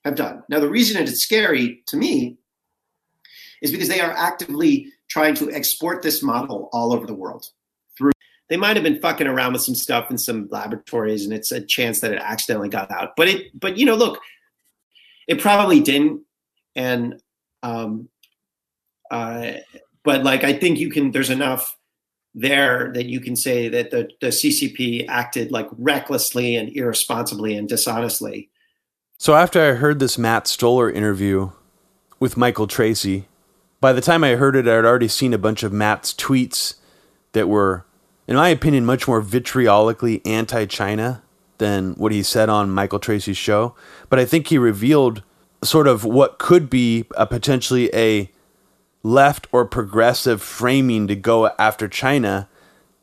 [0.05, 0.43] have done.
[0.49, 2.37] Now, the reason it's scary to me
[3.61, 7.47] is because they are actively trying to export this model all over the world.
[7.97, 8.11] Through
[8.49, 11.61] they might have been fucking around with some stuff in some laboratories, and it's a
[11.61, 13.15] chance that it accidentally got out.
[13.15, 14.19] But it, but you know, look,
[15.27, 16.21] it probably didn't,
[16.75, 17.21] and
[17.63, 18.09] um,
[19.09, 19.53] uh,
[20.03, 21.11] but like I think you can.
[21.11, 21.75] There's enough
[22.35, 27.67] there that you can say that the, the CCP acted like recklessly and irresponsibly and
[27.67, 28.49] dishonestly.
[29.17, 31.51] So after I heard this Matt Stoller interview
[32.19, 33.29] with Michael Tracey,
[33.79, 36.75] by the time I heard it, I had already seen a bunch of Matt's tweets
[37.31, 37.85] that were,
[38.27, 41.23] in my opinion, much more vitriolically anti China
[41.57, 43.75] than what he said on Michael Tracey's show.
[44.09, 45.23] But I think he revealed
[45.63, 48.29] sort of what could be a potentially a
[49.03, 52.47] left or progressive framing to go after China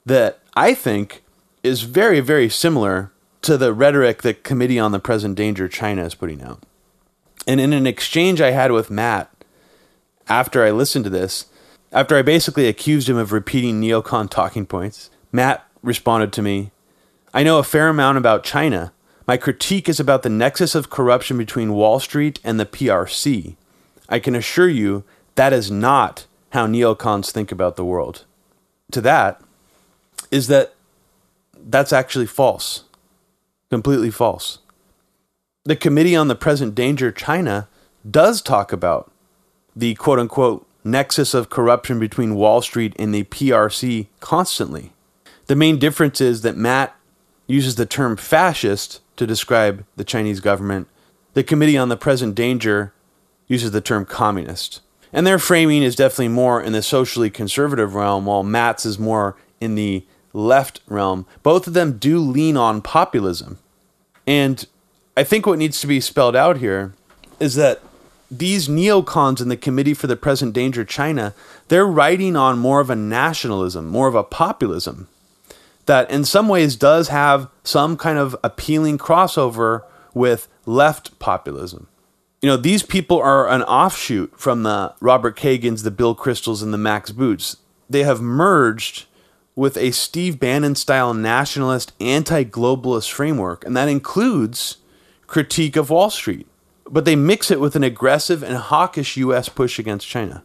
[0.05, 1.23] that I think
[1.63, 3.13] is very, very similar
[3.43, 6.63] to the rhetoric that Committee on the Present Danger China is putting out.
[7.47, 9.31] And in an exchange I had with Matt
[10.29, 11.47] after I listened to this,
[11.93, 16.71] after I basically accused him of repeating neocon talking points, Matt responded to me
[17.35, 18.93] I know a fair amount about China.
[19.27, 23.57] My critique is about the nexus of corruption between Wall Street and the PRC.
[24.09, 25.05] I can assure you
[25.37, 28.25] that is not how neocons think about the world.
[28.91, 29.41] To that
[30.31, 30.75] is that
[31.57, 32.85] that's actually false.
[33.71, 34.59] Completely false.
[35.65, 37.69] The Committee on the Present Danger China
[38.09, 39.11] does talk about
[39.75, 44.93] the quote unquote nexus of corruption between Wall Street and the PRC constantly.
[45.47, 46.95] The main difference is that Matt
[47.53, 50.89] uses the term fascist to describe the Chinese government.
[51.35, 52.95] The Committee on the Present Danger
[53.47, 54.81] uses the term communist.
[55.13, 59.37] And their framing is definitely more in the socially conservative realm, while Matt's is more
[59.61, 61.27] in the left realm.
[61.43, 63.59] Both of them do lean on populism.
[64.27, 64.67] And
[65.15, 66.95] I think what needs to be spelled out here
[67.39, 67.83] is that
[68.31, 71.35] these neocons in the Committee for the Present Danger China,
[71.69, 75.09] they're writing on more of a nationalism, more of a populism
[75.87, 79.83] that in some ways does have some kind of appealing crossover
[80.15, 81.89] with left populism
[82.43, 86.75] you know, these people are an offshoot from the Robert Kagans, the Bill Kristols, and
[86.75, 87.57] the Max Boots.
[87.89, 89.07] They have merged
[89.55, 94.79] with a Steve Bannon style nationalist, anti globalist framework, and that includes
[95.29, 96.49] critique of Wall Street.
[96.91, 99.49] But they mix it with an aggressive and hawkish U.S.
[99.49, 100.43] push against China.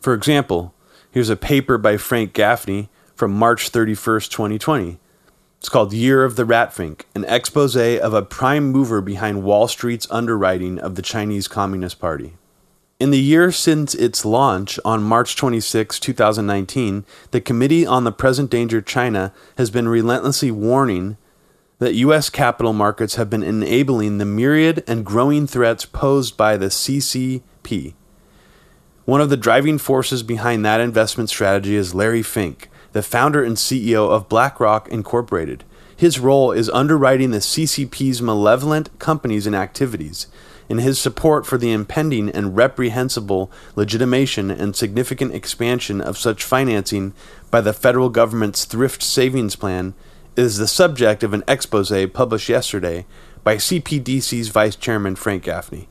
[0.00, 0.74] For example,
[1.10, 2.90] here's a paper by Frank Gaffney
[3.22, 4.98] from March 31st, 2020.
[5.60, 10.08] It's called Year of the Ratfink, an expose of a prime mover behind Wall Street's
[10.10, 12.32] underwriting of the Chinese Communist Party.
[12.98, 18.50] In the year since its launch on March 26, 2019, the Committee on the Present
[18.50, 21.16] Danger China has been relentlessly warning
[21.78, 22.28] that U.S.
[22.28, 27.94] capital markets have been enabling the myriad and growing threats posed by the CCP.
[29.04, 33.56] One of the driving forces behind that investment strategy is Larry Fink, the founder and
[33.56, 35.64] CEO of BlackRock Incorporated.
[35.96, 40.26] His role is underwriting the CCP's malevolent companies and activities.
[40.70, 47.12] and his support for the impending and reprehensible legitimation and significant expansion of such financing
[47.50, 49.92] by the federal government's thrift savings plan,
[50.34, 53.04] is the subject of an expose published yesterday
[53.44, 55.88] by CPDC's Vice Chairman Frank Gaffney.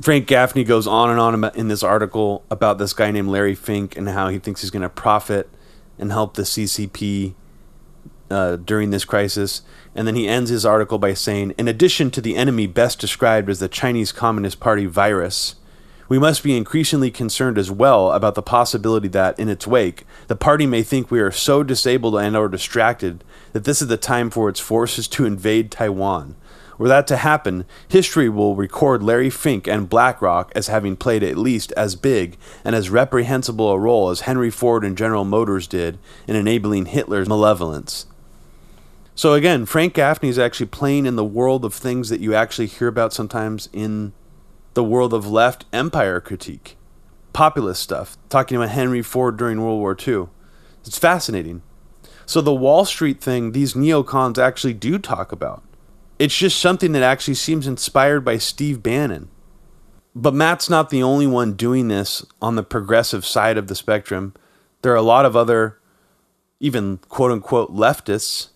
[0.00, 3.96] Frank Gaffney goes on and on in this article about this guy named Larry Fink
[3.96, 5.48] and how he thinks he's going to profit
[5.98, 7.34] and help the CCP
[8.30, 9.62] uh, during this crisis.
[9.94, 13.48] And then he ends his article by saying, in addition to the enemy best described
[13.48, 15.56] as the Chinese Communist Party virus,
[16.08, 20.36] we must be increasingly concerned as well about the possibility that, in its wake, the
[20.36, 23.22] party may think we are so disabled and or distracted
[23.52, 26.34] that this is the time for its forces to invade Taiwan,
[26.78, 31.36] were that to happen, history will record Larry Fink and BlackRock as having played at
[31.36, 35.98] least as big and as reprehensible a role as Henry Ford and General Motors did
[36.26, 38.06] in enabling Hitler's malevolence.
[39.16, 42.68] So again, Frank Gaffney is actually playing in the world of things that you actually
[42.68, 44.12] hear about sometimes in
[44.74, 46.76] the world of left empire critique,
[47.32, 50.28] populist stuff, talking about Henry Ford during World War II.
[50.84, 51.62] It's fascinating.
[52.26, 55.64] So the Wall Street thing, these neocons actually do talk about.
[56.18, 59.28] It's just something that actually seems inspired by Steve Bannon.
[60.14, 64.34] But Matt's not the only one doing this on the progressive side of the spectrum.
[64.82, 65.78] There are a lot of other,
[66.58, 68.48] even quote unquote leftists,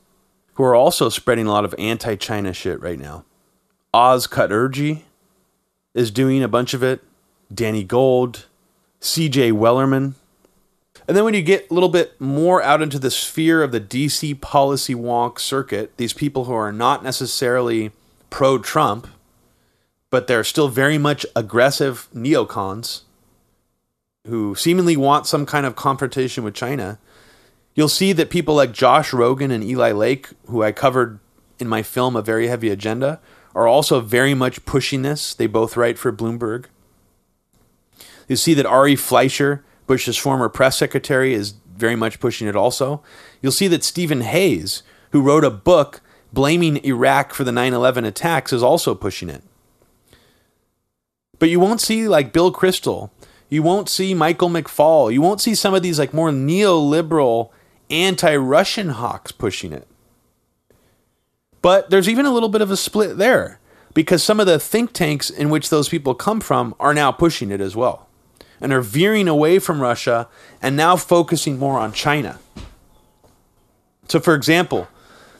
[0.54, 3.24] who are also spreading a lot of anti China shit right now.
[3.94, 5.02] Oz Katerji
[5.94, 7.02] is doing a bunch of it,
[7.54, 8.46] Danny Gold,
[9.00, 10.14] CJ Werleman.
[11.12, 13.82] And then when you get a little bit more out into the sphere of the
[13.82, 17.90] DC policy wonk circuit, these people who are not necessarily
[18.30, 19.06] pro Trump,
[20.08, 23.02] but they're still very much aggressive neocons
[24.26, 26.98] who seemingly want some kind of confrontation with China,
[27.74, 31.20] you'll see that people like Josh Rogin and Eli Lake, who I covered
[31.58, 33.20] in my film A Very Heavy Agenda,
[33.54, 35.34] are also very much pushing this.
[35.34, 36.68] They both write for Bloomberg.
[38.28, 43.02] You see that Ari Fleischer, Bush's former press secretary, is very much pushing it also.
[43.40, 46.00] You'll see that Stephen Hayes, who wrote a book
[46.32, 49.42] blaming Iraq for the 9 11 attacks, is also pushing it.
[51.38, 53.10] But you won't see like Bill Kristol.
[53.48, 55.12] You won't see Michael McFaul.
[55.12, 57.50] You won't see some of these like more neoliberal
[57.90, 59.86] anti-Russian hawks pushing it.
[61.60, 63.60] But there's even a little bit of a split there
[63.92, 67.50] because some of the think tanks in which those people come from are now pushing
[67.50, 68.08] it as well
[68.62, 70.28] and are veering away from Russia
[70.62, 72.38] and now focusing more on China.
[74.08, 74.88] So, for example,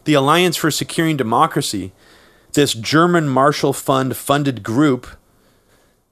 [0.04, 1.92] the Alliance for Securing Democracy,
[2.52, 5.06] this German Marshall Fund funded group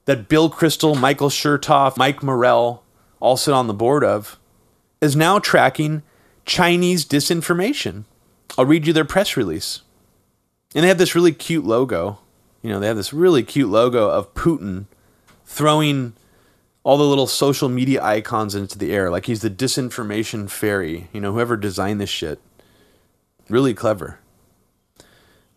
[0.05, 2.81] that Bill Kristol, Michael Chertoff, Mike Morell
[3.19, 4.39] all sit on the board of,
[5.01, 6.03] is now tracking
[6.45, 8.05] Chinese disinformation.
[8.57, 9.81] I'll read you their press release.
[10.73, 12.19] And they have this really cute logo.
[12.61, 14.85] You know, they have this really cute logo of Putin
[15.45, 16.13] throwing
[16.83, 21.07] all the little social media icons into the air like he's the disinformation fairy.
[21.13, 22.39] You know, whoever designed this shit.
[23.49, 24.19] Really clever.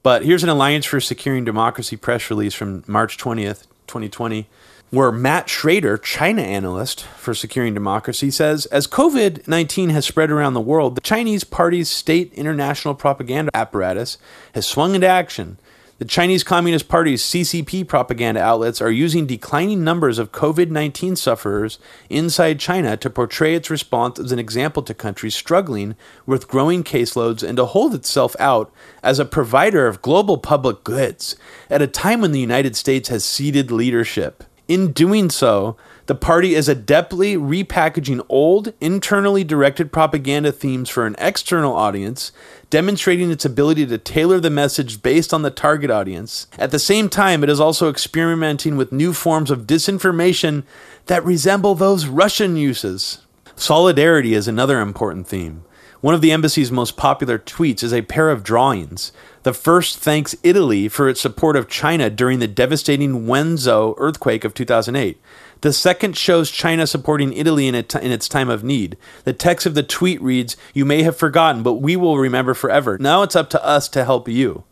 [0.03, 4.47] But here's an Alliance for Securing Democracy press release from March 20th, 2020,
[4.91, 10.53] where Matt Schrader, China analyst for Securing Democracy, says As COVID 19 has spread around
[10.53, 14.19] the world, the Chinese Party's state international propaganda apparatus
[14.55, 15.59] has swung into action.
[16.05, 21.78] The Chinese Communist Party's CCP propaganda outlets are using declining numbers of COVID 19 sufferers
[22.10, 27.43] inside China to portray its response as an example to countries struggling with growing caseloads
[27.43, 28.70] and to hold itself out
[29.02, 31.36] as a provider of global public goods
[31.70, 34.44] at a time when the United States has ceded leadership.
[34.68, 35.76] In doing so,
[36.06, 42.31] the party is adeptly repackaging old, internally directed propaganda themes for an external audience,
[42.75, 46.49] demonstrating its ability to tailor the message based on the target audience.
[46.59, 50.65] At the same time, it is also experimenting with new forms of disinformation
[51.07, 53.19] that resemble those Russian uses.
[53.55, 55.63] Solidarity is another important theme.
[56.01, 59.13] One of the embassy's most popular tweets is a pair of drawings.
[59.45, 64.53] The first thanks Italy for its support of China during the devastating Wenchuan earthquake of
[64.53, 65.21] 2008.
[65.60, 68.97] The second shows China supporting Italy in, in its time of need.
[69.24, 72.98] The text of the tweet reads, You may have forgotten, but we will remember forever.
[72.98, 74.64] Now it's up to us to help you.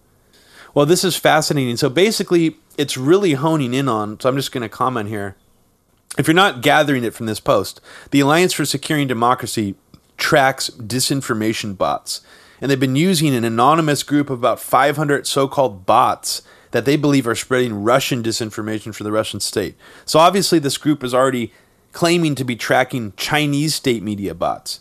[0.75, 1.77] Well, this is fascinating.
[1.77, 5.37] So basically, it's really honing in on, so I'm just going to comment here.
[6.19, 7.81] If you're not gathering it from this post,
[8.11, 9.75] the Alliance for Securing Democracy
[10.19, 12.21] tracks disinformation bots.
[12.61, 16.43] And they've been using an anonymous group of about 500 so called bots
[16.73, 19.77] that they believe are spreading Russian disinformation for the Russian state.
[20.05, 21.53] So obviously, this group is already
[21.93, 24.81] claiming to be tracking Chinese state media bots.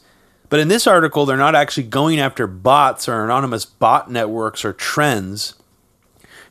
[0.49, 4.73] But in this article, they're not actually going after bots or anonymous bot networks or
[4.73, 5.55] trends.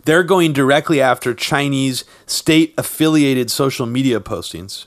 [0.04, 4.86] They're going directly after Chinese state affiliated social media postings.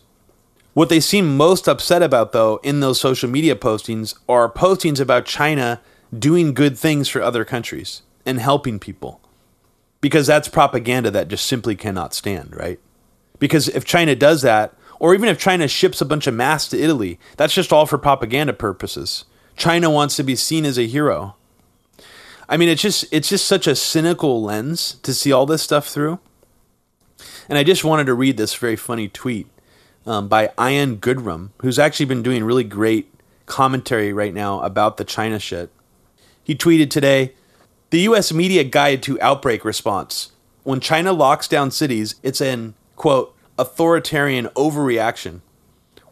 [0.74, 5.26] What they seem most upset about, though, in those social media postings are postings about
[5.26, 5.82] China
[6.18, 9.22] doing good things for other countries and helping people
[10.04, 12.78] because that's propaganda that just simply cannot stand, right?
[13.40, 16.78] Because if China does that, or even if China ships a bunch of masks to
[16.78, 19.24] Italy, that's just all for propaganda purposes.
[19.56, 21.38] China wants to be seen as a hero.
[22.50, 25.88] I mean, it's just it's just such a cynical lens to see all this stuff
[25.88, 26.20] through.
[27.48, 29.48] And I just wanted to read this very funny tweet
[30.06, 33.10] um, by Ian Goodrum, who's actually been doing really great
[33.46, 35.72] commentary right now about the China shit.
[36.44, 37.36] He tweeted today,
[37.94, 38.34] the U.S.
[38.34, 40.32] media guide to outbreak response.
[40.64, 45.42] When China locks down cities, it's an, quote, authoritarian overreaction.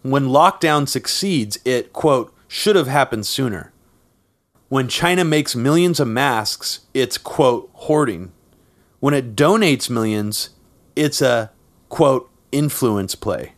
[0.04, 3.72] When lockdown succeeds, it, quote, should have happened sooner.
[4.70, 8.32] When China makes millions of masks, it's, quote, hoarding.
[9.00, 10.52] When it donates millions,
[10.96, 11.50] it's a,
[11.90, 13.54] quote, influence play.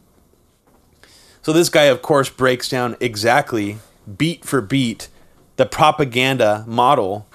[1.41, 3.79] So this guy, of course, breaks down exactly,
[4.15, 5.09] beat for beat,
[5.57, 7.27] the propaganda model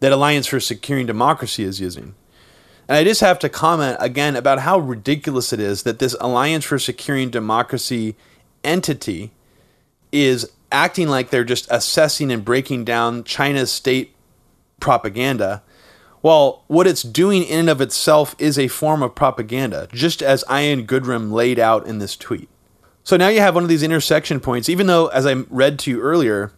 [0.00, 2.14] that Alliance for Securing Democracy is using.
[2.88, 6.64] And I just have to comment again about how ridiculous it is that this Alliance
[6.64, 8.16] for Securing Democracy
[8.62, 9.32] entity
[10.12, 14.14] is acting like they're just assessing and breaking down China's state
[14.80, 15.62] propaganda.
[16.22, 20.44] Well, what it's doing in and of itself is a form of propaganda, just as
[20.50, 22.48] Ian Goodrum laid out in this tweet.
[23.04, 25.90] So now you have one of these intersection points, even though, as I read to
[25.90, 26.52] you earlier,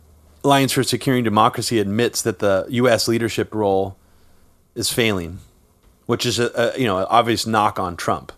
[0.48, 3.06] Alliance for Securing Democracy admits that the U.S.
[3.06, 3.98] leadership role
[4.74, 5.40] is failing,
[6.06, 8.32] which is a, a you know an obvious knock on Trump.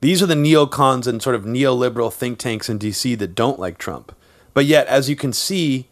[0.00, 3.16] These are the neocons and sort of neoliberal think tanks in D.C.
[3.16, 4.16] that don't like Trump.
[4.54, 5.88] But yet, as you can see,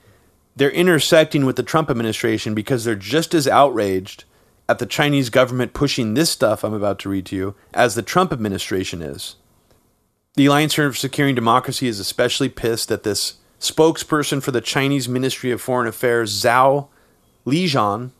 [0.56, 4.24] they're intersecting with the Trump administration because they're just as outraged
[4.66, 8.02] at the Chinese government pushing this stuff I'm about to read to you as the
[8.02, 9.36] Trump administration is.
[10.36, 15.50] The Alliance for Securing Democracy is especially pissed that this spokesperson for the Chinese Ministry
[15.50, 16.88] of Foreign Affairs, Zhao
[17.46, 18.10] Lijian,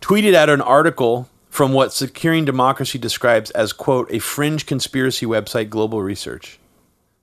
[0.00, 5.70] tweeted out an article from what Securing Democracy describes as, quote, a fringe conspiracy website,
[5.70, 6.58] Global Research,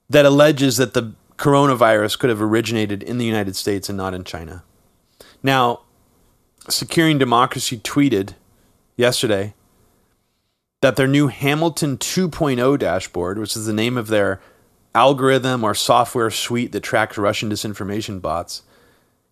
[0.10, 4.24] that alleges that the coronavirus could have originated in the United States and not in
[4.24, 4.64] China.
[5.44, 5.82] Now,
[6.68, 8.34] Securing Democracy tweeted
[8.96, 9.54] yesterday
[10.82, 14.42] that their new Hamilton 2.0 dashboard, which is the name of their
[14.96, 18.64] algorithm or software suite that tracks Russian disinformation bots,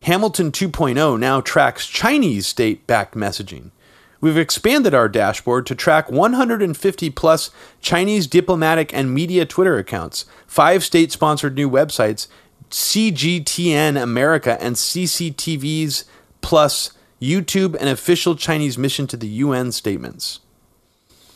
[0.03, 3.72] Hamilton 2.0 now tracks Chinese state backed messaging.
[4.19, 10.84] We've expanded our dashboard to track 150 plus Chinese diplomatic and media Twitter accounts, five
[10.84, 12.27] state sponsored new websites,
[12.69, 16.06] CGTN America, and CCTV's
[16.41, 20.40] plus YouTube and official Chinese mission to the UN statements.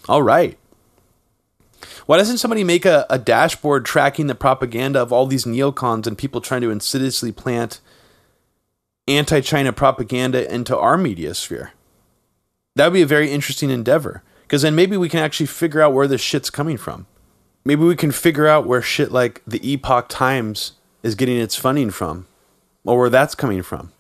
[0.08, 0.58] All right.
[2.08, 6.18] Why doesn't somebody make a, a dashboard tracking the propaganda of all these neocons and
[6.18, 7.82] people trying to insidiously plant
[9.10, 11.74] anti China propaganda into our media sphere?
[12.76, 15.94] That would be a very interesting endeavor because then maybe we can actually figure out
[15.94, 17.08] where this shit's coming from.
[17.66, 20.74] Maybe we can figure out where shit like the Epoch Times
[21.04, 22.26] is getting its funding from
[22.86, 23.92] or where that's coming from.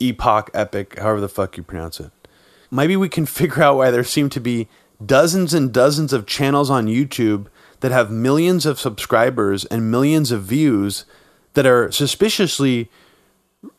[0.00, 2.10] Epoch, Epic, however the fuck you pronounce it.
[2.70, 4.68] Maybe we can figure out why there seem to be
[5.04, 7.46] dozens and dozens of channels on YouTube
[7.80, 11.04] that have millions of subscribers and millions of views
[11.54, 12.90] that are suspiciously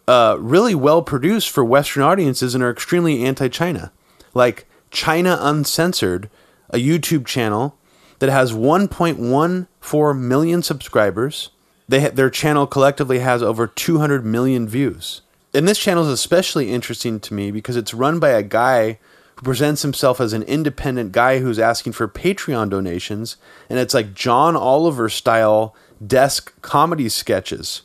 [0.08, 3.92] uh, really well produced for Western audiences and are extremely anti China.
[4.34, 6.30] Like China Uncensored,
[6.70, 7.76] a YouTube channel
[8.20, 11.50] that has 1.14 million subscribers.
[11.88, 15.22] They ha- their channel collectively has over 200 million views.
[15.54, 19.00] And this channel is especially interesting to me because it's run by a guy
[19.40, 23.38] who presents himself as an independent guy who's asking for Patreon donations.
[23.70, 25.74] And it's like John Oliver style
[26.06, 27.84] desk comedy sketches,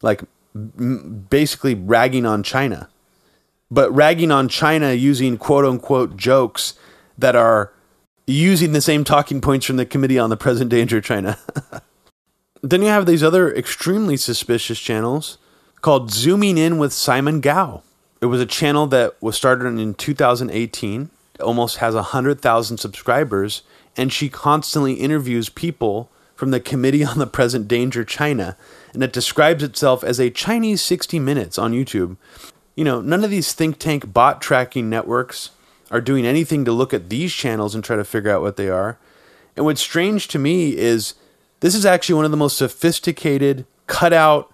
[0.00, 0.22] like
[0.54, 2.88] m- basically ragging on China,
[3.70, 6.74] but ragging on China using quote unquote jokes
[7.18, 7.72] that are
[8.26, 11.38] using the same talking points from the Committee on the Present Danger China.
[12.62, 15.36] then you have these other extremely suspicious channels
[15.82, 17.82] called Zooming In with Simone Gao.
[18.20, 21.10] It was a channel that was started in 2018,
[21.40, 23.62] almost has 100,000 subscribers,
[23.96, 28.56] and she constantly interviews people from the Committee on the Present Danger China,
[28.92, 32.16] and it describes itself as a Chinese 60 Minutes on YouTube.
[32.74, 35.50] You know, none of these think tank bot tracking networks
[35.90, 38.68] are doing anything to look at these channels and try to figure out what they
[38.68, 38.98] are.
[39.56, 41.14] And what's strange to me is
[41.60, 44.52] this is actually one of the most sophisticated, cut out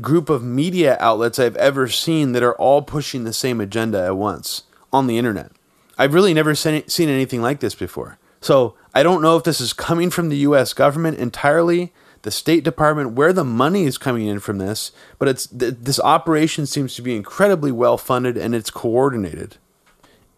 [0.00, 4.16] group of media outlets I've ever seen that are all pushing the same agenda at
[4.16, 5.52] once on the internet.
[5.98, 8.18] I've really never seen, anything like this before.
[8.40, 11.92] So I don't know if this is coming from the US government entirely,
[12.22, 16.00] the State Department, where the money is coming in from this, but it's th- this
[16.00, 19.56] operation seems to be incredibly well funded and it's coordinated.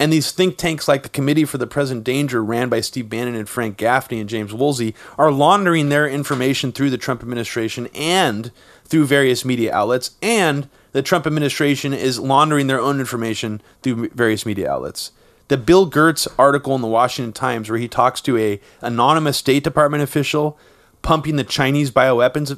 [0.00, 3.34] And these think tanks like the Committee for the Present Danger, ran by Steve Bannon
[3.34, 8.52] and Frank Gaffney and James Woolsey, are laundering their information through the Trump administration and
[8.84, 14.46] through various media outlets, and the Trump administration is laundering their own information through various
[14.46, 15.10] media outlets.
[15.48, 19.64] The Bill Gertz article in the Washington Times, where he talks to a anonymous State
[19.64, 20.58] Department official
[21.02, 22.56] pumping the Chinese bioweapons uh,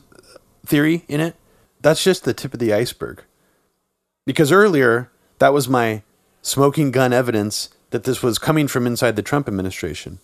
[0.67, 1.37] theory in it,
[1.81, 3.25] that's just the tip of the iceberg.
[4.27, 6.03] Because earlier, that was my
[6.43, 10.19] smoking gun evidence that this was coming from inside the Trump administration.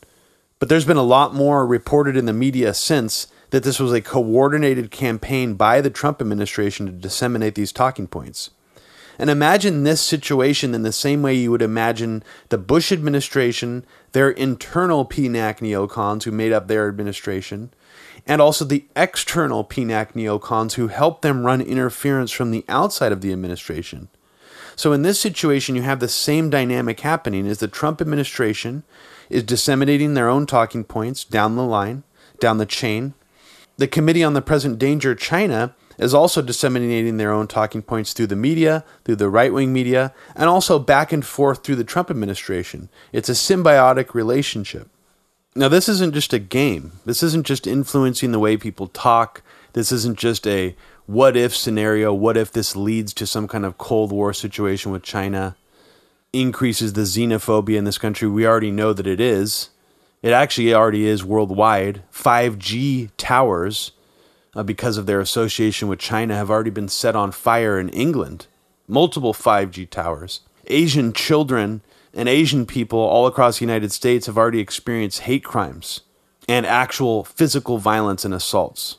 [0.58, 4.00] But there's been a lot more reported in the media since that this was a
[4.00, 8.50] coordinated campaign by the Trump administration to disseminate these talking points.
[9.18, 14.30] And imagine this situation in the same way you would imagine the Bush administration, their
[14.30, 17.70] internal PNAC neocons who made up their administration,
[18.26, 23.20] and also the external PNAC neocons who helped them run interference from the outside of
[23.20, 24.08] the administration.
[24.76, 28.84] So in this situation, you have the same dynamic happening as the Trump administration
[29.30, 32.04] is disseminating their own talking points down the line,
[32.38, 33.14] down the chain.
[33.78, 38.26] The Committee on the Present Danger China is also disseminating their own talking points through
[38.26, 42.10] the media, through the right wing media, and also back and forth through the Trump
[42.10, 42.90] administration.
[43.12, 44.90] It's a symbiotic relationship.
[45.54, 46.92] Now, this isn't just a game.
[47.06, 49.42] This isn't just influencing the way people talk.
[49.72, 50.76] This isn't just a
[51.06, 52.12] what if scenario.
[52.12, 55.56] What if this leads to some kind of Cold War situation with China?
[56.32, 58.28] Increases the xenophobia in this country.
[58.28, 59.70] We already know that it is.
[60.22, 62.02] It actually already is worldwide.
[62.12, 63.92] 5G towers
[64.56, 68.46] uh, because of their association with China, have already been set on fire in England.
[68.88, 70.40] Multiple 5G towers.
[70.68, 71.82] Asian children
[72.14, 76.00] and Asian people all across the United States have already experienced hate crimes
[76.48, 78.96] and actual physical violence and assaults.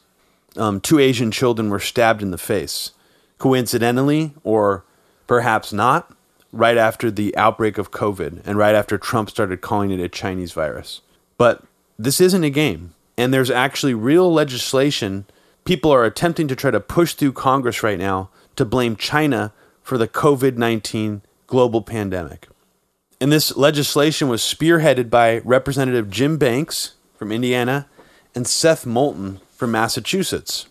[0.57, 2.91] Um, two Asian children were stabbed in the face.
[3.37, 4.83] Coincidentally, or
[5.27, 6.11] perhaps not,
[6.51, 10.53] right after the outbreak of COVID and right after Trump started calling it a Chinese
[10.53, 11.01] virus.
[11.37, 11.63] But
[11.99, 12.93] this isn't a game.
[13.17, 15.25] And there's actually real legislation
[15.65, 19.51] people are attempting to try to push through Congress right now to blame China
[19.83, 22.47] for the COVID 19 global pandemic.
[23.19, 27.87] And this legislation was spearheaded by Representative Jim Banks from Indiana
[28.35, 30.67] and Seth Moulton from Massachusetts.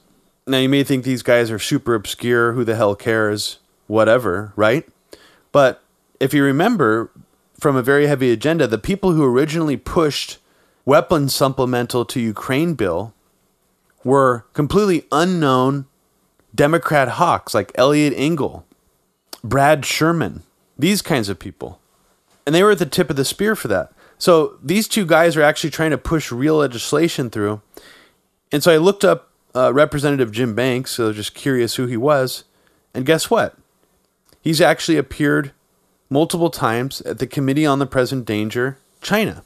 [0.46, 3.58] Now, you may think these guys are super obscure, who the hell cares,
[3.88, 4.88] whatever, right?
[5.50, 5.82] But
[6.20, 7.10] if you remember
[7.58, 10.38] from a very heavy agenda, the people who originally pushed
[10.84, 13.12] weapons supplemental to Ukraine bill
[14.04, 15.86] were completely unknown
[16.54, 18.64] Democrat hawks like Eliot Engel,
[19.42, 20.44] Brad Sherman,
[20.78, 21.80] these kinds of people.
[22.46, 23.92] And they were at the tip of the spear for that.
[24.16, 27.60] So these two guys are actually trying to push real legislation through.
[28.52, 32.44] And so I looked up uh, Representative Jim Banks, so just curious who he was.
[32.94, 33.56] And guess what?
[34.40, 35.52] He's actually appeared
[36.08, 39.42] multiple times at the Committee on the Present Danger China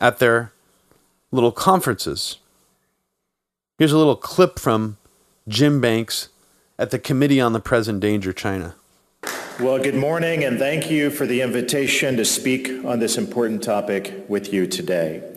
[0.00, 0.52] at their
[1.30, 2.38] little conferences.
[3.78, 4.96] Here's a little clip from
[5.48, 6.28] Jim Banks
[6.78, 8.74] at the Committee on the Present Danger China.
[9.60, 14.24] Well, good morning, and thank you for the invitation to speak on this important topic
[14.28, 15.33] with you today.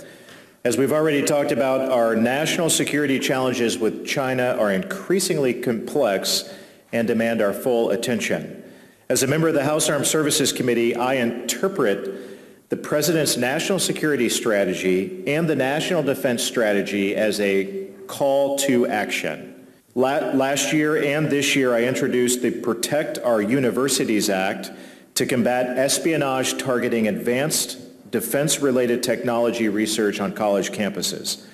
[0.68, 6.54] As we've already talked about, our national security challenges with China are increasingly complex
[6.92, 8.66] and demand our full attention.
[9.08, 14.28] As a member of the House Armed Services Committee, I interpret the President's national security
[14.28, 19.68] strategy and the national defense strategy as a call to action.
[19.96, 24.72] Last year and this year, I introduced the Protect Our Universities Act
[25.16, 31.46] to combat espionage targeting advanced defense-related technology research on college campuses.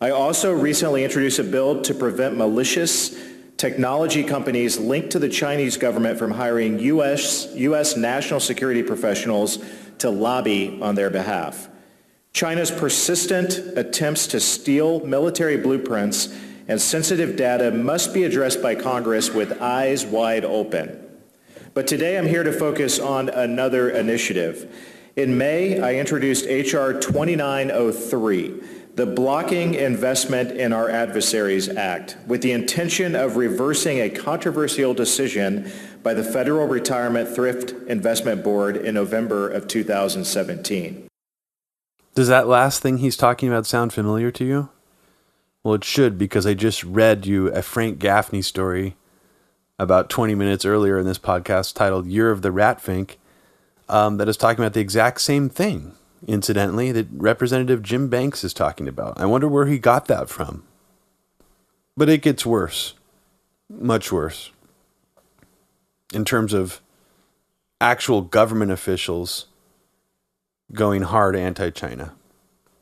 [0.00, 3.16] I also recently introduced a bill to prevent malicious
[3.56, 7.46] technology companies linked to the Chinese government from hiring U.S.
[7.54, 7.96] U.S.
[7.96, 9.58] national security professionals
[9.98, 11.68] to lobby on their behalf.
[12.32, 16.34] China's persistent attempts to steal military blueprints
[16.68, 21.04] and sensitive data must be addressed by Congress with eyes wide open.
[21.74, 24.74] But today I'm here to focus on another initiative.
[25.20, 26.94] In May, I introduced H.R.
[26.94, 28.62] 2903,
[28.94, 35.70] the Blocking Investment in Our Adversaries Act, with the intention of reversing a controversial decision
[36.02, 41.06] by the Federal Retirement Thrift Investment Board in November of 2017.
[42.14, 44.70] Does that last thing he's talking about sound familiar to you?
[45.62, 48.96] Well, it should because I just read you a Frank Gaffney story
[49.78, 53.16] about 20 minutes earlier in this podcast titled Year of the Ratfink
[53.90, 55.92] um, that is talking about the exact same thing,
[56.26, 59.20] incidentally, that Representative Jim Banks is talking about.
[59.20, 60.64] I wonder where he got that from.
[61.96, 62.94] But it gets worse,
[63.68, 64.50] much worse,
[66.14, 66.80] in terms of
[67.80, 69.46] actual government officials
[70.72, 72.12] going hard anti China.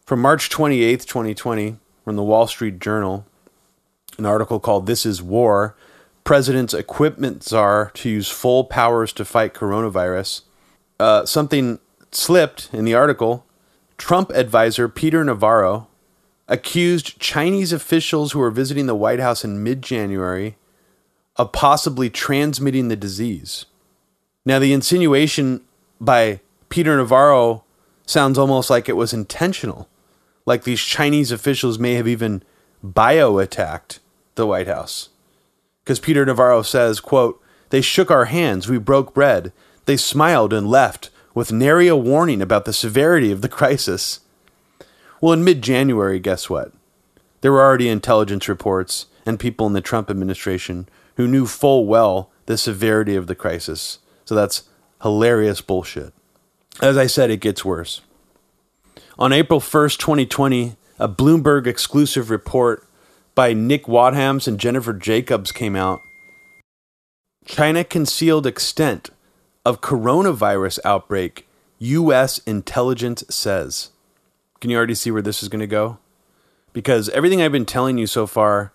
[0.04, 3.26] From March 28th, 2020, from the Wall Street Journal,
[4.18, 5.74] an article called This is War
[6.24, 10.42] President's Equipment Czar to Use Full Powers to Fight Coronavirus.
[10.98, 11.78] Uh, something
[12.10, 13.44] slipped in the article.
[13.96, 15.88] Trump advisor Peter Navarro
[16.48, 20.56] accused Chinese officials who were visiting the White House in mid January
[21.36, 23.66] of possibly transmitting the disease.
[24.44, 25.60] Now, the insinuation
[26.00, 27.64] by Peter Navarro
[28.06, 29.88] sounds almost like it was intentional.
[30.46, 32.42] Like these Chinese officials may have even
[32.82, 34.00] bio attacked
[34.34, 35.10] the White House.
[35.84, 39.52] Because Peter Navarro says, quote, They shook our hands, we broke bread.
[39.88, 44.20] They smiled and left with nary a warning about the severity of the crisis.
[45.18, 46.72] Well, in mid January, guess what?
[47.40, 52.30] There were already intelligence reports and people in the Trump administration who knew full well
[52.44, 53.98] the severity of the crisis.
[54.26, 54.64] So that's
[55.00, 56.12] hilarious bullshit.
[56.82, 58.02] As I said, it gets worse.
[59.18, 62.86] On April 1st, 2020, a Bloomberg exclusive report
[63.34, 66.02] by Nick Wadhams and Jennifer Jacobs came out.
[67.46, 69.08] China concealed extent
[69.68, 71.46] of coronavirus outbreak,
[71.78, 72.38] U.S.
[72.38, 73.90] intelligence says.
[74.60, 75.98] Can you already see where this is going to go?
[76.72, 78.72] Because everything I've been telling you so far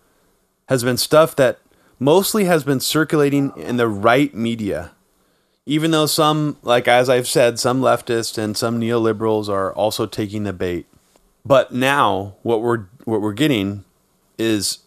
[0.70, 1.60] has been stuff that
[2.00, 4.92] mostly has been circulating in the right media
[5.66, 10.44] even though some, like as I've said, some leftists and some neoliberals are also taking
[10.44, 10.86] the bait.
[11.46, 13.84] But now what we're what we're getting
[14.38, 14.80] is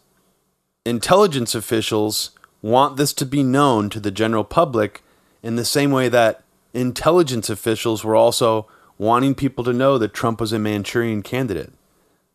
[0.85, 2.31] intelligence officials
[2.62, 5.03] want this to be known to the general public
[5.47, 6.43] in the same way that
[6.74, 8.66] intelligence officials were also
[8.98, 11.73] wanting people to know that Trump was a Manchurian candidate.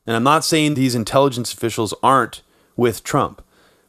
[0.07, 2.41] And I'm not saying these intelligence officials aren't
[2.77, 3.41] with Trump,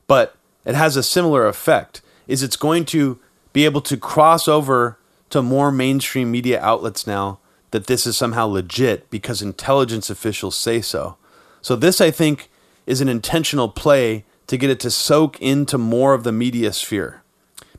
[0.08, 0.34] but
[0.64, 2.02] it has a similar effect.
[2.26, 3.20] Is it's going to
[3.52, 4.98] be able to cross over
[5.30, 7.38] to more mainstream media outlets now
[7.70, 11.16] that this is somehow legit because intelligence officials say so.
[11.60, 12.50] So, this, I think,
[12.86, 17.21] is an intentional play to get it to soak into more of the media sphere.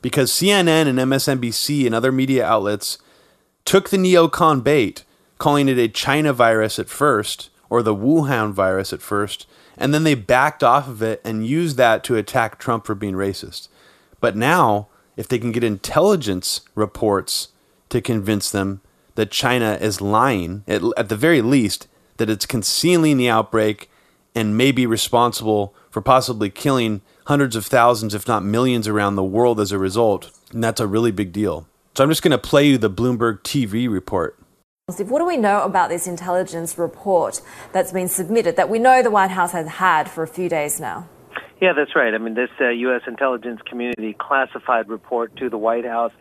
[0.04, 2.98] Because CNN and MSNBC and other media outlets
[3.64, 5.06] took the neocon bait,
[5.38, 9.48] calling it a China virus at first, or the Wuhan virus at first,
[9.78, 13.14] and then they backed off of it and used that to attack Trump for being
[13.14, 13.70] racist.
[14.20, 17.48] But now, if they can get intelligence reports
[17.88, 18.82] to convince them
[19.16, 23.90] that China is lying, at, at the very least, that it's concealing the outbreak
[24.36, 29.24] and may be responsible for possibly killing hundreds of thousands, if not millions, around the
[29.24, 30.32] world as a result.
[30.52, 31.68] And that's a really big deal.
[31.96, 34.40] So I'm just going to play you the Bloomberg TV report.
[34.88, 37.42] What do we know about this intelligence report
[37.72, 40.80] that's been submitted that we know the White House has had for a few days
[40.80, 41.08] now?
[41.62, 42.14] Yeah, that's right.
[42.14, 43.04] I mean, this uh, U.S.
[43.08, 46.12] intelligence community classified report to the White House,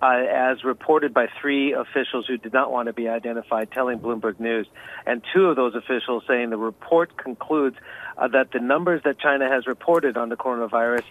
[0.00, 4.38] uh, as reported by three officials who did not want to be identified, telling Bloomberg
[4.38, 4.68] News,
[5.04, 7.76] and two of those officials saying the report concludes
[8.16, 11.04] uh, that the numbers that China has reported on the coronavirus,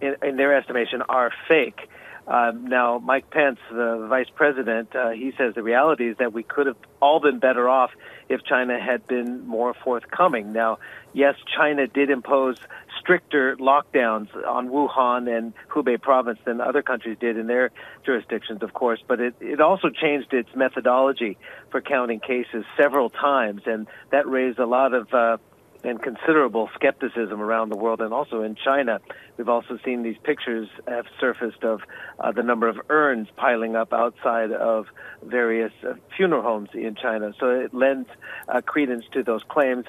[0.00, 1.88] in, in their estimation, are fake.
[2.26, 6.44] Um, now, Mike Pence, the vice president, uh, he says the reality is that we
[6.44, 7.90] could have all been better off
[8.28, 10.52] if China had been more forthcoming.
[10.52, 10.78] Now,
[11.12, 12.56] yes, China did impose
[13.00, 17.72] stricter lockdowns on Wuhan and Hubei province than other countries did in their
[18.04, 21.36] jurisdictions, of course, but it, it also changed its methodology
[21.70, 25.38] for counting cases several times, and that raised a lot of uh,
[25.82, 29.00] and considerable skepticism around the world and also in China.
[29.36, 31.80] We've also seen these pictures have surfaced of
[32.18, 34.86] uh, the number of urns piling up outside of
[35.22, 37.32] various uh, funeral homes in China.
[37.38, 38.08] So it lends
[38.48, 39.86] uh, credence to those claims.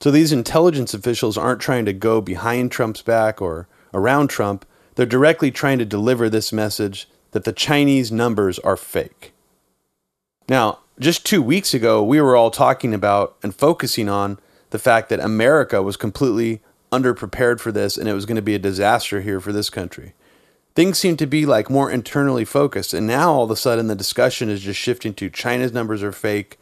[0.00, 4.66] So these intelligence officials aren't trying to go behind Trump's back or around Trump.
[4.96, 9.32] They're directly trying to deliver this message that the Chinese numbers are fake.
[10.48, 14.38] Now, just two weeks ago, we were all talking about and focusing on
[14.72, 18.54] the fact that America was completely underprepared for this and it was going to be
[18.54, 20.14] a disaster here for this country.
[20.74, 23.94] Things seem to be like more internally focused, and now all of a sudden the
[23.94, 26.58] discussion is just shifting to China's numbers are fake.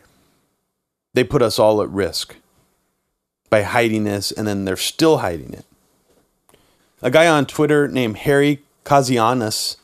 [1.15, 2.35] They put us all at risk
[3.49, 5.65] by hiding this, and then they're still hiding it.
[7.03, 9.77] A guy on Twitter named Harry Kazianis,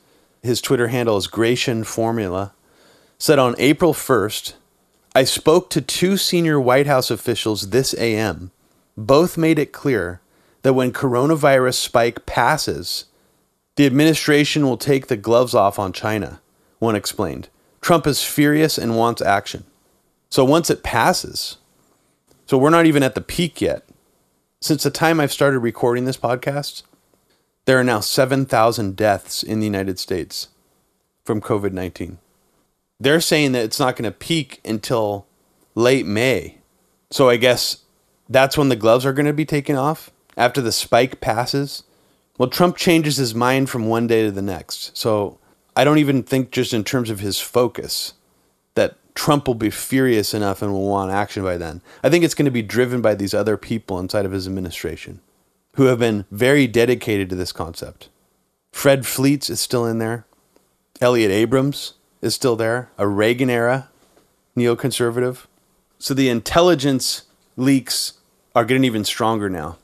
[0.42, 2.52] his Twitter handle is Grecian Formula,
[3.18, 4.54] said on April 1st,
[5.16, 8.50] I spoke to two senior White House officials this AM.
[8.98, 10.20] Both made it clear
[10.60, 13.06] that when coronavirus spike passes,
[13.76, 16.42] the administration will take the gloves off on China,
[16.80, 17.48] one explained.
[17.80, 19.64] Trump is furious and wants action.
[20.28, 21.56] So once it passes,
[22.44, 23.88] so we're not even at the peak yet.
[24.60, 26.82] Since the time I've started recording this podcast,
[27.64, 30.48] there are now 7,000 deaths in the United States
[31.24, 32.18] from COVID 19.
[32.98, 35.26] They're saying that it's not going to peak until
[35.74, 36.58] late May.
[37.10, 37.78] So I guess
[38.28, 41.84] that's when the gloves are going to be taken off after the spike passes.
[42.38, 44.96] Well, Trump changes his mind from one day to the next.
[44.96, 45.38] So
[45.74, 48.14] I don't even think just in terms of his focus
[48.74, 51.82] that Trump will be furious enough and will want action by then.
[52.02, 55.20] I think it's going to be driven by these other people inside of his administration
[55.74, 58.08] who have been very dedicated to this concept.
[58.72, 60.26] Fred Fleitz is still in there.
[61.00, 61.94] Elliott Abrams
[62.26, 63.88] is still there, a Reagan era
[64.56, 65.46] neoconservative.
[65.98, 67.22] So the intelligence
[67.56, 68.14] leaks
[68.54, 69.78] are getting even stronger now.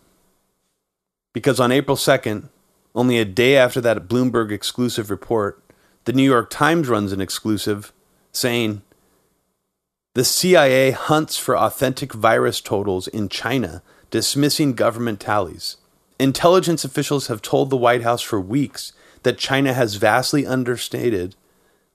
[1.33, 2.49] Because on April 2nd,
[2.95, 5.63] only a day after that Bloomberg exclusive report,
[6.05, 7.93] the New York Times runs an exclusive
[8.33, 8.83] saying
[10.15, 15.79] the CIA hunts for authentic virus totals in China, dismissing government tallies.
[16.19, 18.93] Intelligence officials have told the White House for weeks
[19.23, 21.35] that China has vastly understated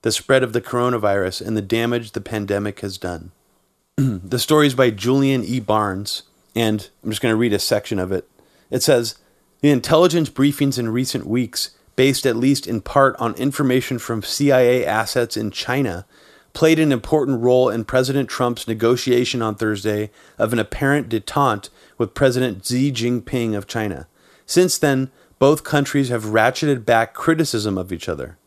[0.02, 3.32] the spread of the coronavirus, and the damage the pandemic has done.
[3.96, 5.60] the story is by Julian E.
[5.60, 6.22] Barnes,
[6.54, 8.28] and I'm just going to read a section of it.
[8.70, 9.16] It says
[9.60, 14.86] The intelligence briefings in recent weeks, based at least in part on information from CIA
[14.86, 16.06] assets in China,
[16.52, 21.68] played an important role in President Trump's negotiation on Thursday of an apparent detente
[21.98, 24.06] with President Xi Jinping of China.
[24.46, 28.37] Since then, both countries have ratcheted back criticism of each other.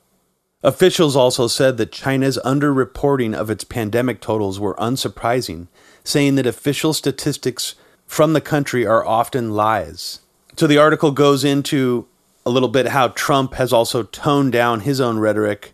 [0.64, 5.68] Officials also said that China's underreporting of its pandemic totals were unsurprising,
[6.04, 7.76] saying that official statistics
[8.06, 10.20] from the country are often lies.
[10.58, 12.06] So the article goes into
[12.46, 15.74] a little bit how Trump has also toned down his own rhetoric,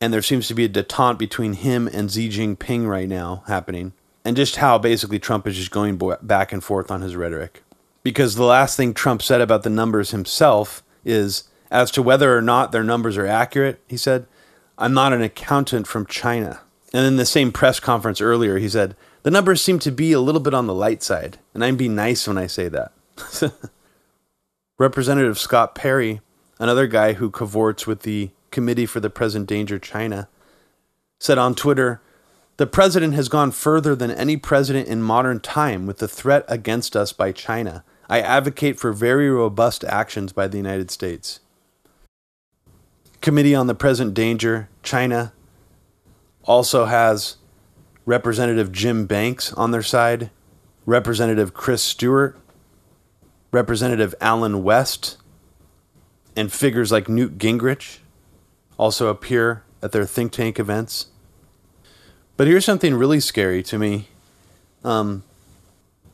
[0.00, 3.92] and there seems to be a detente between him and Xi Jinping right now happening,
[4.24, 7.62] and just how basically Trump is just going back and forth on his rhetoric.
[8.02, 12.42] Because the last thing Trump said about the numbers himself is as to whether or
[12.42, 14.26] not their numbers are accurate, he said,
[14.78, 16.60] I'm not an accountant from China.
[16.92, 20.20] And in the same press conference earlier, he said, the numbers seem to be a
[20.20, 22.92] little bit on the light side, and I'm being nice when I say that.
[24.78, 26.22] Representative Scott Perry,
[26.58, 30.28] another guy who cavorts with the Committee for the Present Danger China,
[31.18, 32.00] said on Twitter,
[32.56, 36.96] The president has gone further than any president in modern time with the threat against
[36.96, 37.84] us by China.
[38.08, 41.40] I advocate for very robust actions by the United States.
[43.20, 45.32] Committee on the Present Danger China
[46.44, 47.36] also has
[48.06, 50.30] Representative Jim Banks on their side,
[50.86, 52.38] Representative Chris Stewart,
[53.52, 55.18] Representative Allen West,
[56.34, 57.98] and figures like Newt Gingrich
[58.78, 61.06] also appear at their think tank events.
[62.36, 64.08] But here's something really scary to me.
[64.82, 65.24] Um,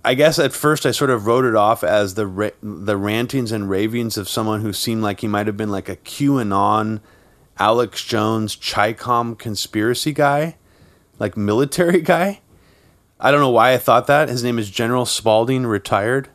[0.06, 3.50] I guess at first I sort of wrote it off as the ra- the rantings
[3.50, 7.00] and ravings of someone who seemed like he might have been like a QAnon,
[7.58, 10.58] Alex Jones, Chicom conspiracy guy,
[11.18, 12.40] like military guy.
[13.18, 14.28] I don't know why I thought that.
[14.28, 16.28] His name is General Spalding, retired.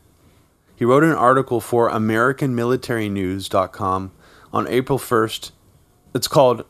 [0.76, 4.12] He wrote an article for AmericanMilitaryNews.com
[4.52, 5.52] on April 1st.
[6.14, 6.66] It's called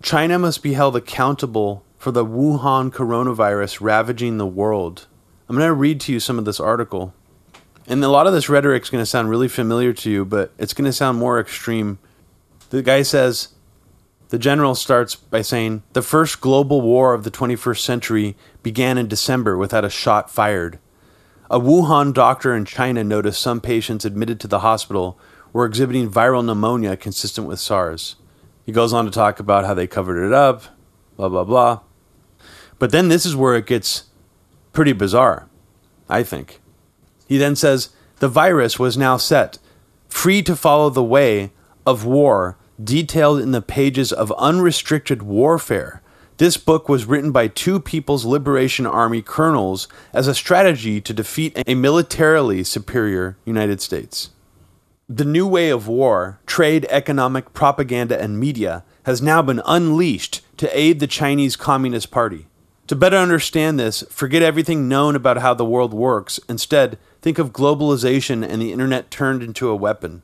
[0.00, 5.06] China Must Be Held Accountable for the Wuhan Coronavirus Ravaging the World.
[5.48, 7.14] I'm going to read to you some of this article.
[7.86, 10.52] And a lot of this rhetoric is going to sound really familiar to you, but
[10.58, 11.98] it's going to sound more extreme.
[12.70, 13.54] The guy says,
[14.30, 19.06] the general starts by saying, The first global war of the 21st century began in
[19.06, 20.80] December without a shot fired.
[21.48, 25.16] A Wuhan doctor in China noticed some patients admitted to the hospital
[25.52, 28.16] were exhibiting viral pneumonia consistent with SARS.
[28.64, 30.64] He goes on to talk about how they covered it up,
[31.16, 31.80] blah, blah, blah.
[32.80, 34.04] But then this is where it gets
[34.76, 35.48] pretty bizarre,
[36.06, 36.60] I think.
[37.26, 37.88] He then says
[38.18, 39.58] the virus was now set,
[40.06, 41.50] free to follow the way
[41.86, 46.02] of war detailed in the pages of Unrestricted Warfare.
[46.36, 51.56] This book was written by two People's Liberation Army colonels as a strategy to defeat
[51.66, 54.28] a militarily superior United States.
[55.08, 60.78] The new way of war, trade, economic, propaganda, and media has now been unleashed to
[60.78, 62.46] aid the Chinese Communist Party.
[62.86, 66.38] To better understand this, forget everything known about how the world works.
[66.48, 70.22] Instead, think of globalization and the internet turned into a weapon,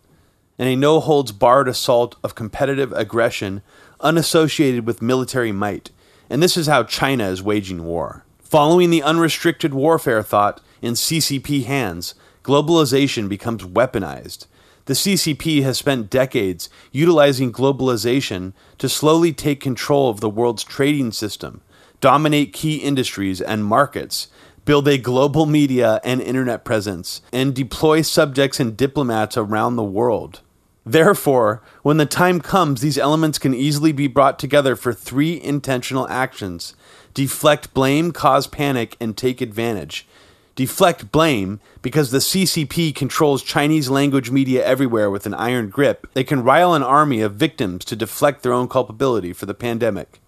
[0.61, 3.63] and a no holds barred assault of competitive aggression
[3.99, 5.91] unassociated with military might.
[6.31, 8.25] And this is how China is waging war.
[8.39, 12.15] Following the unrestricted warfare thought in CCP hands,
[12.45, 14.47] globalization becomes weaponized.
[14.85, 21.11] The CCP has spent decades utilizing globalization to slowly take control of the world's trading
[21.11, 21.61] system
[22.03, 24.29] dominate key industries and markets,
[24.67, 30.41] build a global media and internet presence, and deploy subjects and diplomats around the world.
[30.85, 36.09] Therefore, when the time comes, these elements can easily be brought together for three intentional
[36.09, 36.75] actions
[37.15, 40.07] deflect blame, cause panic, and take advantage.
[40.55, 46.07] Deflect blame because the CCP controls Chinese language media everywhere with an iron grip.
[46.15, 50.22] They can rile an army of victims to deflect their own culpability for the pandemic.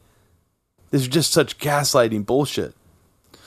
[0.94, 2.72] This is just such gaslighting bullshit.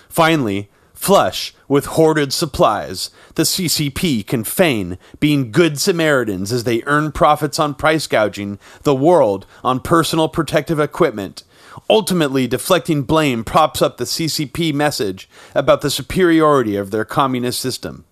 [0.10, 7.14] Finally, flush with hoarded supplies, the CCP can feign being good Samaritans as they earn
[7.14, 11.46] profits on price gouging the world on personal protective equipment.
[11.90, 18.04] Ultimately, deflecting blame props up the CCP message about the superiority of their communist system.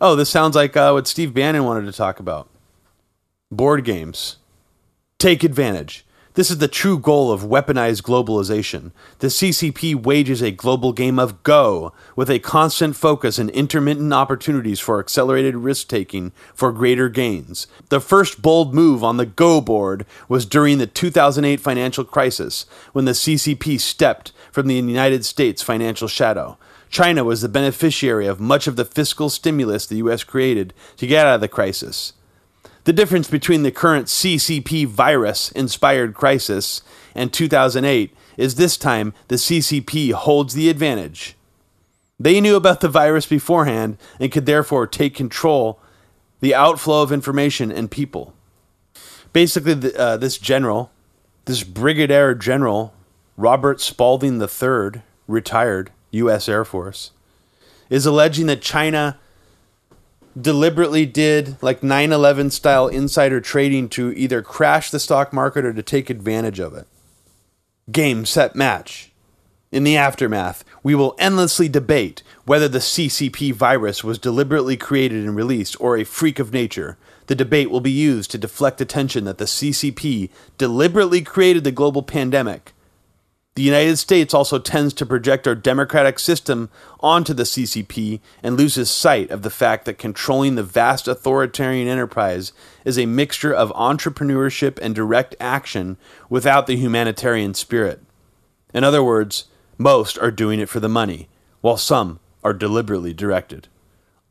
[0.00, 2.48] Oh, this sounds like uh, what Steve Bannon wanted to talk about
[3.50, 4.38] board games.
[5.18, 6.05] Take advantage.
[6.36, 8.92] This is the true goal of weaponized globalization.
[9.20, 14.78] The CCP wages a global game of Go with a constant focus and intermittent opportunities
[14.78, 17.66] for accelerated risk taking for greater gains.
[17.88, 23.06] The first bold move on the Go board was during the 2008 financial crisis when
[23.06, 26.58] the CCP stepped from the United States financial shadow.
[26.90, 30.22] China was the beneficiary of much of the fiscal stimulus the U.S.
[30.22, 32.12] created to get out of the crisis.
[32.86, 36.82] The difference between the current CCP virus inspired crisis
[37.16, 41.34] and 2008 is this time the CCP holds the advantage.
[42.20, 45.80] They knew about the virus beforehand and could therefore take control
[46.38, 48.34] the outflow of information and people.
[49.32, 50.92] Basically, the, uh, this general,
[51.46, 52.94] this brigadier general,
[53.36, 56.48] Robert Spalding III, retired U.S.
[56.48, 57.10] Air Force,
[57.90, 59.18] is alleging that China
[60.38, 65.82] deliberately did like 9/11 style insider trading to either crash the stock market or to
[65.82, 66.86] take advantage of it.
[67.90, 69.12] Game set match.
[69.72, 75.34] In the aftermath, we will endlessly debate whether the CCP virus was deliberately created and
[75.34, 76.96] released or a freak of nature.
[77.26, 82.02] The debate will be used to deflect attention that the CCP deliberately created the global
[82.02, 82.72] pandemic
[83.56, 86.68] the United States also tends to project our democratic system
[87.00, 92.52] onto the CCP and loses sight of the fact that controlling the vast authoritarian enterprise
[92.84, 95.96] is a mixture of entrepreneurship and direct action
[96.28, 98.02] without the humanitarian spirit.
[98.74, 99.46] In other words,
[99.78, 101.26] most are doing it for the money,
[101.62, 103.68] while some are deliberately directed.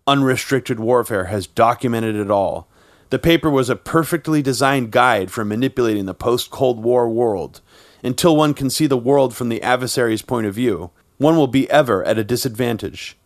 [0.06, 2.68] Unrestricted Warfare has documented it all.
[3.10, 7.62] The paper was a perfectly designed guide for manipulating the post Cold War world
[8.06, 11.70] until one can see the world from the adversary's point of view, one will be
[11.72, 13.18] ever at a disadvantage.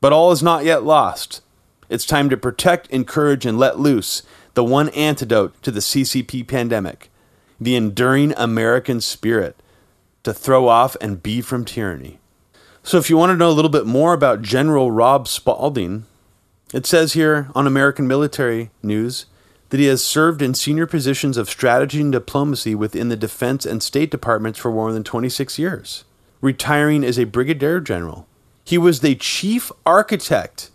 [0.00, 1.42] But all is not yet lost.
[1.90, 4.22] It's time to protect, encourage, and let loose
[4.54, 7.10] the one antidote to the CCP pandemic
[7.60, 9.54] the enduring American spirit
[10.24, 12.18] to throw off and be from tyranny.
[12.82, 16.06] So, if you want to know a little bit more about General Rob Spalding,
[16.74, 19.26] it says here on American Military News
[19.72, 23.82] that he has served in senior positions of strategy and diplomacy within the Defense and
[23.82, 26.04] State Departments for more than 26 years,
[26.42, 28.26] retiring as a brigadier general.
[28.66, 30.68] He was the chief architect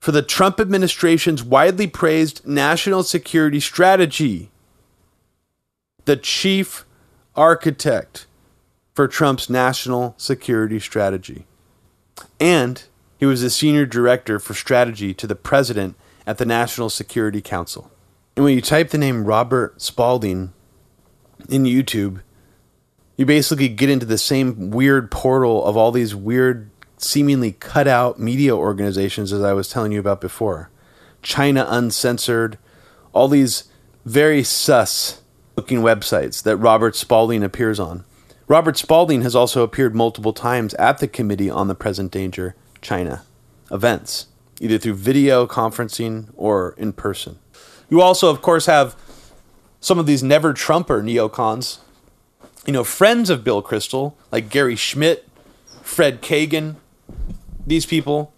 [0.00, 4.50] for the Trump administration's widely praised national security strategy.
[6.06, 6.86] The chief
[7.34, 8.26] architect
[8.94, 11.44] for Trump's national security strategy.
[12.40, 12.82] And
[13.18, 17.90] he was the senior director for strategy to the president at the National Security Council.
[18.36, 20.52] And when you type the name Robert Spalding
[21.48, 22.20] in YouTube,
[23.16, 28.20] you basically get into the same weird portal of all these weird, seemingly cut out
[28.20, 30.68] media organizations as I was telling you about before.
[31.22, 32.58] China Uncensored,
[33.14, 33.64] all these
[34.04, 35.22] very sus
[35.56, 38.04] looking websites that Robert Spalding appears on.
[38.48, 43.24] Robert Spalding has also appeared multiple times at the Committee on the Present Danger China
[43.72, 44.26] events,
[44.60, 47.38] either through video conferencing or in person.
[47.88, 48.96] You also, of course, have
[49.80, 51.78] some of these never Trumper neocons,
[52.66, 55.28] you know, friends of Bill Kristol, like Gary Schmitt,
[55.82, 56.76] Fred Kagan,
[57.66, 58.32] these people.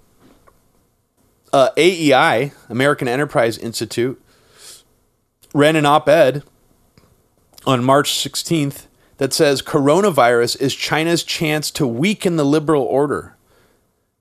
[1.50, 4.22] Uh, AEI, American Enterprise Institute,
[5.54, 6.42] ran an op ed
[7.66, 8.84] on March 16th
[9.16, 13.34] that says coronavirus is China's chance to weaken the liberal order.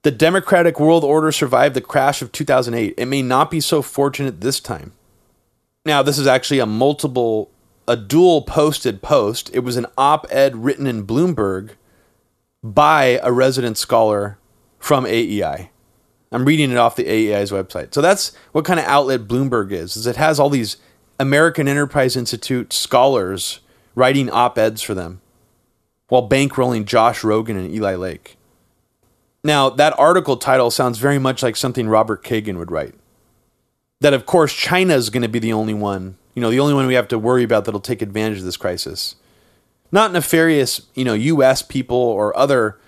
[0.02, 2.94] The democratic world order survived the crash of 2008.
[2.96, 4.92] It may not be so fortunate this time.
[5.88, 7.50] Now, this is actually a multiple,
[7.88, 9.50] a dual posted post.
[9.54, 11.76] It was an op ed written in Bloomberg
[12.62, 14.36] by a resident scholar
[14.78, 15.70] from AEI.
[16.30, 17.94] I'm reading it off the AEI's website.
[17.94, 19.96] So that's what kind of outlet Bloomberg is.
[19.96, 20.76] Is it has all these
[21.18, 23.60] American Enterprise Institute scholars
[23.94, 25.22] writing op-eds for them
[26.08, 28.36] while bankrolling Josh Rogin and Eli Lake.
[29.42, 32.94] Now, that article title sounds very much like something Robert Kagan would write
[34.00, 36.74] that of course China is going to be the only one, you know, the only
[36.74, 39.16] one we have to worry about that'll take advantage of this crisis.
[39.90, 42.78] Not nefarious, you know, US people or other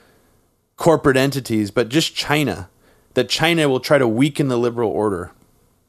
[0.77, 2.69] corporate entities, but just China.
[3.15, 5.32] That China will try to weaken the liberal order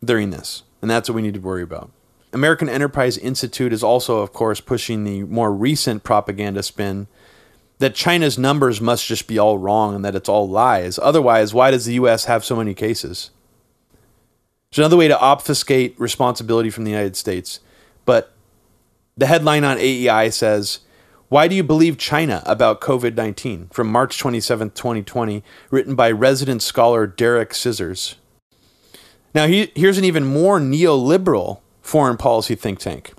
[0.03, 0.63] during this.
[0.81, 1.91] And that's what we need to worry about.
[2.33, 7.07] American Enterprise Institute is also, of course, pushing the more recent propaganda spin
[7.77, 10.97] that China's numbers must just be all wrong and that it's all lies.
[10.99, 13.29] Otherwise, why does the US have so many cases?
[14.71, 17.59] It's another way to obfuscate responsibility from the United States.
[18.05, 18.31] But
[19.17, 20.79] the headline on AEI says,
[21.27, 23.67] Why do you believe China about COVID 19?
[23.73, 28.15] from March 27, 2020, written by resident scholar Derek Scissors.
[29.35, 33.11] Now, he, here's an even more neoliberal foreign policy think tank.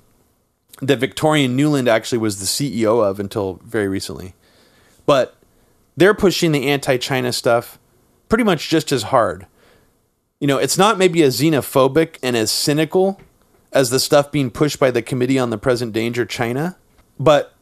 [0.81, 4.33] that Victoria Nuland actually was the CEO of until very recently.
[5.05, 5.35] But
[5.95, 7.77] they're pushing the anti China stuff
[8.27, 9.45] pretty much just as hard.
[10.43, 13.17] You know, it's not maybe as xenophobic and as cynical
[13.71, 16.75] as the stuff being pushed by the Committee on the Present Danger China,
[17.17, 17.53] but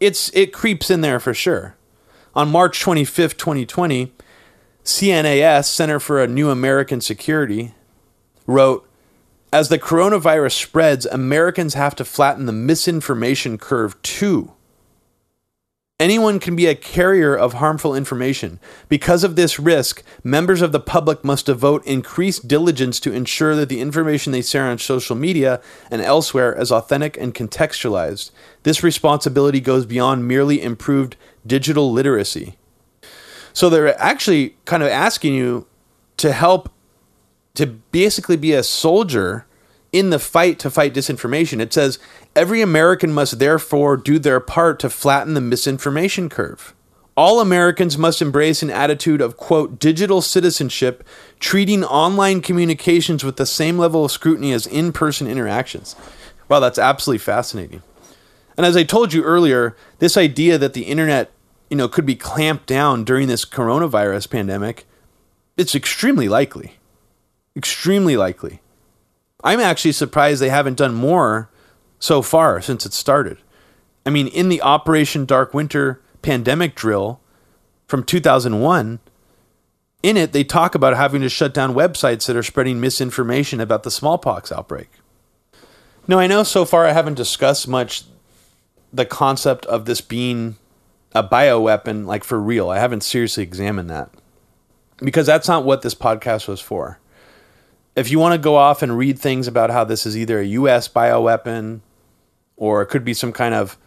[0.00, 1.76] it's it creeps in there for sure.
[2.34, 4.12] On March 25th, 2020,
[4.84, 7.72] CNAS, Center for a New American Security,
[8.48, 8.84] wrote
[9.52, 14.54] As the coronavirus spreads, Americans have to flatten the misinformation curve too.
[16.00, 18.58] Anyone can be a carrier of harmful information.
[18.88, 23.68] Because of this risk, members of the public must devote increased diligence to ensure that
[23.68, 25.60] the information they share on social media
[25.90, 28.30] and elsewhere is authentic and contextualized.
[28.62, 31.16] This responsibility goes beyond merely improved
[31.46, 32.56] digital literacy.
[33.52, 35.66] So they're actually kind of asking you
[36.16, 36.72] to help
[37.56, 39.44] to basically be a soldier
[39.92, 41.60] in the fight to fight disinformation.
[41.60, 41.98] It says
[42.36, 46.74] every American must therefore do their part to flatten the misinformation curve.
[47.16, 51.06] All Americans must embrace an attitude of, quote, digital citizenship,
[51.38, 55.96] treating online communications with the same level of scrutiny as in person interactions.
[56.48, 57.82] Wow, that's absolutely fascinating.
[58.56, 61.30] And as I told you earlier, this idea that the internet,
[61.68, 64.86] you know, could be clamped down during this coronavirus pandemic,
[65.56, 66.78] it's extremely likely.
[67.56, 68.60] Extremely likely.
[69.42, 71.48] I'm actually surprised they haven't done more
[71.98, 73.38] so far since it started.
[74.04, 77.20] I mean, in the Operation Dark Winter pandemic drill
[77.86, 78.98] from 2001,
[80.02, 83.82] in it, they talk about having to shut down websites that are spreading misinformation about
[83.82, 84.88] the smallpox outbreak.
[86.08, 88.04] Now, I know so far I haven't discussed much
[88.92, 90.56] the concept of this being
[91.14, 92.70] a bioweapon, like for real.
[92.70, 94.10] I haven't seriously examined that
[94.98, 96.98] because that's not what this podcast was for
[97.96, 100.44] if you want to go off and read things about how this is either a
[100.44, 100.88] U.S.
[100.88, 101.80] bioweapon
[102.56, 103.78] or it could be some kind of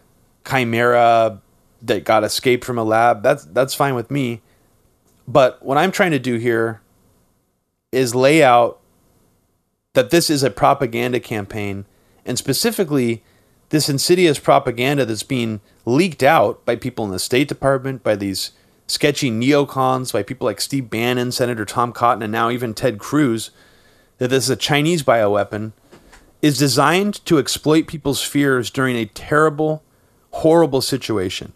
[0.48, 1.42] chimera
[1.82, 4.42] that got escaped from a lab, that's that's fine with me.
[5.28, 6.82] But what I'm trying to do here
[7.92, 8.80] is lay out
[9.94, 11.86] that this is a propaganda campaign,
[12.26, 13.24] and specifically
[13.70, 18.52] this insidious propaganda that's being leaked out by people in the State Department, by these
[18.88, 23.52] sketchy neocons, by people like Steve Bannon, Senator Tom Cotton, and now even Ted Cruz
[24.24, 25.74] that this is a Chinese bioweapon
[26.42, 29.84] is designed to exploit people's fears during a terrible,
[30.32, 31.52] horrible situation.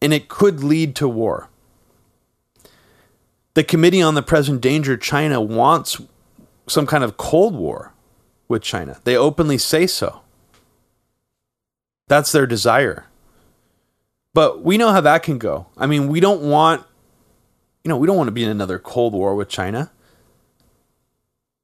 [0.00, 1.48] And it could lead to war.
[3.54, 6.00] The Committee on the Present Danger China wants
[6.68, 7.92] some kind of Cold War
[8.46, 9.00] with China.
[9.02, 10.20] They openly say so.
[12.06, 13.06] That's their desire.
[14.32, 15.66] But we know how that can go.
[15.76, 16.84] I mean, we don't want,
[17.82, 19.90] you know, we don't want to be in another Cold War with China.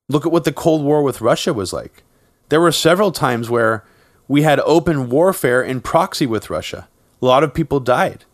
[0.08, 2.02] Look at what the Cold War with Russia was like.
[2.48, 3.84] There were several times where
[4.28, 6.88] we had open warfare in proxy with Russia.
[7.20, 8.24] A lot of people died.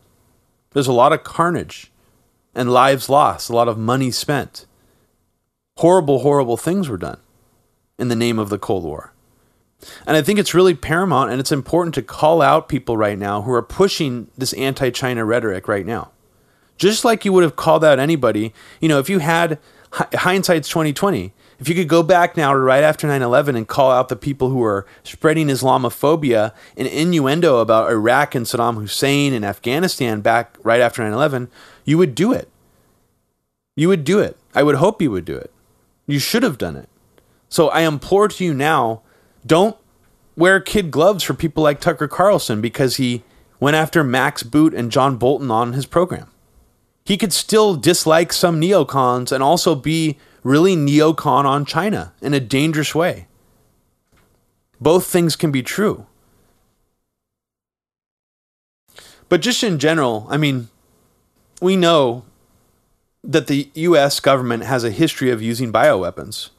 [0.73, 1.91] There's a lot of carnage
[2.55, 4.67] and lives lost, a lot of money spent.
[5.79, 7.21] Horrible, horrible things were done
[7.99, 9.13] in the name of the Cold War.
[10.07, 13.43] And I think it's really paramount and it's important to call out people right now
[13.43, 16.13] who are pushing this anti China rhetoric right now.
[16.77, 19.59] Just like you would have called out anybody, you know, if you had
[19.93, 21.33] hindsight's 2020,
[21.63, 24.49] if you could go back now right after 9 11 and call out the people
[24.49, 30.81] who were spreading Islamophobia and innuendo about Iraq and Saddam Hussein and Afghanistan back right
[30.81, 31.49] after 9 11,
[31.85, 32.49] you would do it.
[33.77, 34.37] You would do it.
[34.57, 35.53] I would hope you would do it.
[36.09, 36.89] You should have done it.
[37.49, 39.03] So I implore to you now
[39.47, 39.77] don't
[40.35, 43.23] wear kid gloves for people like Tucker Carlson because he
[43.61, 46.29] went after Max Boot and John Bolton on his program.
[47.05, 52.41] He could still dislike some neocons and also be really neocon on China in a
[52.41, 53.27] dangerous way.
[54.81, 56.07] Both things can be true.
[59.29, 60.69] But just in general, I mean,
[61.61, 62.25] we know
[63.23, 66.51] that the US government has a history of using bioweapons.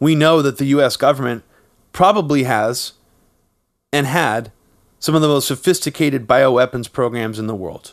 [0.00, 1.44] We know that the US government
[1.92, 2.94] probably has
[3.92, 4.50] and had
[4.98, 7.92] some of the most sophisticated bioweapons programs in the world.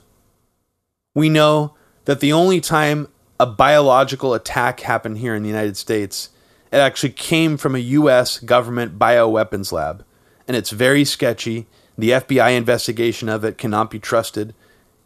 [1.13, 1.75] We know
[2.05, 3.07] that the only time
[3.39, 6.29] a biological attack happened here in the United States.
[6.71, 8.39] It actually came from a U.S.
[8.39, 10.03] government bioweapons lab,
[10.47, 11.67] and it's very sketchy.
[11.97, 14.53] The FBI investigation of it cannot be trusted,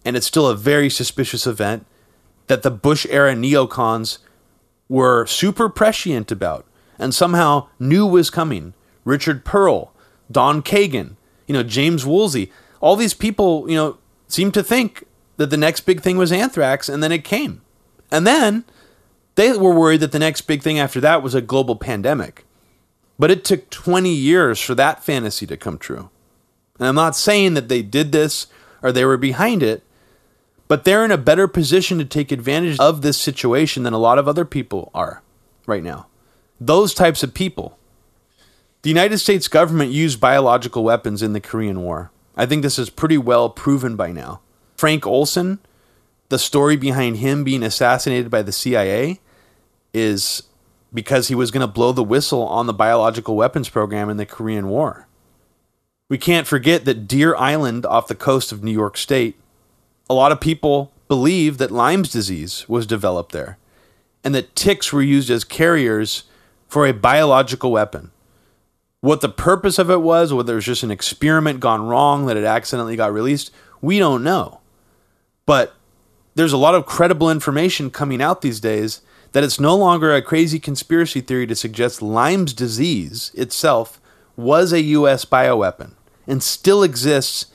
[0.04, 1.86] and it's still a very suspicious event
[2.48, 4.18] that the Bush era neocons
[4.90, 6.66] were super prescient about
[7.00, 8.74] and somehow knew was coming.
[9.06, 9.92] Richard Perle,
[10.32, 11.16] Don Kagan,
[11.48, 12.52] you know, James Woolsey,
[12.82, 13.98] all these people, you know,
[14.28, 15.06] seemed to think
[15.38, 17.62] that the next big thing was anthrax, and then it came.
[18.14, 18.64] And then
[19.34, 22.46] they were worried that the next big thing after that was a global pandemic.
[23.18, 26.12] But it took 20 years for that fantasy to come true.
[26.78, 28.48] And I'm not saying that they did this
[28.84, 29.82] or they were behind it,
[30.68, 34.20] but they're in a better position to take advantage of this situation than a lot
[34.20, 35.24] of other people are
[35.66, 36.06] right now.
[36.62, 37.80] Those types of people.
[38.84, 42.12] The United States government used biological weapons in the Korean War.
[42.38, 44.42] I think this is pretty well proven by now.
[44.76, 45.60] Frank Olson,
[46.34, 49.20] the story behind him being assassinated by the CIA
[49.94, 50.42] is
[50.92, 54.26] because he was going to blow the whistle on the biological weapons program in the
[54.26, 55.08] Korean War.
[56.10, 59.36] We can't forget that Deer Island off the coast of New York State,
[60.10, 63.60] a lot of people believe that Lyme's disease was developed there
[64.24, 66.24] and that ticks were used as carriers
[66.68, 68.10] for a biological weapon.
[69.02, 72.38] What the purpose of it was, whether it was just an experiment gone wrong that
[72.38, 73.52] it accidentally got released,
[73.82, 74.62] we don't know.
[75.46, 75.76] But
[76.36, 79.02] there's a lot of credible information coming out these days
[79.34, 84.00] that it's no longer a crazy conspiracy theory to suggest Lyme's disease itself
[84.36, 85.26] was a U.S.
[85.26, 85.94] bioweapon
[86.26, 87.48] and still exists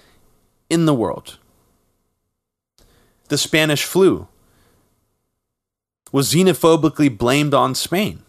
[0.69, 1.39] in the world.
[3.29, 4.29] The Spanish flu
[6.13, 8.23] was xenophobically blamed on Spain,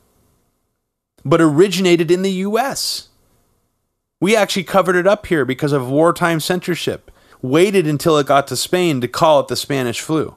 [1.23, 3.09] but originated in the U.S.
[4.19, 7.09] We actually covered it up here because of wartime censorship,
[7.41, 10.35] waited until it got to Spain to call it the Spanish flu.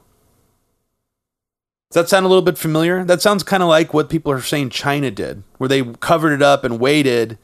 [1.93, 3.03] Does that sound a little bit familiar?
[3.03, 6.41] That sounds kind of like what people are saying China did, where they covered it
[6.41, 7.37] up and waited,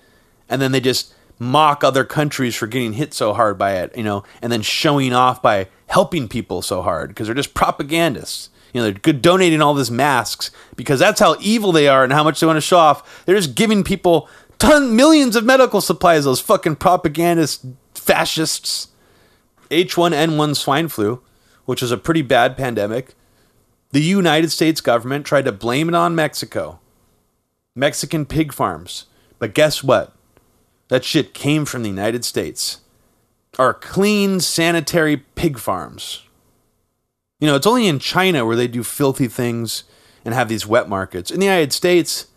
[0.50, 4.02] and then they just mock other countries for getting hit so hard by it, you
[4.02, 8.50] know, and then showing off by helping people so hard because they're just propagandists.
[8.74, 12.12] You know, they're good donating all these masks because that's how evil they are and
[12.12, 13.24] how much they want to show off.
[13.28, 14.28] They're just giving people
[14.58, 16.26] ton millions of medical supplies.
[16.26, 18.88] Those fucking propagandist fascists.
[19.70, 21.22] H1N1 swine flu,
[21.66, 23.14] which was a pretty bad pandemic.
[23.92, 26.80] The United States government tried to blame it on Mexico,
[27.74, 29.08] Mexican pig farms.
[29.40, 30.14] But guess what?
[30.90, 32.82] That shit came from the United States.
[33.58, 36.24] Our clean, sanitary pig farms.
[37.40, 39.86] You know, it's only in China where they do filthy things
[40.24, 41.32] and have these wet markets.
[41.32, 42.28] In the United States,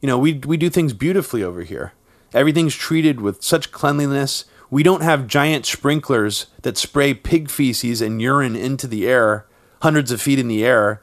[0.00, 1.92] you know, we, we do things beautifully over here.
[2.34, 4.44] Everything's treated with such cleanliness.
[4.68, 9.46] We don't have giant sprinklers that spray pig feces and urine into the air,
[9.80, 11.02] hundreds of feet in the air,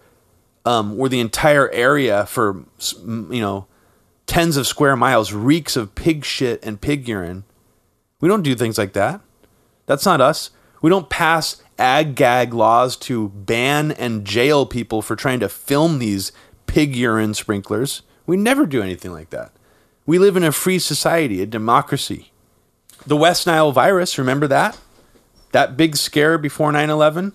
[0.65, 2.65] um, where the entire area for,
[3.06, 3.68] you know,
[4.26, 7.43] tens of square miles reeks of pig shit and pig urine.
[8.19, 9.22] We don't do things like that.
[9.85, 10.49] That's not us.
[10.81, 15.99] We don't pass ag gag laws to ban and jail people for trying to film
[15.99, 16.31] these
[16.65, 18.02] pig urine sprinklers.
[18.26, 19.52] We never do anything like that.
[20.06, 22.31] We live in a free society, a democracy.
[23.06, 24.77] The West Nile virus, remember that?
[25.52, 27.34] That big scare before 9 11?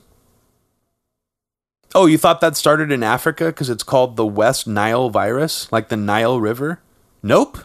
[1.94, 5.88] Oh, you thought that started in Africa because it's called the West Nile virus, like
[5.88, 6.80] the Nile River?
[7.22, 7.58] Nope.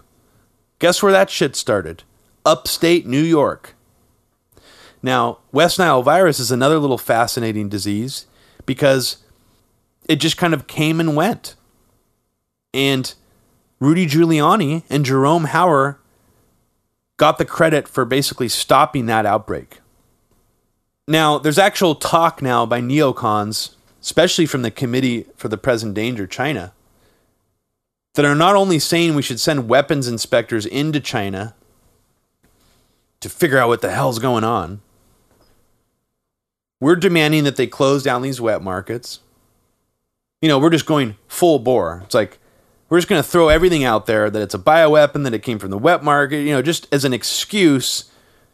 [0.80, 2.03] Guess where that shit started?
[2.43, 3.76] Upstate New York.
[5.03, 8.26] Now, West Nile virus is another little fascinating disease
[8.65, 9.18] because
[10.10, 11.56] it just kind of came and went.
[12.73, 13.14] And
[13.80, 15.97] Rudy Giuliani and Jerome Hauer
[17.18, 19.80] got the credit for basically stopping that outbreak.
[21.07, 23.74] Now, there's actual talk now by neocons
[24.06, 26.73] especially from the Committee for the Present Danger, China,
[28.14, 31.56] that are not only saying we should send weapons inspectors into China
[33.19, 34.80] to figure out what the hell's going on,
[36.80, 39.22] we're demanding that they close down these wet markets.
[40.40, 42.03] You know, we're just going full bore.
[42.06, 42.38] It's like,
[42.90, 45.57] we're just going to throw everything out there that it's a bioweapon, that it came
[45.57, 48.11] from the wet market, you know, just as an excuse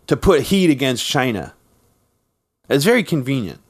[0.07, 1.53] to put heat against China.
[2.69, 3.60] It's very convenient.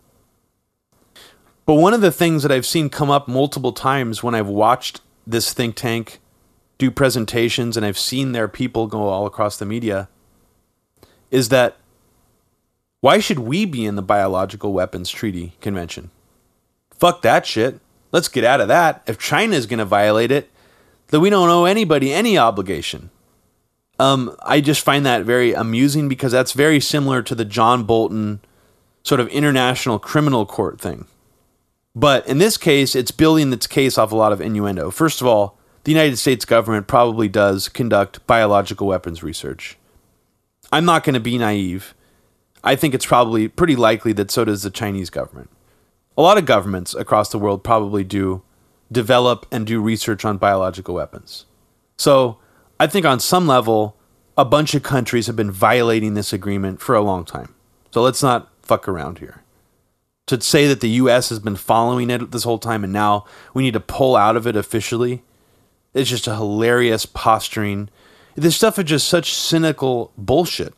[1.65, 5.01] But one of the things that I've seen come up multiple times when I've watched
[5.25, 6.19] this think tank
[6.77, 10.09] do presentations and I've seen their people go all across the media
[11.29, 11.77] is that
[12.99, 16.11] why should we be in the Biological Weapons Treaty Convention?
[16.91, 17.79] Fuck that shit.
[18.11, 19.01] Let's get out of that.
[19.07, 20.51] If China is going to violate it,
[21.07, 23.09] then we don't owe anybody any obligation.
[23.99, 28.39] Um, I just find that very amusing because that's very similar to the John Bolton
[29.03, 31.05] sort of international criminal court thing.
[31.95, 34.91] But in this case, it's building its case off a lot of innuendo.
[34.91, 39.77] First of all, the United States government probably does conduct biological weapons research.
[40.72, 41.93] I'm not going to be naive.
[42.63, 45.49] I think it's probably pretty likely that so does the Chinese government.
[46.18, 48.43] A lot of governments across the world probably do
[48.91, 51.45] develop and do research on biological weapons.
[51.97, 52.38] So
[52.80, 53.97] I think on some level,
[54.38, 57.55] a bunch of countries have been violating this agreement for a long time.
[57.91, 59.40] So let's not fuck around here
[60.27, 61.30] to say that the U.S.
[61.30, 64.48] has been following it this whole time and now we need to pull out of
[64.48, 65.23] it officially
[65.93, 67.89] is just a hilarious posturing
[68.35, 70.73] This stuff is just such cynical bullshit.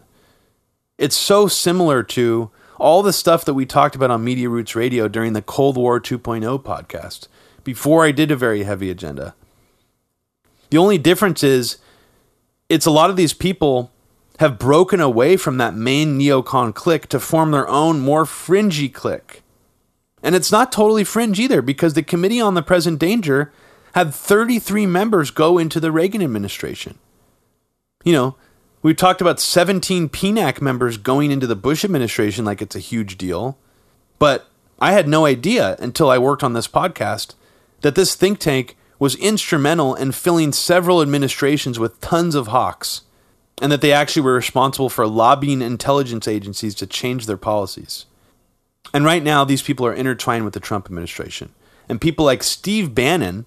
[0.98, 2.50] It's so similar to
[2.80, 6.02] all the stuff that we talked about on Media Roots Radio during the Cold War
[6.02, 7.28] 2.0 podcast
[7.64, 9.36] before I did a very heavy agenda.
[10.72, 11.78] The only difference is
[12.70, 13.92] it's a lot of these people
[14.40, 19.44] have broken away from that main neocon clique to form their own more fringy clique.
[20.24, 23.52] And it's not totally fringe either because the Committee on the Present Danger
[23.94, 26.98] had 33 members go into the Reagan administration.
[28.04, 28.36] You know,
[28.82, 33.18] we talked about 17 PNAC members going into the Bush administration like it's a huge
[33.18, 33.58] deal.
[34.20, 34.48] But
[34.80, 37.36] I had no idea until I worked on this podcast
[37.82, 43.02] that this think tank was instrumental in filling several administrations with tons of hawks,
[43.62, 48.06] and that they actually were responsible for lobbying intelligence agencies to change their policies.
[48.94, 51.54] And right now, these people are intertwined with the Trump administration.
[51.88, 53.46] And people like Steve Bannon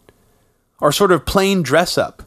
[0.80, 2.22] are sort of playing dress up.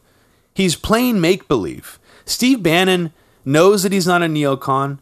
[0.54, 2.00] He's playing make believe.
[2.26, 3.14] Steve Bannon
[3.46, 5.00] knows that he's not a neocon.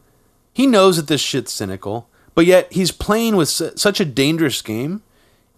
[0.52, 5.02] He knows that this shit's cynical, but yet he's playing with such a dangerous game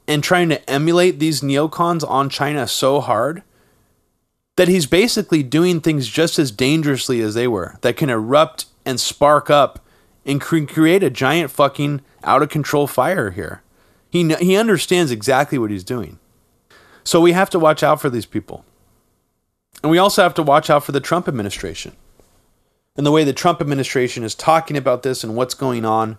[0.09, 3.43] and trying to emulate these neocons on China so hard
[4.57, 9.01] that he's basically doing things just as dangerously as they were that can erupt and
[9.01, 9.85] spark up
[10.27, 13.63] and cre- create a giant fucking out of control fire here.
[14.11, 16.19] He, he understands exactly what he's doing.
[17.05, 18.65] So we have to watch out for these people.
[19.83, 21.97] And we also have to watch out for the Trump administration
[22.97, 26.19] and the way the Trump administration is talking about this and what's going on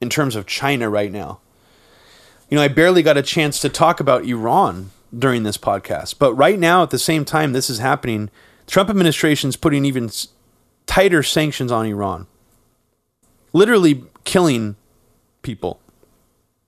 [0.00, 1.38] in terms of China right now.
[2.48, 6.34] You know, I barely got a chance to talk about Iran during this podcast, but
[6.34, 8.30] right now, at the same time this is happening,
[8.66, 10.10] the Trump administration is putting even
[10.86, 12.26] tighter sanctions on Iran,
[13.52, 14.76] literally killing
[15.42, 15.80] people,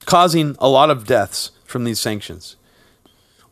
[0.05, 2.57] causing a lot of deaths from these sanctions.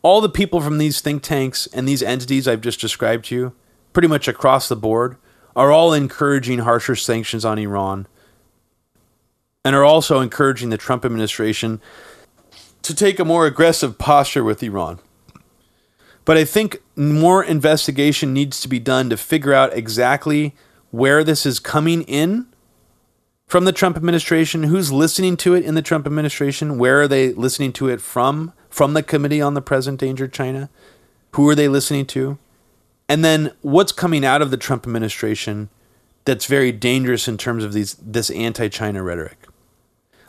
[0.01, 3.53] All the people from these think tanks and these entities I've just described to you,
[3.93, 5.17] pretty much across the board,
[5.55, 8.07] are all encouraging harsher sanctions on Iran
[9.63, 11.79] and are also encouraging the Trump administration
[12.83, 14.99] to take a more aggressive posture with Iran.
[16.25, 20.55] But I think more investigation needs to be done to figure out exactly
[20.91, 22.47] where this is coming in
[23.47, 27.33] from the Trump administration, who's listening to it in the Trump administration, where are they
[27.33, 28.53] listening to it from?
[28.69, 30.69] From the Committee on the Present Danger China?
[31.33, 32.37] Who are they listening to?
[33.07, 35.69] And then what's coming out of the Trump administration
[36.25, 39.42] that's very dangerous in terms of these this anti-China rhetoric?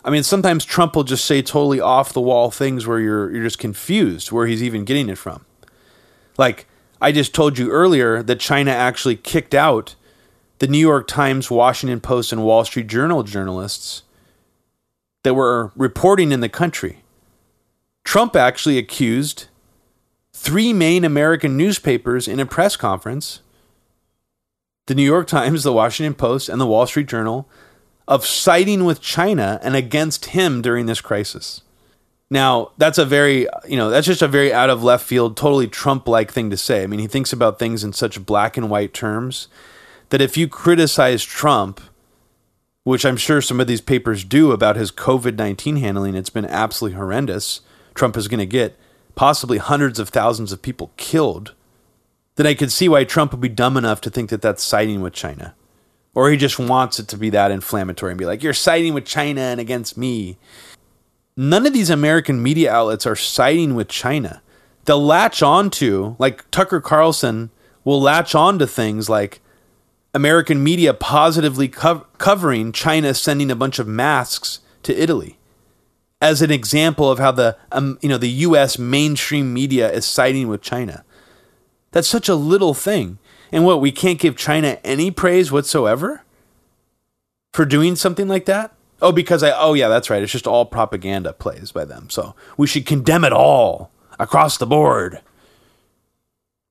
[0.05, 3.43] I mean, sometimes Trump will just say totally off the wall things where you're you're
[3.43, 5.47] just confused where he's even getting it from.
[6.37, 6.67] Like
[7.01, 9.95] I just told you earlier that China actually kicked out
[10.59, 14.03] the New York Times, Washington Post, and Wall Street Journal journalists
[15.23, 17.03] that were reporting in the country.
[18.05, 19.47] Trump actually accused
[20.33, 23.41] three main American newspapers in a press conference
[24.87, 27.49] the New York Times, the Washington Post, and the Wall Street Journal
[28.07, 31.63] of siding with China and against him during this crisis.
[32.31, 35.69] Now, that's a very, you know, that's just a very out of left field, totally
[35.69, 36.83] Trump like thing to say.
[36.83, 39.49] I mean, he thinks about things in such black and white terms
[40.11, 41.81] that if you criticize Trump,
[42.83, 46.47] which I'm sure some of these papers do about his COVID 19 handling, it's been
[46.47, 47.61] absolutely horrendous.
[47.95, 48.77] Trump is going to get
[49.15, 51.55] possibly hundreds of thousands of people killed.
[52.37, 55.01] Then I could see why Trump would be dumb enough to think that that's siding
[55.01, 55.55] with China
[56.15, 59.05] or he just wants it to be that inflammatory and be like, you're siding with
[59.05, 60.39] China and against me.
[61.37, 64.41] None of these American media outlets are siding with China.
[64.85, 67.51] They'll latch on to, like Tucker Carlson
[67.85, 69.41] will latch on to things like
[70.13, 75.39] American media positively co- covering China sending a bunch of masks to Italy
[76.21, 80.49] as an example of how the um, you know the US mainstream media is siding
[80.49, 81.05] with China.
[81.91, 83.19] That's such a little thing.
[83.53, 86.23] And what, we can't give China any praise whatsoever
[87.53, 88.75] for doing something like that?
[89.01, 90.23] Oh, because I, oh yeah, that's right.
[90.23, 92.11] It's just all propaganda plays by them.
[92.11, 95.21] So we should condemn it all across the board.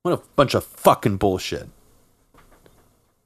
[0.01, 1.69] What a bunch of fucking bullshit.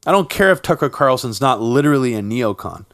[0.06, 2.85] I don't care if Tucker Carlson's not literally a neocon.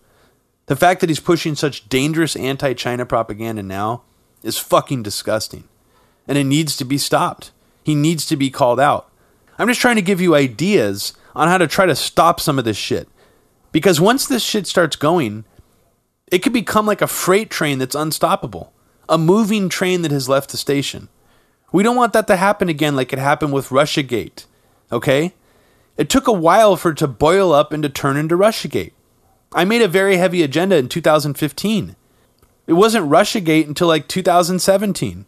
[0.67, 4.03] The fact that he's pushing such dangerous anti China propaganda now
[4.41, 5.65] is fucking disgusting.
[6.27, 7.51] And it needs to be stopped.
[7.83, 9.09] He needs to be called out.
[9.57, 12.65] I'm just trying to give you ideas on how to try to stop some of
[12.65, 13.07] this shit.
[13.71, 15.45] Because once this shit starts going,
[16.27, 18.73] it could become like a freight train that's unstoppable,
[19.09, 21.09] a moving train that has left the station.
[21.71, 24.45] We don't want that to happen again like it happened with Russiagate,
[24.91, 25.33] okay?
[25.97, 28.93] It took a while for it to boil up and to turn into Russiagate.
[29.53, 31.95] I made a very heavy agenda in 2015.
[32.65, 35.25] It wasn't Russiagate until like 2017.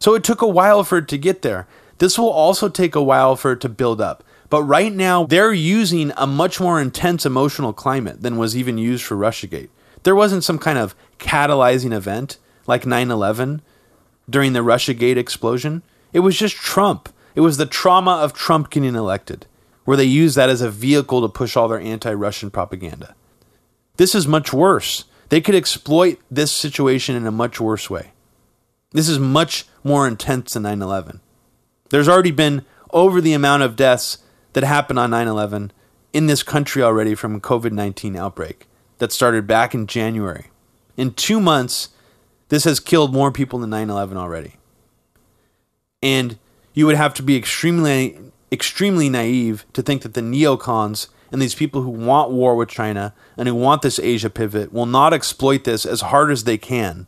[0.00, 1.66] So it took a while for it to get there.
[1.98, 4.24] This will also take a while for it to build up.
[4.50, 9.04] But right now, they're using a much more intense emotional climate than was even used
[9.04, 9.68] for Russiagate.
[10.04, 13.62] There wasn't some kind of catalyzing event like 9 11
[14.30, 15.82] during the Russiagate explosion.
[16.12, 17.08] It was just Trump.
[17.34, 19.46] It was the trauma of Trump getting elected,
[19.84, 23.14] where they used that as a vehicle to push all their anti Russian propaganda.
[23.96, 25.04] This is much worse.
[25.28, 28.12] They could exploit this situation in a much worse way.
[28.92, 31.20] This is much more intense than 9 11.
[31.90, 34.18] There's already been over the amount of deaths
[34.52, 35.72] that happened on 9 11
[36.12, 38.66] in this country already from a COVID 19 outbreak
[38.98, 40.46] that started back in January.
[40.96, 41.90] In two months,
[42.48, 44.54] this has killed more people than 9 11 already.
[46.02, 46.38] And
[46.74, 48.18] you would have to be extremely,
[48.52, 53.14] extremely naive to think that the neocons and these people who want war with China
[53.36, 57.06] and who want this Asia pivot will not exploit this as hard as they can.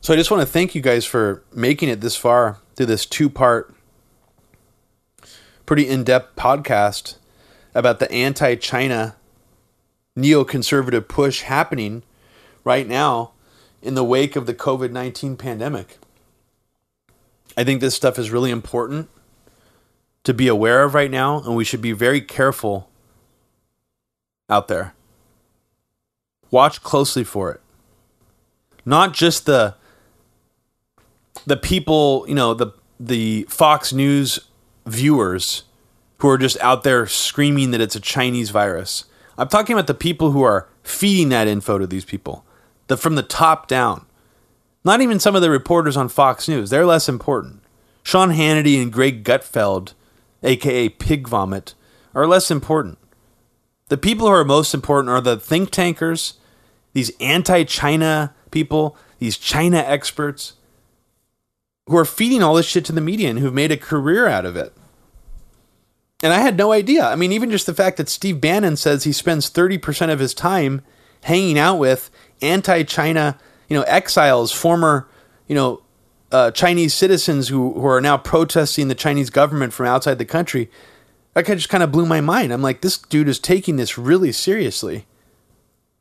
[0.00, 3.06] So I just want to thank you guys for making it this far through this
[3.06, 3.74] two part,
[5.66, 7.16] pretty in depth podcast
[7.74, 9.16] about the anti China
[10.16, 12.02] neoconservative push happening
[12.62, 13.32] right now
[13.82, 15.98] in the wake of the COVID 19 pandemic.
[17.56, 19.08] I think this stuff is really important
[20.24, 22.88] to be aware of right now, and we should be very careful
[24.48, 24.94] out there.
[26.50, 27.60] Watch closely for it.
[28.84, 29.74] Not just the
[31.46, 34.38] the people, you know, the the Fox News
[34.86, 35.64] viewers
[36.18, 39.04] who are just out there screaming that it's a Chinese virus.
[39.36, 42.44] I'm talking about the people who are feeding that info to these people,
[42.86, 44.06] the from the top down.
[44.84, 47.62] Not even some of the reporters on Fox News; they're less important.
[48.02, 49.94] Sean Hannity and Greg Gutfeld,
[50.42, 51.74] aka Pig Vomit,
[52.14, 52.98] are less important.
[53.88, 56.34] The people who are most important are the think tankers,
[56.92, 60.54] these anti-China people, these China experts
[61.86, 64.46] who are feeding all this shit to the media and who've made a career out
[64.46, 64.72] of it.
[66.22, 67.04] And I had no idea.
[67.04, 70.32] I mean, even just the fact that Steve Bannon says he spends 30% of his
[70.32, 70.82] time
[71.24, 73.38] hanging out with anti-China,
[73.68, 75.08] you know, exiles, former,
[75.46, 75.82] you know,
[76.32, 80.70] uh, Chinese citizens who, who are now protesting the Chinese government from outside the country.
[81.34, 82.52] That just kind of blew my mind.
[82.52, 85.06] I'm like, this dude is taking this really seriously.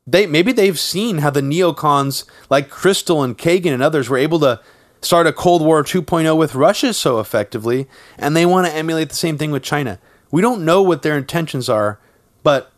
[0.06, 4.40] They maybe they've seen how the neocons like Kristol and Kagan and others were able
[4.42, 4.60] to
[5.04, 9.16] start a Cold War 2.0 with Russia so effectively, and they want to emulate the
[9.16, 10.00] same thing with China.
[10.32, 12.00] We don't know what their intentions are,
[12.42, 12.72] but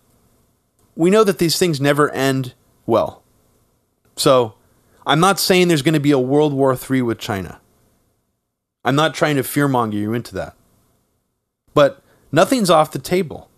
[0.95, 2.53] we know that these things never end
[2.85, 3.21] well.
[4.15, 4.55] So,
[5.05, 7.59] I'm not saying there's going to be a World War III with China.
[8.83, 10.55] I'm not trying to fearmonger you into that.
[11.73, 13.49] But nothing's off the table.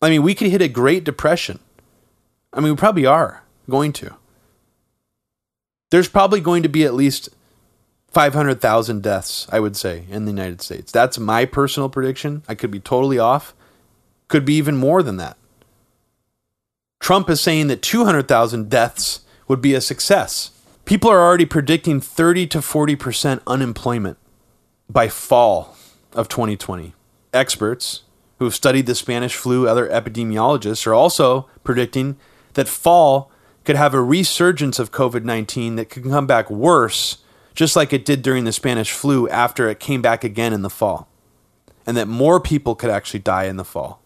[0.00, 1.58] I mean, we could hit a Great Depression.
[2.52, 4.14] I mean, we probably are going to.
[5.90, 7.30] There's probably going to be at least
[8.14, 10.92] 500,000 deaths, I would say, in the United States.
[10.92, 12.42] That's my personal prediction.
[12.48, 13.54] I could be totally off.
[14.28, 15.36] Could be even more than that.
[17.00, 20.52] Trump is saying that 200,000 deaths would be a success.
[20.84, 24.16] People are already predicting 30 to 40% unemployment
[24.88, 25.76] by fall
[26.12, 26.94] of 2020.
[27.32, 28.02] Experts
[28.38, 32.16] who have studied the Spanish flu, other epidemiologists, are also predicting
[32.54, 33.30] that fall
[33.64, 37.18] could have a resurgence of COVID 19 that could come back worse,
[37.54, 40.70] just like it did during the Spanish flu after it came back again in the
[40.70, 41.08] fall.
[41.86, 44.00] And that more people could actually die in the fall.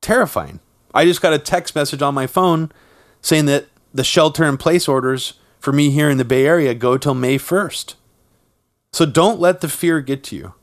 [0.00, 0.60] Terrifying.
[0.94, 2.72] I just got a text message on my phone
[3.20, 6.96] saying that the shelter in place orders for me here in the Bay Area go
[6.96, 7.94] till May 1st.
[8.92, 10.54] So don't let the fear get to you.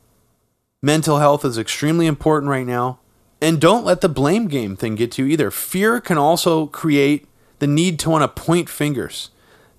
[0.82, 2.98] Mental health is extremely important right now.
[3.40, 5.50] And don't let the blame game thing get to you either.
[5.50, 7.28] Fear can also create
[7.60, 9.30] the need to want to point fingers,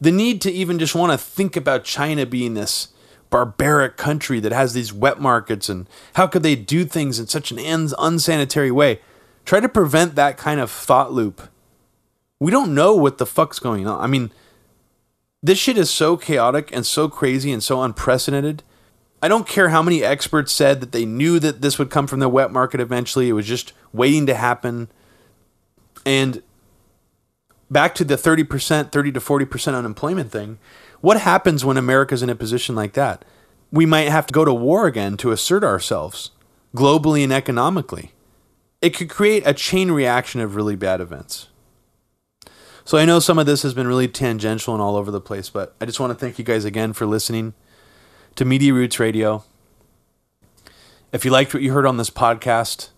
[0.01, 2.89] the need to even just want to think about China being this
[3.29, 7.51] barbaric country that has these wet markets and how could they do things in such
[7.51, 8.99] an unsanitary way.
[9.45, 11.41] Try to prevent that kind of thought loop
[12.39, 14.01] we don't know what the fuck's going on.
[14.01, 14.31] I mean,
[15.43, 18.63] this shit is so chaotic and so crazy and so unprecedented.
[19.21, 22.21] I don't care how many experts said that they knew that this would come from
[22.21, 23.27] the wet market eventually.
[23.27, 24.87] It was just waiting to happen.
[26.05, 26.41] And
[27.69, 30.57] back to the 30%, 30 to 40% unemployment thing.
[31.01, 33.23] What happens when America's in a position like that?
[33.71, 36.31] We might have to go to war again to assert ourselves
[36.75, 38.13] globally and economically.
[38.81, 41.47] It could create a chain reaction of really bad events.
[42.83, 45.49] So I know some of this has been really tangential and all over the place,
[45.49, 47.53] but I just want to thank you guys again for listening
[48.35, 49.43] to Media Roots Radio.
[51.11, 52.89] If you liked what you heard on this podcast,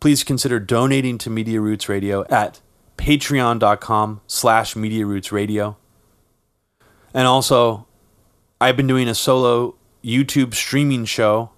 [0.00, 2.60] please consider donating to Media Roots Radio at
[2.96, 5.76] patreon.com slash Media Roots Radio.
[7.12, 7.86] And also,
[8.60, 11.50] I've been doing a solo YouTube streaming show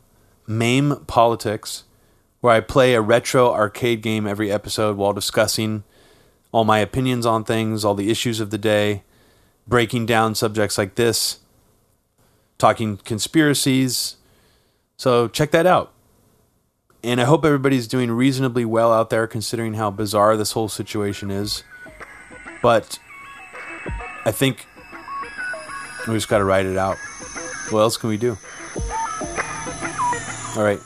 [0.46, 1.84] MAME Politics,
[2.40, 5.82] where I play a retro arcade game every episode while discussing
[6.52, 9.02] all my opinions on things, all the issues of the day,
[9.66, 11.40] breaking down subjects like this,
[12.58, 14.16] talking conspiracies.
[14.96, 15.92] So check that out.
[17.06, 21.30] And I hope everybody's doing reasonably well out there considering how bizarre this whole situation
[21.30, 21.62] is.
[22.60, 22.98] But
[24.24, 24.66] I think
[26.08, 26.96] we just got to ride it out.
[27.70, 28.36] What else can we do?
[30.56, 30.80] All right.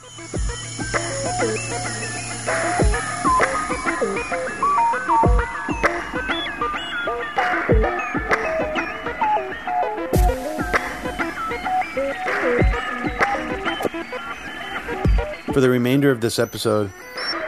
[15.53, 16.93] For the remainder of this episode,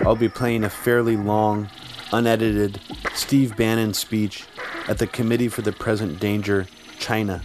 [0.01, 1.69] I'll be playing a fairly long,
[2.13, 2.81] unedited
[3.15, 4.45] Steve Bannon speech
[4.89, 6.67] at the Committee for the Present Danger,
[6.99, 7.43] China,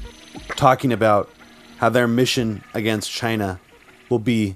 [0.56, 1.30] talking about
[1.78, 3.60] how their mission against China
[4.10, 4.56] will be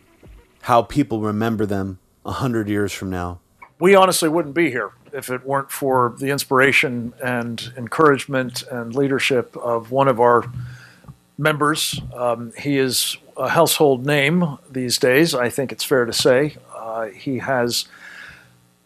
[0.61, 3.39] how people remember them a hundred years from now.
[3.79, 9.55] We honestly wouldn't be here if it weren't for the inspiration and encouragement and leadership
[9.57, 10.45] of one of our
[11.41, 11.99] members.
[12.15, 16.57] Um, he is a household name these days, I think it's fair to say.
[16.75, 17.85] Uh, he has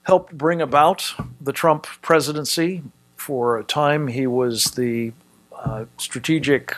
[0.03, 2.83] helped bring about the Trump presidency.
[3.17, 5.11] For a time, he was the
[5.51, 6.75] uh, strategic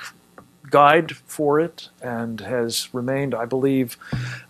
[0.69, 3.97] guide for it and has remained, I believe,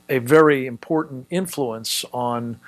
[0.08, 2.60] a very important influence on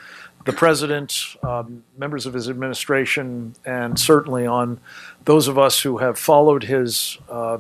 [0.45, 4.79] the president, um, members of his administration, and certainly on
[5.25, 7.59] those of us who have followed his uh,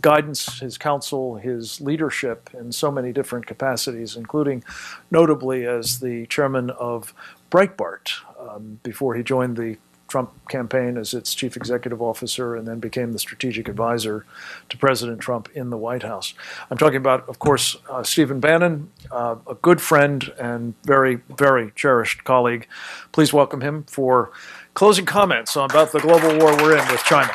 [0.00, 4.64] guidance, his counsel, his leadership in so many different capacities, including
[5.10, 7.14] notably as the chairman of
[7.50, 9.76] Breitbart um, before he joined the
[10.14, 14.24] Trump campaign as its chief executive officer and then became the strategic advisor
[14.68, 16.34] to President Trump in the White House.
[16.70, 21.72] I'm talking about, of course, uh, Stephen Bannon, uh, a good friend and very, very
[21.74, 22.68] cherished colleague.
[23.10, 24.30] Please welcome him for
[24.74, 27.32] closing comments about the global war we're in with China.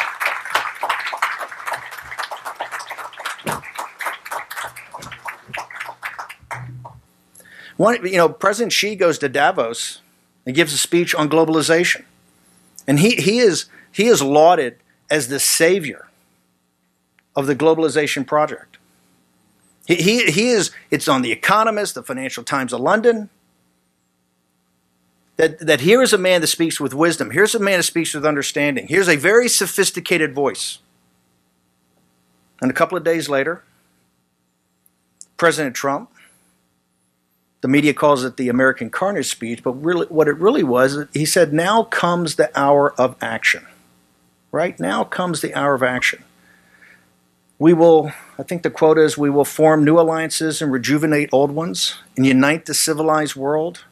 [7.79, 10.01] One, you know, President Xi goes to Davos
[10.45, 12.03] and gives a speech on globalization.
[12.85, 14.75] And he, he, is, he is lauded
[15.09, 16.09] as the savior
[17.37, 18.79] of the globalization project.
[19.87, 23.29] He, he, he is, it's on The Economist, the Financial Times of London,
[25.37, 27.31] that, that here is a man that speaks with wisdom.
[27.31, 28.87] Here's a man that speaks with understanding.
[28.89, 30.79] Here's a very sophisticated voice.
[32.61, 33.63] And a couple of days later,
[35.37, 36.11] President Trump
[37.61, 41.25] the media calls it the American Carnage speech, but really, what it really was, he
[41.25, 43.65] said, now comes the hour of action.
[44.51, 46.23] Right now comes the hour of action.
[47.59, 51.51] We will, I think the quote is, we will form new alliances and rejuvenate old
[51.51, 53.83] ones and unite the civilized world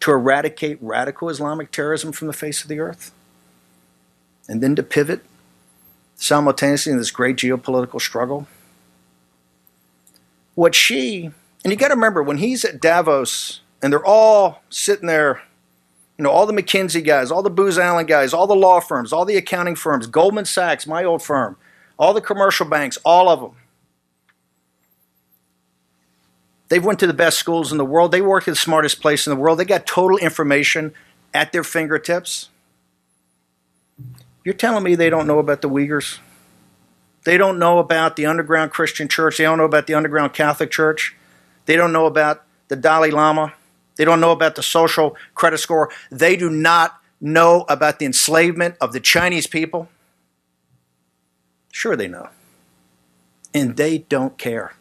[0.00, 3.12] to eradicate radical Islamic terrorism from the face of the earth.
[4.48, 5.24] And then to pivot
[6.16, 8.48] simultaneously in this great geopolitical struggle.
[10.56, 11.30] What Xi
[11.64, 15.42] and you got to remember when he's at Davos and they're all sitting there,
[16.16, 19.12] you know, all the McKinsey guys, all the Booz Allen guys, all the law firms,
[19.12, 21.56] all the accounting firms, Goldman Sachs, my old firm,
[21.98, 23.52] all the commercial banks, all of them.
[26.68, 28.12] They've went to the best schools in the world.
[28.12, 29.58] They work at the smartest place in the world.
[29.58, 30.92] They got total information
[31.32, 32.50] at their fingertips.
[34.44, 36.18] You're telling me they don't know about the Uyghurs?
[37.24, 39.38] They don't know about the underground Christian church.
[39.38, 41.16] They don't know about the underground Catholic church.
[41.68, 43.52] They don't know about the Dalai Lama.
[43.96, 45.90] They don't know about the social credit score.
[46.10, 49.90] They do not know about the enslavement of the Chinese people.
[51.70, 52.30] Sure, they know.
[53.52, 54.76] And they don't care.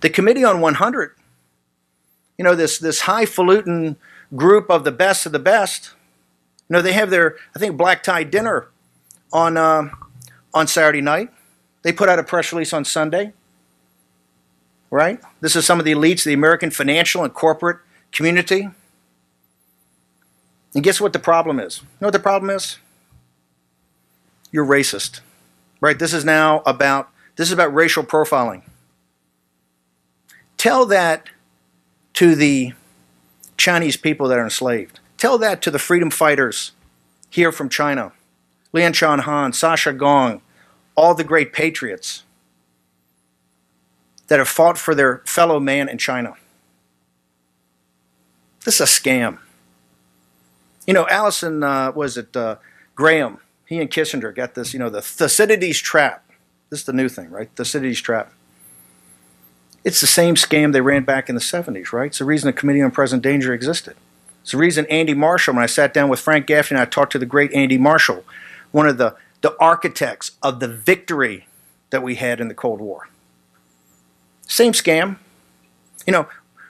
[0.00, 1.16] the Committee on 100,
[2.38, 3.96] you know, this, this highfalutin
[4.36, 5.94] group of the best of the best,
[6.68, 8.68] you know, they have their, I think, black tie dinner
[9.32, 9.88] on, uh,
[10.54, 11.30] on Saturday night.
[11.82, 13.32] They put out a press release on Sunday
[14.92, 15.18] right?
[15.40, 17.78] This is some of the elites, the American financial and corporate
[18.12, 18.68] community.
[20.74, 21.80] And guess what the problem is?
[21.80, 22.78] You know what the problem is?
[24.52, 25.20] You're racist.
[25.80, 25.98] Right?
[25.98, 28.62] This is now about this is about racial profiling.
[30.58, 31.30] Tell that
[32.14, 32.74] to the
[33.56, 35.00] Chinese people that are enslaved.
[35.16, 36.72] Tell that to the freedom fighters
[37.30, 38.12] here from China.
[38.74, 40.42] Lianchao Han, Sasha Gong,
[40.94, 42.24] all the great patriots
[44.32, 46.32] that have fought for their fellow man in China.
[48.64, 49.40] This is a scam.
[50.86, 52.56] You know, Allison, uh, was it uh,
[52.94, 53.40] Graham?
[53.66, 56.24] He and Kissinger got this, you know, the Thucydides trap.
[56.70, 57.50] This is the new thing, right?
[57.54, 58.32] Thucydides trap.
[59.84, 62.06] It's the same scam they ran back in the 70s, right?
[62.06, 63.96] It's the reason the Committee on Present Danger existed.
[64.40, 67.12] It's the reason Andy Marshall, when I sat down with Frank Gaffney and I talked
[67.12, 68.24] to the great Andy Marshall,
[68.70, 71.48] one of the, the architects of the victory
[71.90, 73.10] that we had in the Cold War.
[74.52, 75.16] Same scam.
[76.06, 76.28] You know,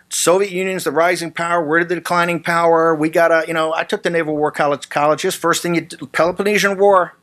[0.08, 1.66] Soviet Union's the rising power.
[1.66, 2.94] We're the declining power.
[2.94, 5.34] We gotta, you know, I took the Naval War College colleges.
[5.34, 7.16] First thing you Peloponnesian War.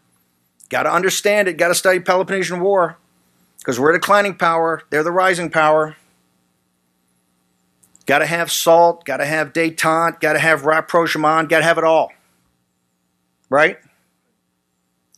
[0.68, 1.54] Gotta understand it.
[1.54, 2.98] Gotta study Peloponnesian War.
[3.60, 4.84] Because we're declining power.
[4.90, 5.96] They're the rising power.
[8.06, 9.06] Gotta have SALT.
[9.06, 10.20] Gotta have detente.
[10.20, 11.48] Gotta have rapprochement.
[11.48, 12.12] Gotta have it all.
[13.50, 13.78] Right?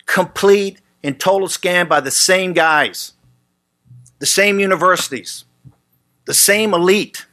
[0.06, 3.14] Complete and total scam by the same guys,
[4.22, 5.46] the same universities,
[6.26, 7.26] the same elite.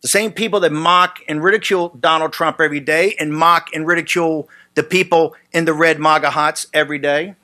[0.00, 4.48] The same people that mock and ridicule Donald Trump every day and mock and ridicule
[4.74, 7.34] the people in the red MAGA hats every day.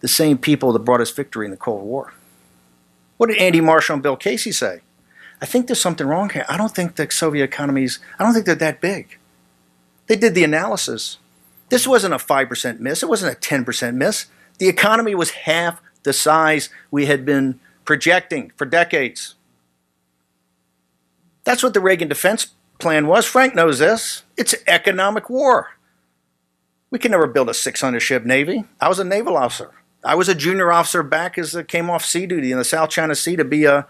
[0.00, 2.12] The same people that brought us victory in the Cold War.
[3.16, 4.80] What did Andy Marshall and Bill Casey say?
[5.40, 6.44] I think there's something wrong here.
[6.50, 9.18] I don't think the Soviet economies, I don't think they're that big.
[10.06, 11.16] They did the analysis.
[11.70, 14.26] This wasn't a 5% miss, it wasn't a 10% miss.
[14.58, 19.34] The economy was half the size we had been projecting for decades.
[21.44, 23.26] That's what the Reagan defense plan was.
[23.26, 24.22] Frank knows this.
[24.36, 25.70] It's economic war.
[26.90, 28.64] We can never build a 600 ship navy.
[28.80, 29.72] I was a naval officer.
[30.04, 32.90] I was a junior officer back as I came off sea duty in the South
[32.90, 33.86] China Sea to be a,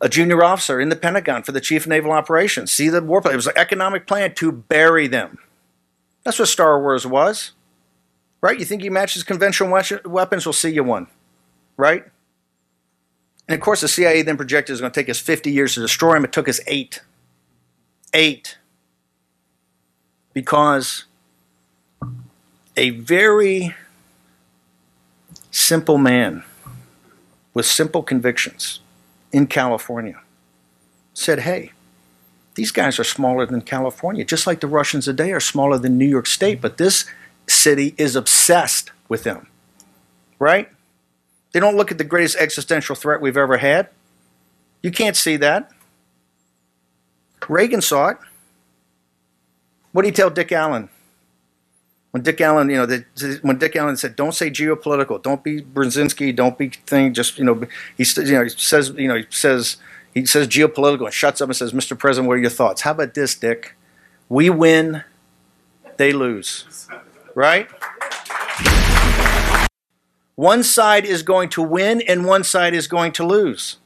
[0.00, 2.70] a junior officer in the Pentagon for the Chief of Naval Operations.
[2.70, 3.34] See the war plan.
[3.34, 5.38] It was an economic plan to bury them.
[6.24, 7.52] That's what Star Wars was.
[8.40, 8.58] Right?
[8.58, 9.70] You think he matches conventional
[10.04, 10.46] weapons?
[10.46, 11.08] We'll see you one.
[11.76, 12.04] Right?
[13.48, 15.74] And of course, the CIA then projected it was going to take us 50 years
[15.74, 16.24] to destroy him.
[16.24, 17.00] It took us eight.
[18.12, 18.58] Eight.
[20.34, 21.04] Because
[22.76, 23.74] a very
[25.50, 26.44] simple man
[27.54, 28.80] with simple convictions
[29.32, 30.20] in California
[31.14, 31.72] said, hey,
[32.54, 36.06] these guys are smaller than California, just like the Russians today are smaller than New
[36.06, 37.04] York State, but this
[37.48, 39.48] city is obsessed with them.
[40.38, 40.68] Right?
[41.52, 43.88] They don't look at the greatest existential threat we've ever had.
[44.82, 45.70] You can't see that.
[47.48, 48.18] Reagan saw it.
[49.92, 50.90] What did he tell Dick Allen?
[52.10, 53.04] When Dick Allen, you know, the,
[53.42, 57.44] when Dick Allen said, "Don't say geopolitical, don't be Brzezinski, don't be thing," just you
[57.44, 59.76] know, he you know he says, you know, he says
[60.14, 61.98] he says geopolitical and shuts up and says, "Mr.
[61.98, 63.76] President, what are your thoughts?" How about this, Dick?
[64.30, 65.04] We win,
[65.96, 66.88] they lose,
[67.38, 67.68] right?
[70.34, 73.76] One side is going to win and one side is going to lose.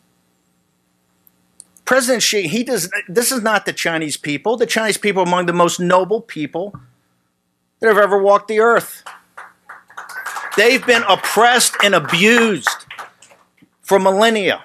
[1.85, 4.57] President Xi, he does this is not the Chinese people.
[4.57, 6.75] The Chinese people are among the most noble people
[7.81, 9.05] that have ever walked the earth.
[10.57, 12.87] They've been oppressed and abused
[13.83, 14.65] for millennia.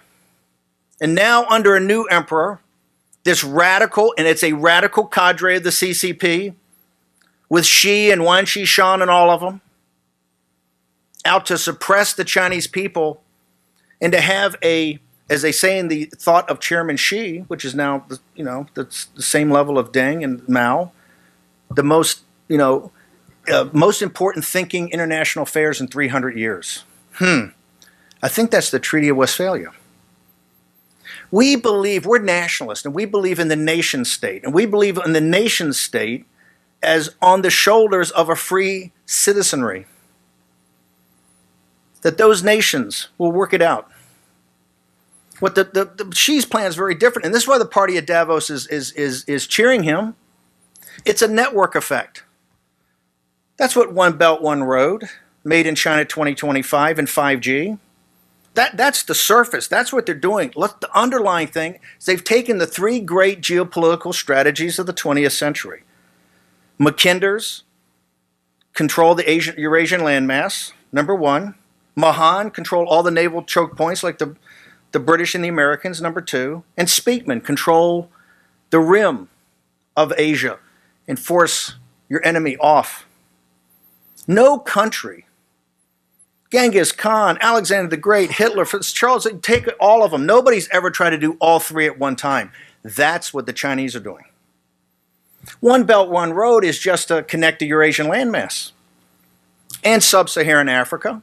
[1.01, 2.61] And now under a new emperor,
[3.25, 6.55] this radical, and it's a radical cadre of the CCP,
[7.49, 9.61] with Xi and Wang Qishan and all of them,
[11.25, 13.21] out to suppress the Chinese people
[14.01, 17.75] and to have a, as they say in the thought of Chairman Xi, which is
[17.75, 18.83] now, you know, the,
[19.15, 20.91] the same level of Deng and Mao,
[21.73, 22.91] the most, you know,
[23.51, 26.83] uh, most important thinking international affairs in 300 years.
[27.13, 27.47] Hmm.
[28.21, 29.71] I think that's the Treaty of Westphalia.
[31.29, 35.13] We believe, we're nationalists, and we believe in the nation state, and we believe in
[35.13, 36.25] the nation state
[36.81, 39.85] as on the shoulders of a free citizenry
[42.01, 43.89] that those nations will work it out.
[45.39, 47.97] What the, the, the Xi's plan is very different, and this is why the party
[47.97, 50.15] at Davos is, is, is, is cheering him.
[51.05, 52.23] It's a network effect.
[53.57, 55.05] That's what One Belt, One Road,
[55.43, 57.77] made in China 2025 and 5G.
[58.55, 59.67] That, that's the surface.
[59.67, 60.51] That's what they're doing.
[60.55, 65.33] Look, the underlying thing is they've taken the three great geopolitical strategies of the 20th
[65.33, 65.83] century.
[66.77, 67.63] Mackinder's
[68.73, 71.55] control the Asian, Eurasian landmass, number one.
[71.95, 74.35] Mahan control all the naval choke points like the,
[74.91, 76.63] the British and the Americans, number two.
[76.77, 78.11] And Spykman control
[78.69, 79.29] the rim
[79.95, 80.59] of Asia
[81.07, 81.75] and force
[82.07, 83.07] your enemy off.
[84.27, 85.25] No country,
[86.51, 90.25] Genghis Khan, Alexander the Great, Hitler, Charles, take all of them.
[90.25, 92.51] Nobody's ever tried to do all three at one time.
[92.83, 94.25] That's what the Chinese are doing.
[95.59, 98.71] One Belt, One Road is just to connect the Eurasian landmass
[99.83, 101.21] and sub Saharan Africa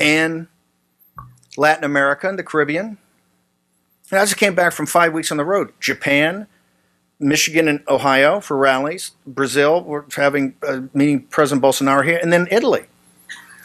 [0.00, 0.46] and
[1.56, 2.98] Latin America and the Caribbean.
[4.10, 5.72] And I just came back from five weeks on the road.
[5.80, 6.46] Japan,
[7.18, 9.12] Michigan, and Ohio for rallies.
[9.26, 12.84] Brazil, we're having a meeting President Bolsonaro here, and then Italy.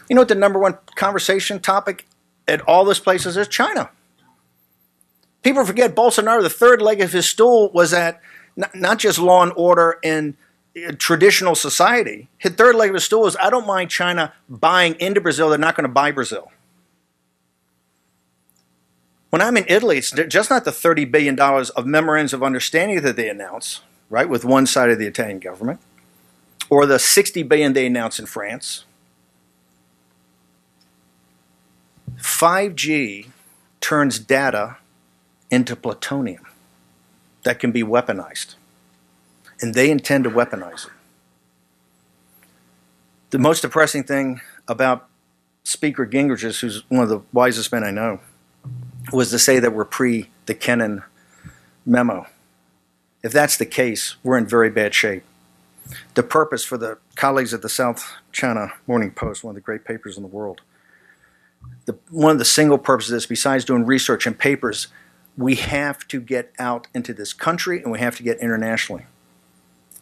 [0.10, 2.08] You know what the number one conversation topic
[2.48, 3.90] at all those places is China.
[5.44, 8.22] People forget Bolsonaro, the third leg of his stool was at
[8.74, 10.36] not just law and order in
[10.76, 12.28] uh, traditional society.
[12.38, 15.58] His third leg of the stool is I don't mind China buying into Brazil, they're
[15.58, 16.52] not going to buy Brazil.
[19.30, 23.16] When I'm in Italy, it's just not the $30 billion of memorandums of understanding that
[23.16, 25.80] they announce, right, with one side of the Italian government,
[26.68, 28.86] or the 60 billion they announce in France.
[32.18, 33.28] 5G
[33.80, 34.78] turns data
[35.52, 36.49] into plutonium
[37.44, 38.56] that can be weaponized.
[39.62, 40.94] And they intend to weaponize it.
[43.32, 45.08] The most depressing thing about
[45.64, 48.20] Speaker Gingrich, who's one of the wisest men I know,
[49.12, 51.04] was to say that we're pre the Kennan
[51.86, 52.28] memo.
[53.22, 55.24] If that's the case, we're in very bad shape.
[56.14, 59.86] The purpose for the colleagues at the South China Morning Post, one of the great
[59.86, 60.62] papers in the world,
[61.86, 64.88] the, one of the single purposes besides doing research and papers,
[65.40, 69.06] we have to get out into this country and we have to get internationally.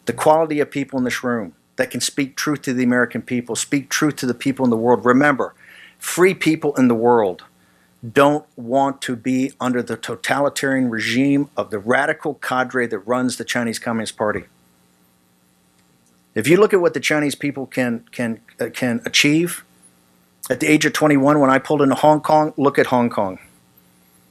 [0.06, 3.56] The quality of people in this room that can speak truth to the American people,
[3.56, 5.06] speak truth to the people in the world.
[5.06, 5.54] Remember,
[6.00, 7.44] free people in the world
[8.14, 13.46] don't want to be under the totalitarian regime of the radical cadre that runs the
[13.46, 14.46] Chinese Communist Party.
[16.34, 19.64] If you look at what the Chinese people can can uh, can achieve
[20.50, 23.38] at the age of 21 when I pulled into Hong Kong, look at Hong Kong.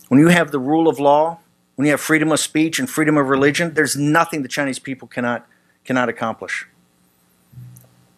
[0.09, 1.39] When you have the rule of law,
[1.75, 5.09] when you have freedom of speech and freedom of religion, there's nothing the Chinese people
[5.09, 5.47] cannot
[5.85, 6.67] cannot accomplish.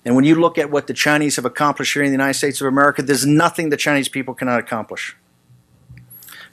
[0.05, 2.61] And when you look at what the Chinese have accomplished here in the United States
[2.63, 5.17] of America, there's nothing the Chinese people cannot accomplish.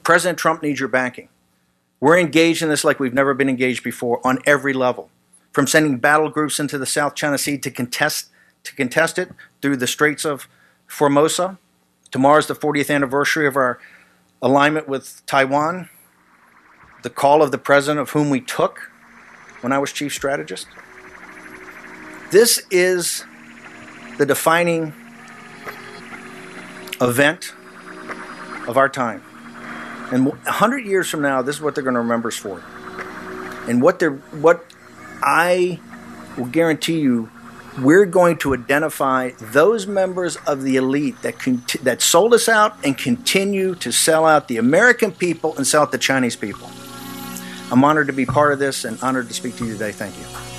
[0.04, 1.30] President Trump needs your backing.
[2.02, 5.10] We're engaged in this like we've never been engaged before on every level.
[5.54, 8.28] From sending battle groups into the South China Sea to contest
[8.64, 9.32] to contest it
[9.62, 10.50] through the Straits of
[10.88, 11.58] Formosa.
[12.12, 13.80] Tomorrow's the 40th anniversary of our
[14.45, 15.90] alignment with Taiwan.
[17.01, 18.91] The call of the president of whom we took
[19.61, 20.67] when I was chief strategist.
[22.32, 23.25] This is
[24.17, 24.93] the defining
[27.01, 27.53] event
[28.67, 29.24] of our time.
[30.11, 32.64] And 100 years from now, this is what they're going to remember us for.
[33.67, 34.64] And what they're, what
[35.24, 35.80] I
[36.38, 37.32] will guarantee you,
[37.80, 41.36] we're going to identify those members of the elite that
[41.84, 45.92] that sold us out and continue to sell out the American people and sell out
[45.92, 46.70] the Chinese people.
[47.72, 49.92] I'm honored to be part of this and honored to speak to you today.
[49.92, 50.55] Thank you.